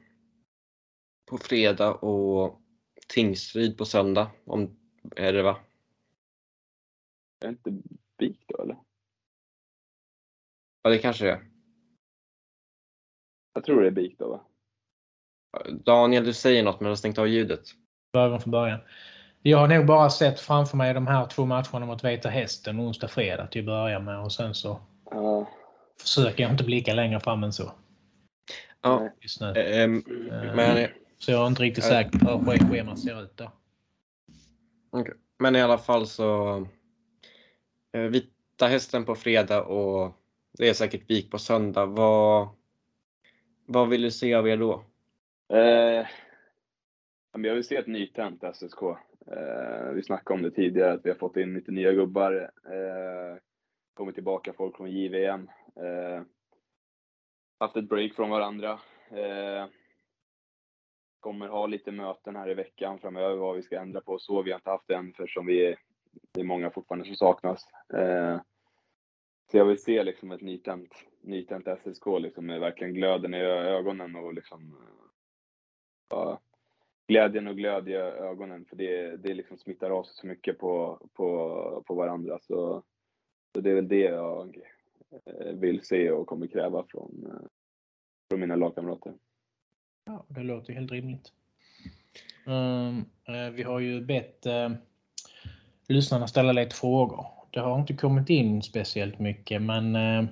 på 1.25 1.37
fredag 1.37 1.93
och 1.93 2.61
Tingsryd 3.07 3.77
på 3.77 3.85
söndag. 3.85 4.31
Om, 4.45 4.77
är 5.15 5.33
det 5.33 5.43
va? 5.43 5.59
Är 7.39 7.47
det 7.47 7.49
inte 7.49 7.71
BIK 8.17 8.45
då 8.47 8.63
eller? 8.63 8.77
Ja 10.81 10.89
det 10.89 10.97
kanske 10.97 11.25
det 11.25 11.31
är. 11.31 11.52
Jag 13.53 13.63
tror 13.63 13.81
det 13.81 13.87
är 13.87 13.91
BIK 13.91 14.19
då 14.19 14.29
va? 14.29 14.41
Daniel, 15.69 16.25
du 16.25 16.33
säger 16.33 16.63
något 16.63 16.79
men 16.79 16.85
du 16.85 16.89
har 16.91 16.95
stängt 16.95 17.17
av 17.17 17.27
ljudet. 17.27 17.61
Början 18.13 18.41
från 18.41 18.51
början. 18.51 18.79
Jag 19.41 19.57
har 19.57 19.67
nog 19.67 19.85
bara 19.85 20.09
sett 20.09 20.39
framför 20.39 20.77
mig 20.77 20.93
de 20.93 21.07
här 21.07 21.25
två 21.25 21.45
matcherna 21.45 21.85
mot 21.85 22.03
Vita 22.03 22.29
Hästen 22.29 22.79
onsdag, 22.79 23.07
fredag 23.07 23.47
till 23.47 23.61
att 23.61 23.65
börja 23.65 23.99
med 23.99 24.19
och 24.19 24.31
sen 24.31 24.53
så 24.53 24.71
uh. 25.15 25.47
försöker 26.01 26.43
jag 26.43 26.51
inte 26.51 26.63
blicka 26.63 26.93
längre 26.93 27.19
fram 27.19 27.43
än 27.43 27.53
så. 27.53 27.71
Ja. 28.81 29.09
Just 29.21 29.41
nu. 29.41 29.47
Äh, 29.47 29.87
men, 30.55 30.87
så 31.17 31.31
jag 31.31 31.43
är 31.43 31.47
inte 31.47 31.63
riktigt 31.63 31.83
äh, 31.83 31.89
säker 31.89 32.19
på 32.19 32.51
hur 32.51 32.57
schemat 32.57 32.99
ser 32.99 33.23
ut 33.23 33.37
där. 33.37 33.49
Okay. 34.91 35.13
Men 35.39 35.55
i 35.55 35.61
alla 35.61 35.77
fall 35.77 36.07
så 36.07 36.57
äh, 37.91 38.01
Vita 38.01 38.67
Hästen 38.67 39.05
på 39.05 39.15
fredag 39.15 39.63
och 39.63 40.17
det 40.57 40.69
är 40.69 40.73
säkert 40.73 41.09
Vik 41.09 41.31
på 41.31 41.37
söndag. 41.37 41.85
Vad, 41.85 42.49
vad 43.65 43.89
vill 43.89 44.01
du 44.01 44.11
se 44.11 44.33
av 44.33 44.47
er 44.47 44.57
då? 44.57 44.83
Eh, 45.53 46.07
jag 47.31 47.53
vill 47.55 47.63
se 47.63 47.75
ett 47.75 47.87
nytänt 47.87 48.43
SSK. 48.43 48.81
Eh, 49.27 49.91
vi 49.93 50.03
snackade 50.03 50.37
om 50.37 50.41
det 50.41 50.51
tidigare, 50.51 50.93
att 50.93 51.05
vi 51.05 51.09
har 51.09 51.17
fått 51.17 51.37
in 51.37 51.53
lite 51.53 51.71
nya 51.71 51.91
gubbar. 51.93 52.51
Eh, 52.65 53.37
kommit 53.93 54.15
tillbaka 54.15 54.53
folk 54.53 54.77
från 54.77 54.91
JVM. 54.91 55.49
Eh, 55.75 56.21
haft 57.59 57.77
ett 57.77 57.89
break 57.89 58.13
från 58.13 58.29
varandra. 58.29 58.71
Eh, 59.11 59.67
kommer 61.19 61.47
ha 61.47 61.67
lite 61.67 61.91
möten 61.91 62.35
här 62.35 62.49
i 62.49 62.53
veckan 62.53 62.99
framöver 62.99 63.35
vad 63.35 63.55
vi 63.55 63.63
ska 63.63 63.79
ändra 63.79 64.01
på 64.01 64.19
så. 64.19 64.41
Vi 64.41 64.51
har 64.51 64.59
inte 64.59 64.69
haft 64.69 64.87
det 64.87 64.95
än 64.95 65.09
eftersom 65.09 65.45
vi 65.45 65.75
det 66.31 66.39
är 66.39 66.45
många 66.45 66.71
fortfarande 66.71 67.05
som 67.05 67.15
saknas. 67.15 67.67
Eh, 67.93 68.39
så 69.53 69.57
jag 69.57 69.65
vill 69.65 69.83
se 69.83 70.03
liksom 70.03 70.31
ett 70.31 70.41
nytänt, 70.41 70.93
nytänt 71.21 71.67
SSK 71.67 72.05
liksom 72.19 72.45
med 72.45 72.59
verkligen 72.59 72.93
glöden 72.93 73.33
i 73.33 73.37
ögonen 73.37 74.15
och 74.15 74.33
liksom 74.33 74.61
eh, 74.61 75.05
ja, 76.09 76.39
glädjen 77.07 77.47
och 77.47 77.57
glöd 77.57 77.89
i 77.89 77.93
ögonen 77.93 78.65
för 78.65 78.75
det, 78.75 79.17
det 79.17 79.33
liksom 79.33 79.57
smittar 79.57 79.89
av 79.89 80.03
sig 80.03 80.15
så 80.15 80.27
mycket 80.27 80.57
på, 80.57 80.99
på, 81.13 81.83
på 81.87 81.95
varandra. 81.95 82.39
Så, 82.41 82.83
så 83.55 83.61
det 83.61 83.71
är 83.71 83.75
väl 83.75 83.87
det 83.87 83.99
jag 83.99 84.57
eh, 85.25 85.53
vill 85.53 85.85
se 85.85 86.11
och 86.11 86.27
kommer 86.27 86.47
kräva 86.47 86.85
från, 86.89 87.25
eh, 87.25 87.47
från 88.29 88.39
mina 88.39 88.55
lagkamrater. 88.55 89.13
Ja, 90.05 90.25
det 90.27 90.43
låter 90.43 90.73
helt 90.73 90.91
rimligt. 90.91 91.33
Um, 92.45 93.05
vi 93.55 93.63
har 93.63 93.79
ju 93.79 94.01
bett 94.01 94.45
uh, 94.45 94.75
lyssnarna 95.87 96.27
ställa 96.27 96.51
lite 96.51 96.75
frågor 96.75 97.42
det 97.53 97.59
har 97.59 97.79
inte 97.79 97.93
kommit 97.93 98.29
in 98.29 98.61
speciellt 98.61 99.19
mycket 99.19 99.61
men 99.61 99.95
eh, 99.95 100.25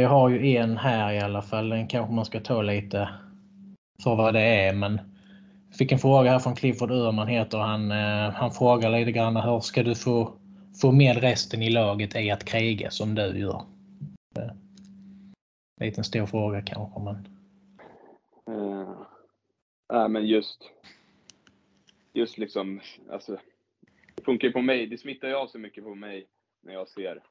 jag 0.00 0.08
har 0.08 0.28
ju 0.28 0.56
en 0.56 0.76
här 0.76 1.12
i 1.12 1.20
alla 1.20 1.42
fall. 1.42 1.68
Den 1.68 1.88
kanske 1.88 2.14
man 2.14 2.24
ska 2.24 2.40
ta 2.40 2.62
lite 2.62 3.08
för 4.02 4.16
vad 4.16 4.34
det 4.34 4.40
är. 4.40 4.74
Men 4.74 5.00
jag 5.68 5.78
fick 5.78 5.92
en 5.92 5.98
fråga 5.98 6.30
här 6.30 6.38
från 6.38 6.56
Clifford 6.56 6.90
Öhman 6.90 7.28
heter 7.28 7.58
han. 7.58 7.90
Eh, 7.90 8.30
han 8.30 8.50
frågar 8.50 8.90
lite 8.90 9.12
grann 9.12 9.36
hur 9.36 9.60
ska 9.60 9.82
du 9.82 9.94
få, 9.94 10.32
få 10.80 10.92
med 10.92 11.16
resten 11.16 11.62
i 11.62 11.70
laget 11.70 12.16
i 12.16 12.30
att 12.30 12.44
kriga 12.44 12.90
som 12.90 13.14
du 13.14 13.38
gör? 13.38 13.62
Eh, 14.38 14.50
liten 15.80 16.04
stor 16.04 16.26
fråga 16.26 16.62
kanske 16.62 17.00
men. 17.00 17.28
Uh, 18.50 19.02
äh, 19.92 20.08
men 20.08 20.26
just 20.26 20.60
just 22.12 22.38
liksom 22.38 22.80
alltså 23.12 23.38
funkar 24.26 24.48
ju 24.48 24.52
på 24.52 24.62
mig. 24.62 24.86
Det 24.86 24.98
smittar 24.98 25.28
ju 25.28 25.34
av 25.34 25.46
sig 25.46 25.60
mycket 25.60 25.84
på 25.84 25.94
mig 25.94 26.28
när 26.60 26.72
jag 26.72 26.88
ser 26.88 27.22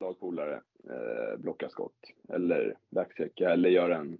lagpolare 0.00 0.62
eh, 0.84 1.38
blocka 1.38 1.68
skott 1.68 2.12
eller 2.28 2.76
backchecka 2.90 3.50
eller 3.50 3.68
göra 3.68 3.96
en 3.96 4.18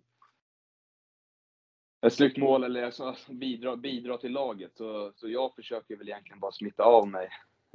ett 2.07 2.13
snyggt 2.13 2.37
mål 2.37 2.65
eller 2.65 2.83
alltså, 2.83 3.15
bidra, 3.29 3.77
bidra 3.77 4.19
till 4.19 4.33
laget. 4.33 4.77
Så, 4.77 5.13
så 5.17 5.29
jag 5.29 5.55
försöker 5.55 5.97
väl 5.97 6.09
egentligen 6.09 6.41
bara 6.41 6.53
smitta 6.53 6.83
av 6.83 7.09
mig. 7.09 7.29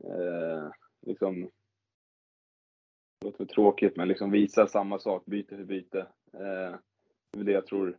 Eh, 0.04 0.70
liksom, 1.02 1.42
det 3.20 3.26
låter 3.26 3.46
tråkigt, 3.46 3.96
men 3.96 4.08
liksom 4.08 4.32
visa 4.32 4.68
samma 4.68 5.00
sak 5.00 5.26
byte 5.26 5.58
för 5.58 5.64
byte. 5.64 6.00
Eh, 6.34 6.76
det 7.32 7.40
är 7.40 7.44
det 7.44 7.52
jag 7.52 7.66
tror 7.66 7.98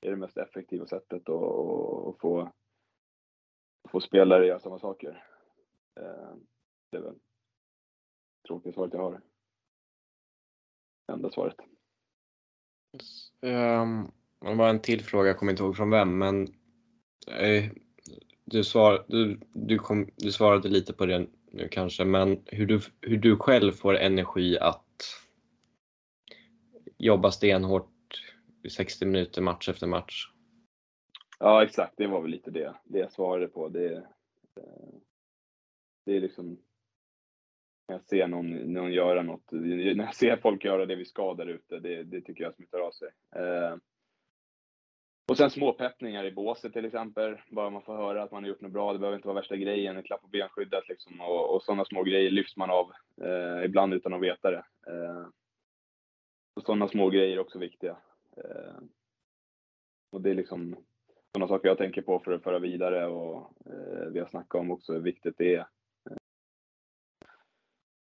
är 0.00 0.10
det 0.10 0.16
mest 0.16 0.38
effektiva 0.38 0.86
sättet 0.86 1.28
att 1.28 2.18
få, 2.20 2.52
få 3.88 4.00
spelare 4.00 4.40
att 4.40 4.48
göra 4.48 4.60
samma 4.60 4.78
saker. 4.78 5.29
Eh, 5.96 6.36
det 6.90 6.98
är 6.98 7.02
väl 7.02 7.18
tråkiga 8.46 8.72
svaret 8.72 8.92
jag 8.92 9.00
har. 9.00 9.20
Enda 11.12 11.30
svaret. 11.30 11.56
Um, 13.40 14.12
det 14.40 14.54
var 14.54 14.68
en 14.68 14.82
till 14.82 15.04
fråga, 15.04 15.28
jag 15.28 15.38
kommer 15.38 15.52
inte 15.52 15.62
ihåg 15.62 15.76
från 15.76 15.90
vem, 15.90 16.18
men 16.18 16.42
eh, 17.26 17.64
du, 18.44 18.64
svar, 18.64 19.04
du, 19.08 19.40
du, 19.52 19.78
kom, 19.78 20.10
du 20.16 20.32
svarade 20.32 20.68
lite 20.68 20.92
på 20.92 21.06
det 21.06 21.26
nu 21.50 21.68
kanske, 21.68 22.04
men 22.04 22.42
hur 22.46 22.66
du, 22.66 22.80
hur 23.00 23.16
du 23.18 23.36
själv 23.36 23.72
får 23.72 23.96
energi 23.96 24.58
att 24.58 24.86
jobba 26.98 27.30
stenhårt 27.30 27.90
i 28.62 28.70
60 28.70 29.06
minuter 29.06 29.42
match 29.42 29.68
efter 29.68 29.86
match? 29.86 30.30
Ja, 31.38 31.62
exakt. 31.64 31.94
Det 31.96 32.06
var 32.06 32.20
väl 32.20 32.30
lite 32.30 32.50
det, 32.50 32.74
det 32.84 32.98
jag 32.98 33.12
svarade 33.12 33.48
på. 33.48 33.68
Det, 33.68 33.96
eh, 33.96 34.02
det 36.10 36.16
är 36.16 36.20
liksom 36.20 36.58
när 37.88 37.94
jag 37.94 38.04
ser 38.04 38.28
någon, 38.28 38.50
någon 38.50 38.92
göra 38.92 39.22
något, 39.22 39.52
när 39.52 40.04
jag 40.04 40.14
ser 40.14 40.36
folk 40.36 40.64
göra 40.64 40.86
det 40.86 40.96
vi 40.96 41.04
ska 41.04 41.34
där 41.34 41.46
ute, 41.46 41.78
det, 41.78 42.02
det 42.02 42.20
tycker 42.20 42.44
jag 42.44 42.54
smittar 42.54 42.78
av 42.78 42.90
sig. 42.90 43.08
Eh, 43.36 43.76
och 45.28 45.36
sen 45.36 45.50
småpeppningar 45.50 46.24
i 46.24 46.32
båset 46.32 46.72
till 46.72 46.84
exempel, 46.84 47.36
bara 47.50 47.70
man 47.70 47.82
får 47.82 47.96
höra 47.96 48.22
att 48.22 48.30
man 48.30 48.42
har 48.42 48.48
gjort 48.48 48.60
något 48.60 48.72
bra. 48.72 48.92
Det 48.92 48.98
behöver 48.98 49.16
inte 49.16 49.28
vara 49.28 49.40
värsta 49.40 49.56
grejen, 49.56 49.96
en 49.96 50.02
klapp 50.02 50.22
på 50.22 50.28
benskyddet 50.28 50.88
liksom. 50.88 51.20
Och, 51.20 51.54
och 51.54 51.62
sådana 51.62 51.84
små 51.84 52.02
grejer 52.02 52.30
lyfts 52.30 52.56
man 52.56 52.70
av, 52.70 52.92
eh, 53.22 53.64
ibland 53.64 53.94
utan 53.94 54.14
att 54.14 54.22
veta 54.22 54.50
det. 54.50 54.64
Eh, 54.86 55.26
och 56.54 56.62
sådana 56.62 56.88
små 56.88 57.10
grejer 57.10 57.36
är 57.36 57.40
också 57.40 57.58
viktiga. 57.58 57.96
Eh, 58.36 58.82
och 60.12 60.20
det 60.20 60.30
är 60.30 60.34
liksom 60.34 60.76
sådana 61.32 61.48
saker 61.48 61.68
jag 61.68 61.78
tänker 61.78 62.02
på 62.02 62.18
för 62.18 62.32
att 62.32 62.42
föra 62.42 62.58
vidare 62.58 63.06
och 63.06 63.36
eh, 63.66 64.06
vi 64.12 64.18
har 64.18 64.26
snackat 64.26 64.60
om 64.60 64.70
också 64.70 64.92
hur 64.92 65.00
viktigt 65.00 65.38
det 65.38 65.54
är. 65.54 65.66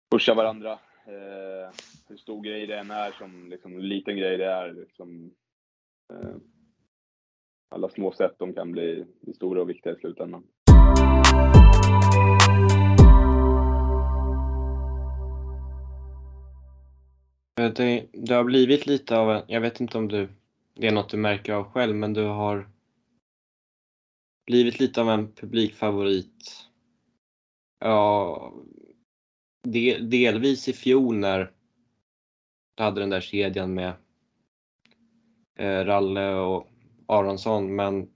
Pusha 0.10 0.34
varandra. 0.34 0.72
Eh, 1.08 1.74
hur 2.08 2.18
stor 2.18 2.43
grej 2.43 2.68
det 2.68 2.80
än 2.80 2.91
är, 2.91 3.12
som 3.12 3.49
liksom, 3.49 3.80
liten 3.80 4.18
grej 4.18 4.38
det 4.38 4.45
är. 4.45 4.74
Liksom, 4.74 5.32
eh, 6.14 6.36
alla 7.70 7.89
små 7.89 8.12
sätt 8.12 8.36
de 8.38 8.53
kan 8.53 8.72
bli, 8.72 9.06
bli 9.22 9.34
stora 9.34 9.62
och 9.62 9.70
viktiga 9.70 9.93
i 9.93 9.95
slutändan. 9.95 10.43
Det, 17.56 18.08
det 18.14 18.34
har 18.34 18.43
blivit 18.43 18.86
lite 18.86 19.18
av 19.18 19.32
en, 19.32 19.43
jag 19.47 19.62
vet 19.62 19.80
inte 19.80 19.97
om 19.97 20.08
du, 20.08 20.30
det 20.74 20.88
är 20.88 20.91
något 20.91 21.10
du 21.10 21.18
märker 21.18 21.53
av 21.53 21.64
själv, 21.64 21.95
men 21.95 22.14
du 22.14 22.24
har 22.24 22.70
blivit 24.45 24.80
lite 24.80 25.01
av 25.01 25.10
en 25.10 25.32
publikfavorit. 25.32 26.70
Ja, 27.80 28.53
del, 29.66 30.09
delvis 30.09 30.68
i 30.68 30.74
fjol 30.74 31.16
när 31.16 31.51
du 32.76 32.84
hade 32.84 32.99
den 32.99 33.09
där 33.09 33.22
kedjan 33.22 33.74
med 33.74 33.93
eh, 35.59 35.86
Ralle 35.86 36.36
och 36.36 36.68
Aronsson, 37.07 37.76
men 37.76 38.09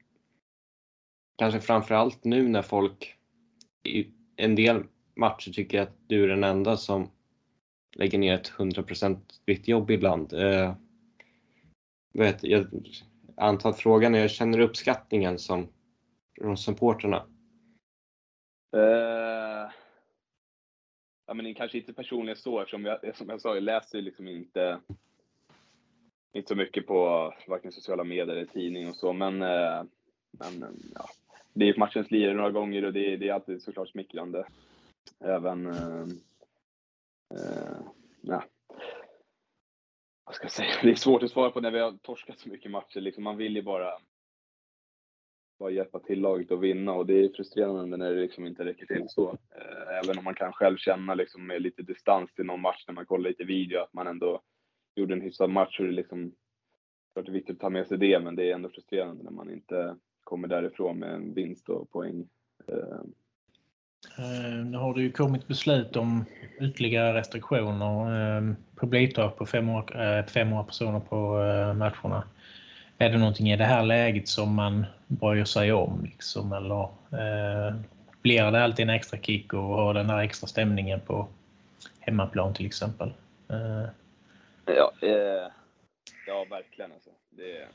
kanske 1.38 1.60
framförallt 1.60 2.24
nu 2.24 2.47
när 2.47 2.62
folk 2.62 3.16
i 3.84 4.08
en 4.36 4.56
del 4.56 4.84
matcher 5.16 5.52
tycker 5.52 5.82
att 5.82 5.97
du 6.08 6.24
är 6.24 6.28
den 6.28 6.43
enda 6.43 6.78
som 6.78 7.12
lägger 7.95 8.20
ner 8.20 8.34
ett 8.34 8.52
100% 8.52 9.18
vitt 9.45 9.68
jobb 9.68 9.91
ibland. 9.91 10.34
Eh, 10.34 10.76
vet, 12.14 12.43
jag 12.43 12.68
antar 13.38 13.70
att 13.70 13.80
frågan 13.80 14.16
är, 14.16 14.20
jag 14.20 14.32
känner 14.32 14.60
uppskattningen 14.60 15.39
som 15.39 15.68
från 16.41 16.58
supporterna? 16.58 17.26
Uh, 18.76 19.72
ja, 21.30 21.34
men 21.34 21.53
kanske 21.53 21.77
inte 21.77 21.93
personligen 21.93 22.38
så 22.38 22.59
eftersom 22.59 22.86
jag, 22.86 23.15
som 23.15 23.30
jag 23.30 23.41
sa, 23.41 23.53
jag 23.53 23.63
läser 23.63 24.01
liksom 24.01 24.27
inte, 24.27 24.80
inte 26.34 26.47
så 26.47 26.55
mycket 26.55 26.88
på 26.88 27.34
varken 27.47 27.71
sociala 27.71 28.03
medier 28.03 28.36
eller 28.36 28.45
tidning 28.45 28.89
och 28.89 28.95
så, 28.95 29.13
men, 29.13 29.41
eh, 29.41 29.84
men 30.32 30.80
ja, 30.95 31.05
det 31.53 31.69
är 31.69 31.77
matchens 31.77 32.11
lirare 32.11 32.34
några 32.34 32.51
gånger 32.51 32.86
och 32.86 32.93
det, 32.93 33.17
det 33.17 33.30
är 33.30 33.34
alltid 33.34 33.61
såklart 33.61 33.89
smickrande. 33.89 34.47
Även, 35.19 35.67
uh, 35.67 36.07
ja, 38.21 38.43
vad 40.25 40.36
ska 40.36 40.45
jag 40.45 40.51
säga, 40.51 40.73
det 40.84 40.89
är 40.89 40.95
svårt 40.95 41.23
att 41.23 41.32
svara 41.32 41.51
på 41.51 41.61
när 41.61 41.71
vi 41.71 41.80
har 41.80 41.91
torskat 41.91 42.39
så 42.39 42.49
mycket 42.49 42.71
matcher. 42.71 42.99
Liksom, 42.99 43.23
man 43.23 43.38
vill 43.38 43.55
ju 43.55 43.61
bara 43.61 43.99
bara 45.60 45.72
hjälpa 45.72 45.99
till 45.99 46.22
laget 46.22 46.51
att 46.51 46.60
vinna 46.60 46.93
och 46.93 47.05
det 47.05 47.24
är 47.24 47.30
frustrerande 47.30 47.97
när 47.97 48.14
det 48.14 48.22
liksom 48.22 48.45
inte 48.45 48.66
räcker 48.66 48.86
till 48.86 49.05
så. 49.10 49.30
Eh, 49.30 49.97
även 50.03 50.18
om 50.18 50.24
man 50.24 50.36
kan 50.36 50.53
själv 50.53 50.78
känna 50.78 51.14
liksom 51.14 51.47
med 51.47 51.62
lite 51.62 51.82
distans 51.82 52.34
till 52.34 52.45
någon 52.45 52.62
match 52.62 52.84
när 52.88 52.95
man 52.95 53.05
kollar 53.05 53.30
lite 53.30 53.43
video 53.43 53.80
att 53.80 53.93
man 53.93 54.07
ändå 54.07 54.41
gjorde 54.95 55.14
en 55.14 55.22
hyfsad 55.22 55.49
match 55.49 55.78
så 55.78 55.84
det 55.84 55.91
liksom 55.91 56.32
klart 57.14 57.26
det 57.26 57.32
är 57.32 57.34
viktigt 57.34 57.55
att 57.55 57.62
ta 57.62 57.70
med 57.70 57.88
sig 57.88 57.97
det 57.97 58.20
men 58.20 58.36
det 58.36 58.49
är 58.49 58.55
ändå 58.55 58.70
frustrerande 58.70 59.24
när 59.24 59.32
man 59.32 59.51
inte 59.51 59.95
kommer 60.24 60.47
därifrån 60.47 60.99
med 60.99 61.14
en 61.14 61.34
vinst 61.34 61.70
och 61.70 61.91
poäng. 61.91 62.28
Eh, 62.68 62.99
eh, 64.18 64.66
nu 64.66 64.78
har 64.78 64.93
det 64.93 65.01
ju 65.01 65.12
kommit 65.12 65.47
beslut 65.47 65.95
om 65.95 66.26
ytterligare 66.62 67.14
restriktioner. 67.14 68.55
Publiktak 68.76 69.38
på 69.38 69.45
500 69.45 70.64
personer 70.64 70.99
på 70.99 71.18
matcherna. 71.76 72.24
Är 73.02 73.10
det 73.10 73.18
någonting 73.18 73.52
i 73.52 73.58
det 73.58 73.64
här 73.64 73.84
läget 73.84 74.28
som 74.28 74.56
man 74.56 74.86
bryr 75.08 75.43
sig 75.43 75.74
om? 75.74 76.04
Liksom, 76.04 76.54
eller 76.54 76.84
eh, 77.12 77.76
blir 78.22 78.52
det 78.52 78.64
alltid 78.64 78.84
en 78.84 78.95
extra 78.95 79.20
kick 79.20 79.54
och 79.54 79.60
ha 79.60 79.93
den 79.93 80.10
här 80.10 80.24
extra 80.24 80.47
stämningen 80.47 81.00
på 81.00 81.28
hemmaplan 82.00 82.54
till 82.54 82.66
exempel? 82.66 83.14
Eh. 83.50 83.89
Ja, 84.66 84.91
eh, 85.02 85.52
ja, 86.28 86.45
verkligen. 86.50 86.91
Alltså. 86.91 87.10
Det, 87.30 87.68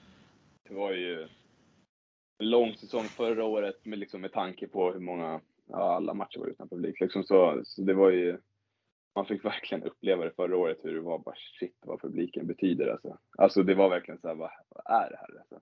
det 0.69 0.75
var 0.75 0.93
ju 0.93 1.23
en 2.39 2.51
lång 2.51 2.75
säsong 2.75 3.05
förra 3.05 3.45
året 3.45 3.85
med, 3.85 3.99
liksom, 3.99 4.21
med 4.21 4.33
tanke 4.33 4.67
på 4.67 4.93
hur 4.93 5.01
många, 5.01 5.41
ja, 5.67 5.97
alla 5.97 6.15
matcher 6.15 6.39
var 6.39 6.47
utan 6.47 6.69
publik. 6.69 7.01
Liksom, 7.01 7.25
så, 7.25 7.61
så 7.65 7.83
det 7.83 7.95
var 7.95 8.11
ju 8.11 8.39
man 9.15 9.27
fick 9.27 9.45
verkligen 9.45 9.85
uppleva 9.85 10.25
det 10.25 10.31
förra 10.31 10.57
året 10.57 10.79
hur 10.83 10.95
det 10.95 11.01
var 11.01 11.19
bara 11.19 11.35
shit 11.61 11.79
vad 11.81 12.01
publiken 12.01 12.47
betyder 12.47 12.87
alltså. 12.87 13.19
Alltså 13.39 13.63
det 13.63 13.75
var 13.75 13.89
verkligen 13.89 14.21
så 14.21 14.29
här, 14.29 14.35
vad, 14.35 14.51
vad 14.69 15.03
är 15.03 15.11
det 15.11 15.17
här 15.17 15.39
alltså? 15.39 15.61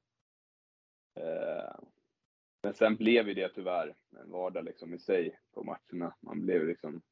Eh, 1.20 1.74
men 2.62 2.74
sen 2.74 2.96
blev 2.96 3.28
ju 3.28 3.34
det 3.34 3.48
tyvärr 3.48 3.94
en 4.20 4.30
vardag 4.30 4.64
liksom 4.64 4.94
i 4.94 4.98
sig 4.98 5.38
på 5.54 5.62
matcherna. 5.62 6.14
Man 6.20 6.42
blev 6.42 6.66
liksom 6.66 7.02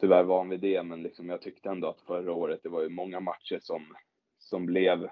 tyvärr 0.00 0.24
van 0.24 0.48
vid 0.48 0.60
det, 0.60 0.82
men 0.82 1.02
liksom 1.02 1.28
jag 1.28 1.42
tyckte 1.42 1.68
ändå 1.68 1.88
att 1.88 2.00
förra 2.00 2.32
året, 2.32 2.60
det 2.62 2.68
var 2.68 2.82
ju 2.82 2.88
många 2.88 3.20
matcher 3.20 3.58
som, 3.62 3.96
som 4.38 4.66
blev 4.66 5.08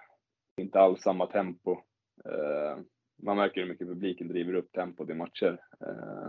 inte 0.57 0.81
alls 0.81 1.03
samma 1.03 1.27
tempo. 1.27 1.73
Eh, 2.25 2.79
man 3.23 3.37
märker 3.37 3.61
hur 3.61 3.69
mycket 3.69 3.89
publiken 3.89 4.29
driver 4.29 4.55
upp 4.55 4.73
tempot 4.73 5.11
i 5.11 5.15
matcher. 5.15 5.65
Eh, 5.81 6.29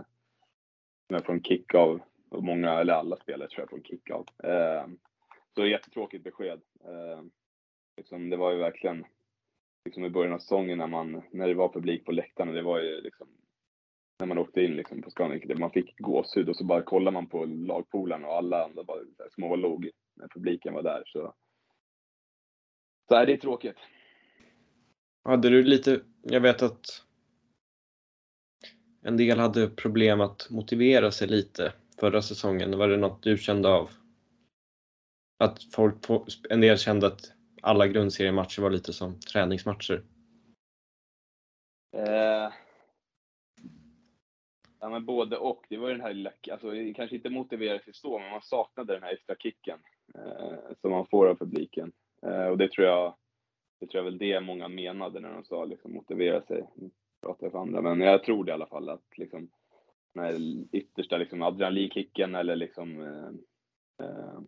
från 1.22 1.42
kick 1.42 1.74
av 1.74 2.00
och 2.34 2.44
många, 2.44 2.80
eller 2.80 2.92
alla 2.92 3.16
spelare 3.16 3.48
tror 3.48 3.60
jag, 3.60 3.68
från 3.68 3.78
en 3.78 3.84
kick-out. 3.84 4.30
Eh, 4.44 4.86
så 5.54 5.66
jättetråkigt 5.66 6.24
besked. 6.24 6.60
Eh, 6.84 7.22
liksom, 7.96 8.30
det 8.30 8.36
var 8.36 8.52
ju 8.52 8.58
verkligen 8.58 9.04
liksom 9.84 10.04
i 10.04 10.10
början 10.10 10.32
av 10.32 10.38
säsongen 10.38 10.78
när, 10.78 10.86
man, 10.86 11.22
när 11.30 11.48
det 11.48 11.54
var 11.54 11.72
publik 11.72 12.04
på 12.04 12.12
läktarna, 12.12 12.52
det 12.52 12.62
var 12.62 12.80
ju 12.80 13.00
liksom 13.00 13.28
när 14.18 14.26
man 14.26 14.38
åkte 14.38 14.60
in 14.60 14.76
liksom 14.76 15.02
på 15.02 15.10
Scandic, 15.10 15.58
man 15.58 15.70
fick 15.70 15.98
gåshud 15.98 16.48
och 16.48 16.56
så 16.56 16.64
bara 16.64 16.82
kollar 16.82 17.12
man 17.12 17.26
på 17.26 17.44
lagpolarna 17.44 18.28
och 18.28 18.36
alla 18.36 18.64
andra 18.64 18.84
bara 18.84 19.00
smålog 19.34 19.90
när 20.16 20.28
publiken 20.28 20.74
var 20.74 20.82
där. 20.82 21.02
Så, 21.06 21.34
så 23.08 23.14
här, 23.14 23.26
det 23.26 23.32
är 23.32 23.36
tråkigt. 23.36 23.76
Hade 25.24 25.50
du 25.50 25.62
lite, 25.62 26.00
jag 26.22 26.40
vet 26.40 26.62
att 26.62 27.04
en 29.02 29.16
del 29.16 29.38
hade 29.38 29.68
problem 29.68 30.20
att 30.20 30.50
motivera 30.50 31.10
sig 31.10 31.28
lite 31.28 31.72
förra 32.00 32.22
säsongen? 32.22 32.78
Var 32.78 32.88
det 32.88 32.96
något 32.96 33.22
du 33.22 33.38
kände 33.38 33.68
av? 33.68 33.90
Att 35.38 35.62
folk, 35.72 35.96
en 36.50 36.60
del 36.60 36.78
kände 36.78 37.06
att 37.06 37.32
alla 37.62 37.86
grundseriematcher 37.86 38.62
var 38.62 38.70
lite 38.70 38.92
som 38.92 39.20
träningsmatcher? 39.20 40.02
Eh, 41.96 42.52
ja, 44.80 44.88
men 44.88 45.04
både 45.04 45.36
och. 45.36 45.66
Det 45.68 45.76
var 45.76 45.88
ju 45.88 45.94
den 45.94 46.04
här 46.04 46.14
lilla, 46.14 46.32
alltså 46.52 46.70
kanske 46.96 47.16
inte 47.16 47.30
motiverat 47.30 47.84
sig 47.84 47.94
så, 47.94 48.18
men 48.18 48.30
man 48.30 48.42
saknade 48.42 48.92
den 48.92 49.02
här 49.02 49.12
extra 49.12 49.36
kicken 49.36 49.78
eh, 50.14 50.76
som 50.80 50.90
man 50.90 51.06
får 51.06 51.26
av 51.26 51.34
publiken. 51.34 51.92
Eh, 52.22 52.46
och 52.46 52.58
det 52.58 52.72
tror 52.72 52.86
jag, 52.86 53.14
det 53.80 53.86
tror 53.86 54.04
jag 54.04 54.10
väl 54.10 54.18
det 54.18 54.40
många 54.40 54.68
menade 54.68 55.20
när 55.20 55.32
de 55.32 55.44
sa 55.44 55.64
liksom 55.64 55.92
motivera 55.92 56.42
sig. 56.42 56.64
Nu 56.74 56.90
Pratar 57.24 57.46
jag 57.46 57.52
för 57.52 57.58
andra, 57.58 57.80
men 57.80 58.00
jag 58.00 58.24
tror 58.24 58.44
det 58.44 58.50
i 58.50 58.54
alla 58.54 58.66
fall 58.66 58.88
att 58.88 59.18
liksom 59.18 59.50
den 60.14 60.68
yttersta 60.72 61.16
liksom, 61.16 61.42
adrenalinkicken 61.42 62.34
eller 62.34 62.56
liksom 62.56 63.00
eh, 63.00 63.28
eh, 64.06 64.40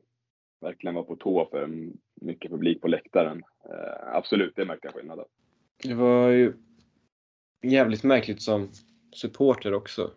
verkligen 0.61 0.95
vara 0.95 1.05
på 1.05 1.17
tå 1.17 1.49
för 1.51 1.91
mycket 2.21 2.51
publik 2.51 2.81
på 2.81 2.89
läktaren. 2.89 3.43
Eh, 3.65 4.15
absolut, 4.17 4.57
det 4.57 4.65
märkte 4.65 4.87
jag 4.87 4.95
skillnad 4.95 5.19
av. 5.19 5.27
Det 5.83 5.95
var 5.95 6.29
ju 6.29 6.53
jävligt 7.63 8.05
märkligt 8.05 8.43
som 8.43 8.71
supporter 9.13 9.75
också. 9.75 10.11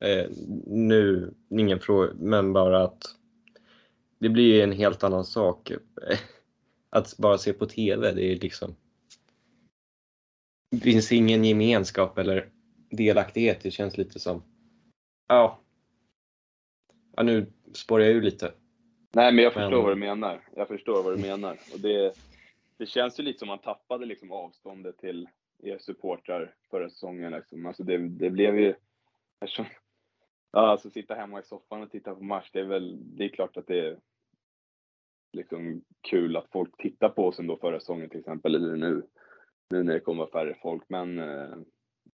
Eh, 0.00 0.30
nu, 0.66 1.34
ingen 1.50 1.80
fråga, 1.80 2.12
men 2.18 2.52
bara 2.52 2.82
att 2.82 3.02
det 4.18 4.28
blir 4.28 4.62
en 4.62 4.72
helt 4.72 5.04
annan 5.04 5.24
sak. 5.24 5.72
att 6.90 7.16
bara 7.18 7.38
se 7.38 7.52
på 7.52 7.66
TV, 7.66 8.12
det 8.12 8.32
är 8.32 8.36
liksom 8.36 8.74
det 10.70 10.80
finns 10.80 11.12
ingen 11.12 11.44
gemenskap 11.44 12.18
eller 12.18 12.48
delaktighet. 12.90 13.60
Det 13.62 13.70
känns 13.70 13.98
lite 13.98 14.18
som, 14.20 14.42
ja, 15.28 15.60
ja 17.16 17.22
nu 17.22 17.52
spårar 17.72 18.04
jag 18.04 18.12
ur 18.12 18.22
lite. 18.22 18.52
Nej, 19.14 19.32
men 19.32 19.44
jag 19.44 19.52
förstår 19.52 19.70
Men- 19.70 19.82
vad 19.82 19.92
du 19.92 20.00
menar. 20.00 20.48
Jag 20.56 20.68
förstår 20.68 21.02
vad 21.02 21.16
du 21.18 21.22
menar. 21.22 21.58
Och 21.72 21.80
det, 21.80 22.12
det 22.76 22.86
känns 22.86 23.20
ju 23.20 23.22
lite 23.22 23.38
som 23.38 23.48
man 23.48 23.58
tappade 23.58 24.06
liksom 24.06 24.32
avståndet 24.32 24.98
till 24.98 25.28
er 25.62 25.78
supportrar 25.78 26.54
förra 26.70 26.90
säsongen. 26.90 27.32
Liksom. 27.32 27.66
Alltså 27.66 27.82
det, 27.82 27.98
det 28.08 28.30
blev 28.30 28.58
ju... 28.60 28.74
Eftersom, 29.40 29.66
ja, 30.52 30.60
alltså 30.60 30.90
sitta 30.90 31.14
hemma 31.14 31.40
i 31.40 31.42
soffan 31.42 31.82
och 31.82 31.90
titta 31.90 32.14
på 32.14 32.22
match, 32.22 32.50
det 32.52 32.60
är 32.60 32.64
väl 32.64 33.16
det 33.16 33.24
är 33.24 33.28
klart 33.28 33.56
att 33.56 33.66
det 33.66 33.80
är 33.80 33.98
liksom 35.32 35.82
kul 36.10 36.36
att 36.36 36.50
folk 36.52 36.76
tittar 36.82 37.08
på 37.08 37.26
oss 37.26 37.38
ändå 37.38 37.56
förra 37.56 37.80
säsongen 37.80 38.10
till 38.10 38.20
exempel, 38.20 38.54
eller 38.54 38.76
nu, 38.76 39.02
nu 39.70 39.82
när 39.82 39.92
det 39.92 40.00
kommer 40.00 40.26
färre 40.26 40.56
folk. 40.62 40.82
Men, 40.88 41.18
eh, 41.18 41.56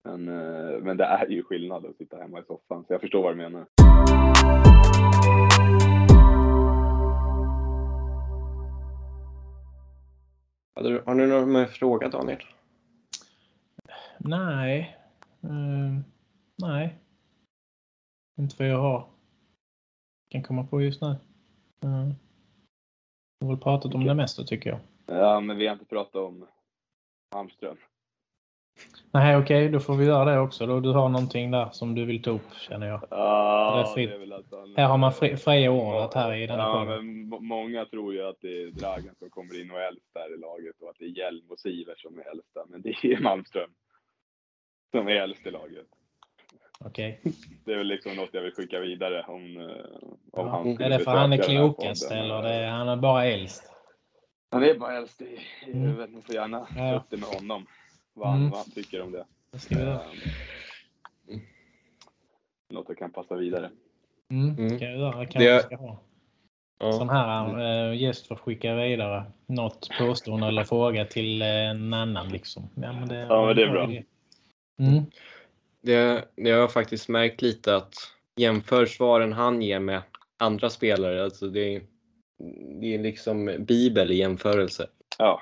men, 0.04 0.28
eh, 0.28 0.80
men 0.82 0.98
det 0.98 1.04
är 1.04 1.28
ju 1.28 1.44
skillnad 1.44 1.86
att 1.86 1.98
sitta 1.98 2.18
hemma 2.18 2.40
i 2.40 2.44
soffan, 2.44 2.86
så 2.88 2.94
jag 2.94 3.02
förstår 3.02 3.24
vad 3.24 3.32
du 3.32 3.38
menar. 3.38 3.66
Har 10.76 10.84
du, 10.84 11.04
har 11.06 11.16
du 11.16 11.28
någon 11.28 11.52
mer 11.52 11.66
fråga 11.66 12.10
Daniel? 12.10 12.44
Nej. 14.18 14.98
Mm, 15.44 16.04
nej. 16.58 16.96
Inte 18.40 18.56
vad 18.60 18.68
jag 18.68 18.80
har. 18.80 19.08
Kan 20.30 20.44
komma 20.44 20.64
på 20.64 20.82
just 20.82 21.02
nu. 21.02 21.16
Mm. 21.84 22.14
Jag 23.40 23.48
har 23.48 23.54
väl 23.54 23.64
pratat 23.64 23.94
om 23.96 24.06
det 24.06 24.14
mesta 24.14 24.44
tycker 24.44 24.70
jag. 24.70 24.80
Ja, 25.06 25.40
men 25.40 25.58
vi 25.58 25.68
har 25.68 25.74
inte 25.74 25.86
pratat 25.86 26.16
om 26.16 26.48
Malmström. 27.36 27.78
Nej, 29.12 29.38
okej, 29.38 29.70
då 29.70 29.80
får 29.80 29.96
vi 29.96 30.06
göra 30.06 30.26
det 30.34 30.40
också. 30.40 30.66
Då 30.66 30.80
du 30.80 30.90
har 30.92 31.10
någonting 31.10 31.52
där 31.52 31.70
som 31.72 31.96
du 31.96 32.06
vill 32.06 32.22
ta 32.24 32.32
upp 32.32 32.54
känner 32.54 32.88
jag. 32.88 33.02
Ja, 33.10 33.76
Det 33.76 33.90
är 33.90 33.94
fritt. 33.94 34.10
det 34.10 34.16
är 34.16 34.20
väl 34.20 34.34
att 34.34 34.46
han, 34.52 34.74
Här 34.78 34.86
har 34.88 34.98
man 34.98 35.14
fri, 35.14 35.38
fria 35.38 35.72
ordet 35.72 36.14
här 36.14 36.34
i 36.34 36.48
denna 36.48 36.64
Ja, 36.64 36.86
men 36.86 37.30
må- 37.30 37.40
många 37.40 37.86
tror 37.86 38.14
ju 38.14 38.28
att 38.28 38.38
det 38.42 38.62
är 38.64 38.72
Dragan 38.72 39.16
som 39.20 39.30
kommer 39.30 39.62
in 39.62 39.72
och 39.72 39.80
äldst 39.82 40.14
där 40.14 40.36
i 40.36 40.38
laget 40.38 40.76
och 40.82 40.90
att 40.90 40.96
det 41.00 41.06
är 41.06 41.10
Hjelm 41.10 41.46
och 41.50 41.60
Sivert 41.60 42.00
som 42.00 42.20
är 42.20 42.32
äldsta. 42.32 42.66
Men 42.68 42.82
det 42.82 42.90
är 42.90 43.22
Malmström 43.22 43.70
som 44.92 45.08
är 45.08 45.12
äldst 45.12 45.48
i 45.48 45.52
laget. 45.52 45.86
Okej. 46.86 47.22
Det 47.66 47.74
är 47.74 47.78
väl 47.78 47.88
liksom 47.88 48.16
något 48.16 48.30
jag 48.34 48.42
vill 48.42 48.54
skicka 48.54 48.80
vidare 48.80 49.26
om, 49.28 49.58
eh, 49.58 49.64
om 50.32 50.48
Ja. 50.48 50.50
han 50.50 50.82
Är 50.82 50.90
det 50.90 51.00
för 51.00 51.12
han 51.12 51.34
är 51.34 51.38
klokast 51.38 52.12
eller 52.12 52.42
det 52.42 52.54
är, 52.54 52.68
han 52.70 52.88
är 52.90 52.96
bara 52.96 53.26
äldst? 53.26 53.72
Han 54.52 54.64
är 54.64 54.74
bara 54.80 54.98
äldst 54.98 55.22
i, 55.22 55.26
i 55.26 55.72
Mm. 55.72 55.82
huvudet. 55.82 56.10
Ni 56.10 56.22
får 56.22 56.36
gärna 56.36 56.60
ta 56.66 56.80
Ja. 56.80 56.96
upp 56.96 57.04
det 57.10 57.18
med 57.18 57.30
honom. 57.30 57.66
Vad 58.20 58.30
han, 58.30 58.40
Mm. 58.42 58.52
han 58.54 58.72
tycker 58.72 59.02
om 59.02 59.12
det. 59.12 59.26
Eh, 59.72 59.98
Något 62.74 62.86
jag 62.90 62.98
kan 62.98 63.12
passa 63.12 63.36
vidare. 63.36 63.70
Mm, 64.32 64.56
Mm. 64.58 64.80
kan 64.80 64.92
göra. 65.00 65.12
Kanske 65.26 65.40
Det- 65.52 65.56
vi 65.58 65.62
ska 65.64 65.76
ha. 65.76 66.00
Sån 66.92 67.08
Ja. 67.08 67.14
här 67.14 67.90
äh, 67.92 68.02
gäst 68.02 68.28
får 68.28 68.36
skicka 68.36 68.76
vidare 68.76 69.24
något 69.46 69.90
påstående 70.00 70.48
eller 70.48 70.64
fråga 70.64 71.06
till 71.06 71.42
eh, 71.42 71.48
en 71.48 71.94
annan 71.94 72.30
liksom. 72.30 72.70
Ja, 72.76 72.94
men 72.94 73.08
det, 73.08 73.16
Ja, 73.20 73.46
men 73.46 73.56
det 73.56 73.64
är 73.64 73.70
bra. 73.72 73.84
Mm. 73.86 75.04
Det, 75.82 76.26
det 76.36 76.52
har 76.52 76.60
jag 76.60 76.72
faktiskt 76.74 77.10
märkt 77.10 77.42
lite 77.42 77.76
att 77.76 77.94
jämför 78.36 78.86
svaren 78.86 79.34
han 79.34 79.62
ger 79.62 79.80
med 79.80 80.02
andra 80.38 80.70
spelare, 80.70 81.24
alltså 81.24 81.48
det 81.50 81.76
är, 81.76 81.82
det 82.82 82.96
är 82.96 83.00
liksom 83.00 83.56
bibel 83.60 84.12
i 84.12 84.16
jämförelse. 84.16 84.88
Ja. 85.18 85.40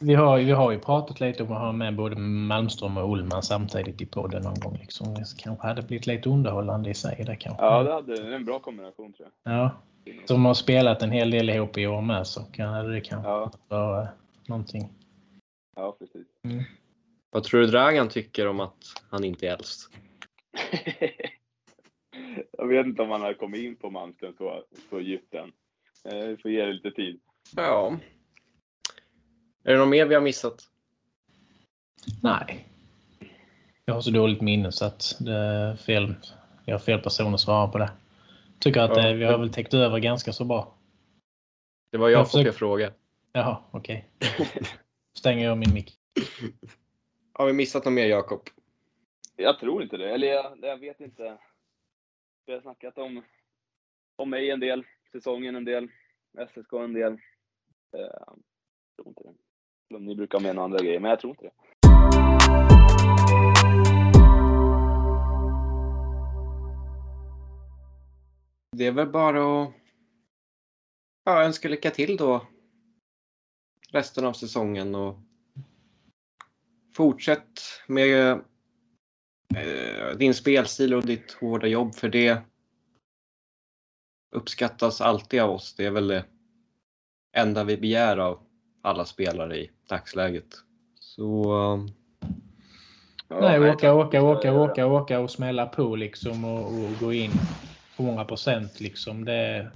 Vi 0.00 0.14
har, 0.14 0.38
vi 0.38 0.50
har 0.50 0.72
ju 0.72 0.78
pratat 0.78 1.20
lite 1.20 1.42
om 1.42 1.52
att 1.52 1.58
ha 1.60 1.72
med 1.72 1.96
både 1.96 2.16
Malmström 2.20 2.96
och 2.96 3.12
Ullman 3.12 3.42
samtidigt 3.42 4.00
i 4.00 4.06
podden 4.06 4.42
någon 4.42 4.60
gång. 4.60 4.76
Liksom. 4.80 5.14
Det 5.14 5.24
kanske 5.38 5.66
hade 5.66 5.82
blivit 5.82 6.06
lite 6.06 6.28
underhållande 6.28 6.90
i 6.90 6.94
sig. 6.94 7.24
Det 7.26 7.36
kanske. 7.36 7.64
ja, 7.64 7.82
det 7.82 7.92
hade 7.92 8.16
det 8.16 8.28
är 8.28 8.32
en 8.32 8.44
bra 8.44 8.58
kombination 8.58 9.12
tror 9.12 9.28
jag. 9.44 9.54
Ja. 9.54 9.70
Som 10.24 10.44
har 10.44 10.54
spelat 10.54 11.02
en 11.02 11.10
hel 11.10 11.30
del 11.30 11.50
ihop 11.50 11.78
i 11.78 11.86
år 11.86 12.00
med 12.00 12.26
så 12.26 12.40
kan 12.44 12.90
det 12.92 13.00
kanske 13.00 13.28
Ja. 13.30 13.50
vara 13.68 14.08
någonting. 14.48 14.88
Ja, 15.76 15.96
precis. 15.98 16.26
Vad 17.30 17.44
tror 17.44 17.60
du 17.60 17.66
Dragan 17.66 18.08
tycker 18.08 18.46
om 18.48 18.60
att 18.60 18.76
han 19.10 19.24
inte 19.24 19.46
är 19.46 19.52
äldst? 19.52 19.90
jag 22.58 22.66
vet 22.66 22.86
inte 22.86 23.02
om 23.02 23.10
han 23.10 23.20
har 23.22 23.34
kommit 23.34 23.60
in 23.60 23.76
på 23.76 23.90
Malmström 23.90 24.34
så, 24.38 24.62
så 24.90 25.00
djupt 25.00 25.34
än. 25.34 25.52
Eh, 26.04 26.28
Vi 26.28 26.36
får 26.36 26.50
ge 26.50 26.64
det 26.64 26.72
lite 26.72 26.90
tid. 26.90 27.20
Ja. 27.56 27.98
Är 29.64 29.72
det 29.72 29.78
något 29.78 29.88
mer 29.88 30.06
vi 30.06 30.14
har 30.14 30.22
missat? 30.22 30.62
Nej. 32.22 32.68
Jag 33.84 33.94
har 33.94 34.00
så 34.00 34.10
dåligt 34.10 34.40
minne 34.40 34.72
så 34.72 34.84
att 34.84 35.16
det 35.20 35.32
är 35.32 35.76
fel. 35.76 36.14
Jag 36.64 36.74
har 36.74 36.78
fel 36.78 37.00
person 37.00 37.34
att 37.34 37.40
svara 37.40 37.68
på 37.68 37.78
det. 37.78 37.90
Tycker 38.58 38.80
att 38.80 38.96
Ja. 38.96 39.08
eh, 39.08 39.14
vi 39.14 39.24
har 39.24 39.38
väl 39.38 39.52
täckt 39.52 39.74
över 39.74 39.98
ganska 39.98 40.32
så 40.32 40.44
bra. 40.44 40.74
Det 41.92 41.98
var 41.98 42.08
Jag 42.08 42.20
jag 42.20 42.28
som 42.28 42.38
försöker- 42.38 42.58
fråga. 42.58 42.92
Jaha, 43.32 43.56
okej. 43.70 44.08
Stänger 45.18 45.44
jag 45.44 45.58
min 45.58 45.74
mick. 45.74 45.92
Har 47.32 47.46
vi 47.46 47.52
missat 47.52 47.84
något 47.84 47.94
mer 47.94 48.06
Jakob? 48.06 48.40
Jag 49.36 49.58
tror 49.58 49.82
inte 49.82 49.96
det. 49.96 50.10
Eller 50.14 50.26
jag, 50.26 50.58
jag 50.62 50.76
vet 50.78 51.00
inte. 51.00 51.38
Vi 52.46 52.52
har 52.52 52.60
snackat 52.60 52.98
om, 52.98 53.22
om 54.16 54.30
mig 54.30 54.50
en 54.50 54.60
del, 54.60 54.84
säsongen 55.12 55.56
en 55.56 55.64
del, 55.64 55.88
SSK 56.48 56.72
en 56.72 56.92
del. 56.92 57.18
Jag 57.98 58.38
tror 58.96 59.08
inte 59.08 59.22
det. 59.90 59.98
Ni 59.98 60.14
brukar 60.16 60.38
ha 60.38 60.42
med 60.42 60.54
några 60.54 60.64
andra 60.64 60.78
grejer, 60.78 61.00
men 61.00 61.10
jag 61.10 61.20
tror 61.20 61.30
inte 61.30 61.44
det. 61.44 61.52
Det 68.76 68.86
är 68.86 68.92
väl 68.92 69.08
bara 69.08 69.62
att 69.62 69.72
ja, 71.24 71.44
önska 71.44 71.68
lycka 71.68 71.90
till 71.90 72.16
då 72.16 72.46
resten 73.90 74.24
av 74.24 74.32
säsongen 74.32 74.94
och 74.94 75.18
fortsätt 76.96 77.60
med 77.88 78.30
eh, 79.56 80.16
din 80.16 80.34
spelstil 80.34 80.94
och 80.94 81.06
ditt 81.06 81.32
hårda 81.32 81.66
jobb 81.66 81.94
för 81.94 82.08
det 82.08 82.42
uppskattas 84.30 85.00
alltid 85.00 85.40
av 85.40 85.50
oss. 85.50 85.74
Det 85.76 85.84
är 85.84 85.90
väl 85.90 86.08
det 86.08 86.24
enda 87.34 87.64
vi 87.64 87.76
begär 87.76 88.16
av 88.16 88.38
alla 88.82 89.04
spelare 89.04 89.56
i 89.56 89.70
dagsläget. 89.88 90.46
Så 91.00 91.44
Ja, 93.28 93.40
Nej, 93.40 93.60
nej, 93.60 93.70
åka, 93.70 93.94
åka, 93.94 94.22
åka, 94.22 94.52
åka, 94.52 94.86
åka 94.86 95.20
och 95.20 95.30
smälla 95.30 95.66
på 95.66 95.96
liksom 95.96 96.44
och, 96.44 96.66
och 96.66 96.90
gå 97.00 97.12
in 97.12 97.30
100 97.98 98.24
procent 98.24 98.80
liksom. 98.80 99.24
Det, 99.24 99.70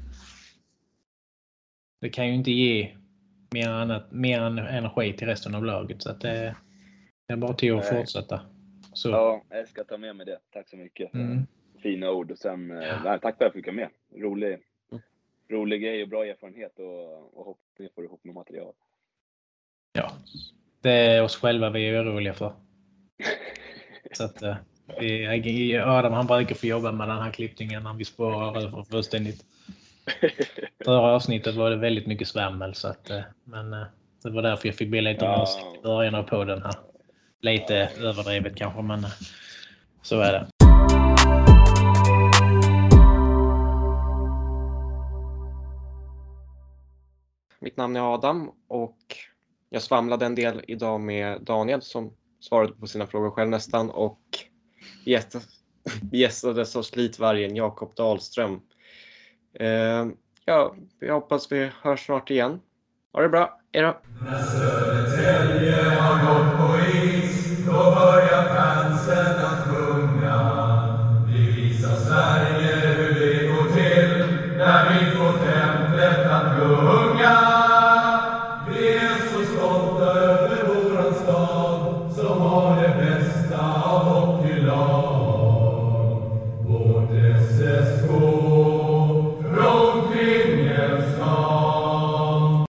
det 2.00 2.08
kan 2.08 2.26
ju 2.26 2.34
inte 2.34 2.50
ge 2.50 2.96
mer, 3.50 3.68
annat, 3.68 4.12
mer 4.12 4.40
än 4.40 4.58
energi 4.58 5.12
till 5.12 5.26
resten 5.26 5.54
av 5.54 5.64
laget. 5.64 6.02
Så 6.02 6.10
att 6.10 6.20
det, 6.20 6.56
det 7.26 7.32
är 7.32 7.36
bara 7.36 7.54
till 7.54 7.74
att 7.74 7.90
Nej. 7.90 8.00
fortsätta. 8.00 8.40
Så. 8.92 9.10
Ja, 9.10 9.42
jag 9.50 9.68
ska 9.68 9.84
ta 9.84 9.96
med 9.98 10.16
mig 10.16 10.26
det. 10.26 10.38
Tack 10.52 10.68
så 10.68 10.76
mycket. 10.76 11.14
Mm. 11.14 11.46
Fina 11.82 12.10
ord. 12.10 12.30
Och 12.30 12.38
sen, 12.38 12.70
eh, 12.70 12.88
Ja. 12.88 13.00
nej, 13.04 13.20
tack 13.20 13.20
för 13.20 13.28
att 13.28 13.40
jag 13.40 13.52
fick 13.52 13.66
vara 13.66 13.76
med. 13.76 13.88
Rolig. 14.22 14.58
Rolig 15.50 15.82
grej 15.82 16.02
och 16.02 16.08
bra 16.08 16.24
erfarenhet 16.26 16.78
och, 16.78 17.38
och 17.38 17.44
hoppas 17.44 17.78
ni 17.78 17.88
får 17.94 18.04
ihop 18.04 18.24
något 18.24 18.34
material. 18.34 18.72
Ja. 19.92 20.12
Det 20.80 20.90
är 20.90 21.22
oss 21.22 21.36
själva 21.36 21.70
vi 21.70 21.88
är 21.88 22.02
oroliga 22.02 22.34
för. 22.34 22.52
Så 24.12 24.24
att, 24.24 24.42
eh, 24.42 24.56
vi, 25.00 25.76
Adam 25.78 26.12
han 26.12 26.26
brukar 26.26 26.54
få 26.54 26.66
jobba 26.66 26.92
med 26.92 27.08
den 27.08 27.18
här 27.18 27.30
klippningen 27.30 27.82
när 27.82 27.94
vi 27.94 28.04
spårar 28.04 28.62
över 28.62 28.82
fullständigt. 28.82 29.44
Förra 30.84 31.14
avsnittet 31.14 31.54
var 31.54 31.70
det 31.70 31.76
väldigt 31.76 32.06
mycket 32.06 32.28
svammel 32.28 32.74
så 32.74 32.88
att, 32.88 33.10
eh, 33.10 33.20
men 33.44 33.72
eh, 33.72 33.86
det 34.22 34.30
var 34.30 34.42
därför 34.42 34.68
jag 34.68 34.74
fick 34.76 34.90
be 34.90 35.00
lite 35.00 35.24
om 35.24 35.30
Ja. 35.30 35.42
ursäkt 35.42 35.78
i 35.78 35.82
början 35.82 36.14
av 36.14 36.22
podden 36.22 36.62
här. 36.62 36.74
Lite 37.40 37.74
överdrivet 38.00 38.56
kanske 38.56 38.82
men 38.82 39.04
eh, 39.04 39.10
så 40.02 40.20
är 40.20 40.32
det. 40.32 40.57
Mitt 47.60 47.76
namn 47.76 47.96
är 47.96 48.14
Adam 48.14 48.50
och 48.68 48.98
jag 49.70 49.82
svamlade 49.82 50.26
en 50.26 50.34
del 50.34 50.64
idag 50.68 51.00
med 51.00 51.42
Daniel 51.42 51.82
som 51.82 52.12
svarade 52.40 52.72
på 52.72 52.86
sina 52.86 53.06
frågor 53.06 53.30
själv 53.30 53.50
nästan 53.50 53.90
och 53.90 54.20
gästades 56.12 56.76
av 56.76 56.82
slitvargen 56.82 57.56
Jakob 57.56 57.94
Dahlström. 57.94 58.60
Eh, 59.60 60.06
ja, 60.44 60.74
vi 61.00 61.10
hoppas 61.10 61.52
vi 61.52 61.70
hörs 61.82 62.06
snart 62.06 62.30
igen. 62.30 62.60
Ha 63.12 63.22
det 63.22 63.28
bra, 63.28 63.60
hejdå! 63.72 63.96
När 64.24 64.42
Södertälje 64.42 65.82
har 65.82 66.34
gått 66.34 66.58
på 66.58 66.76
is, 66.96 67.66
då 67.66 67.72
börjar 67.72 68.54
fansen 68.54 69.37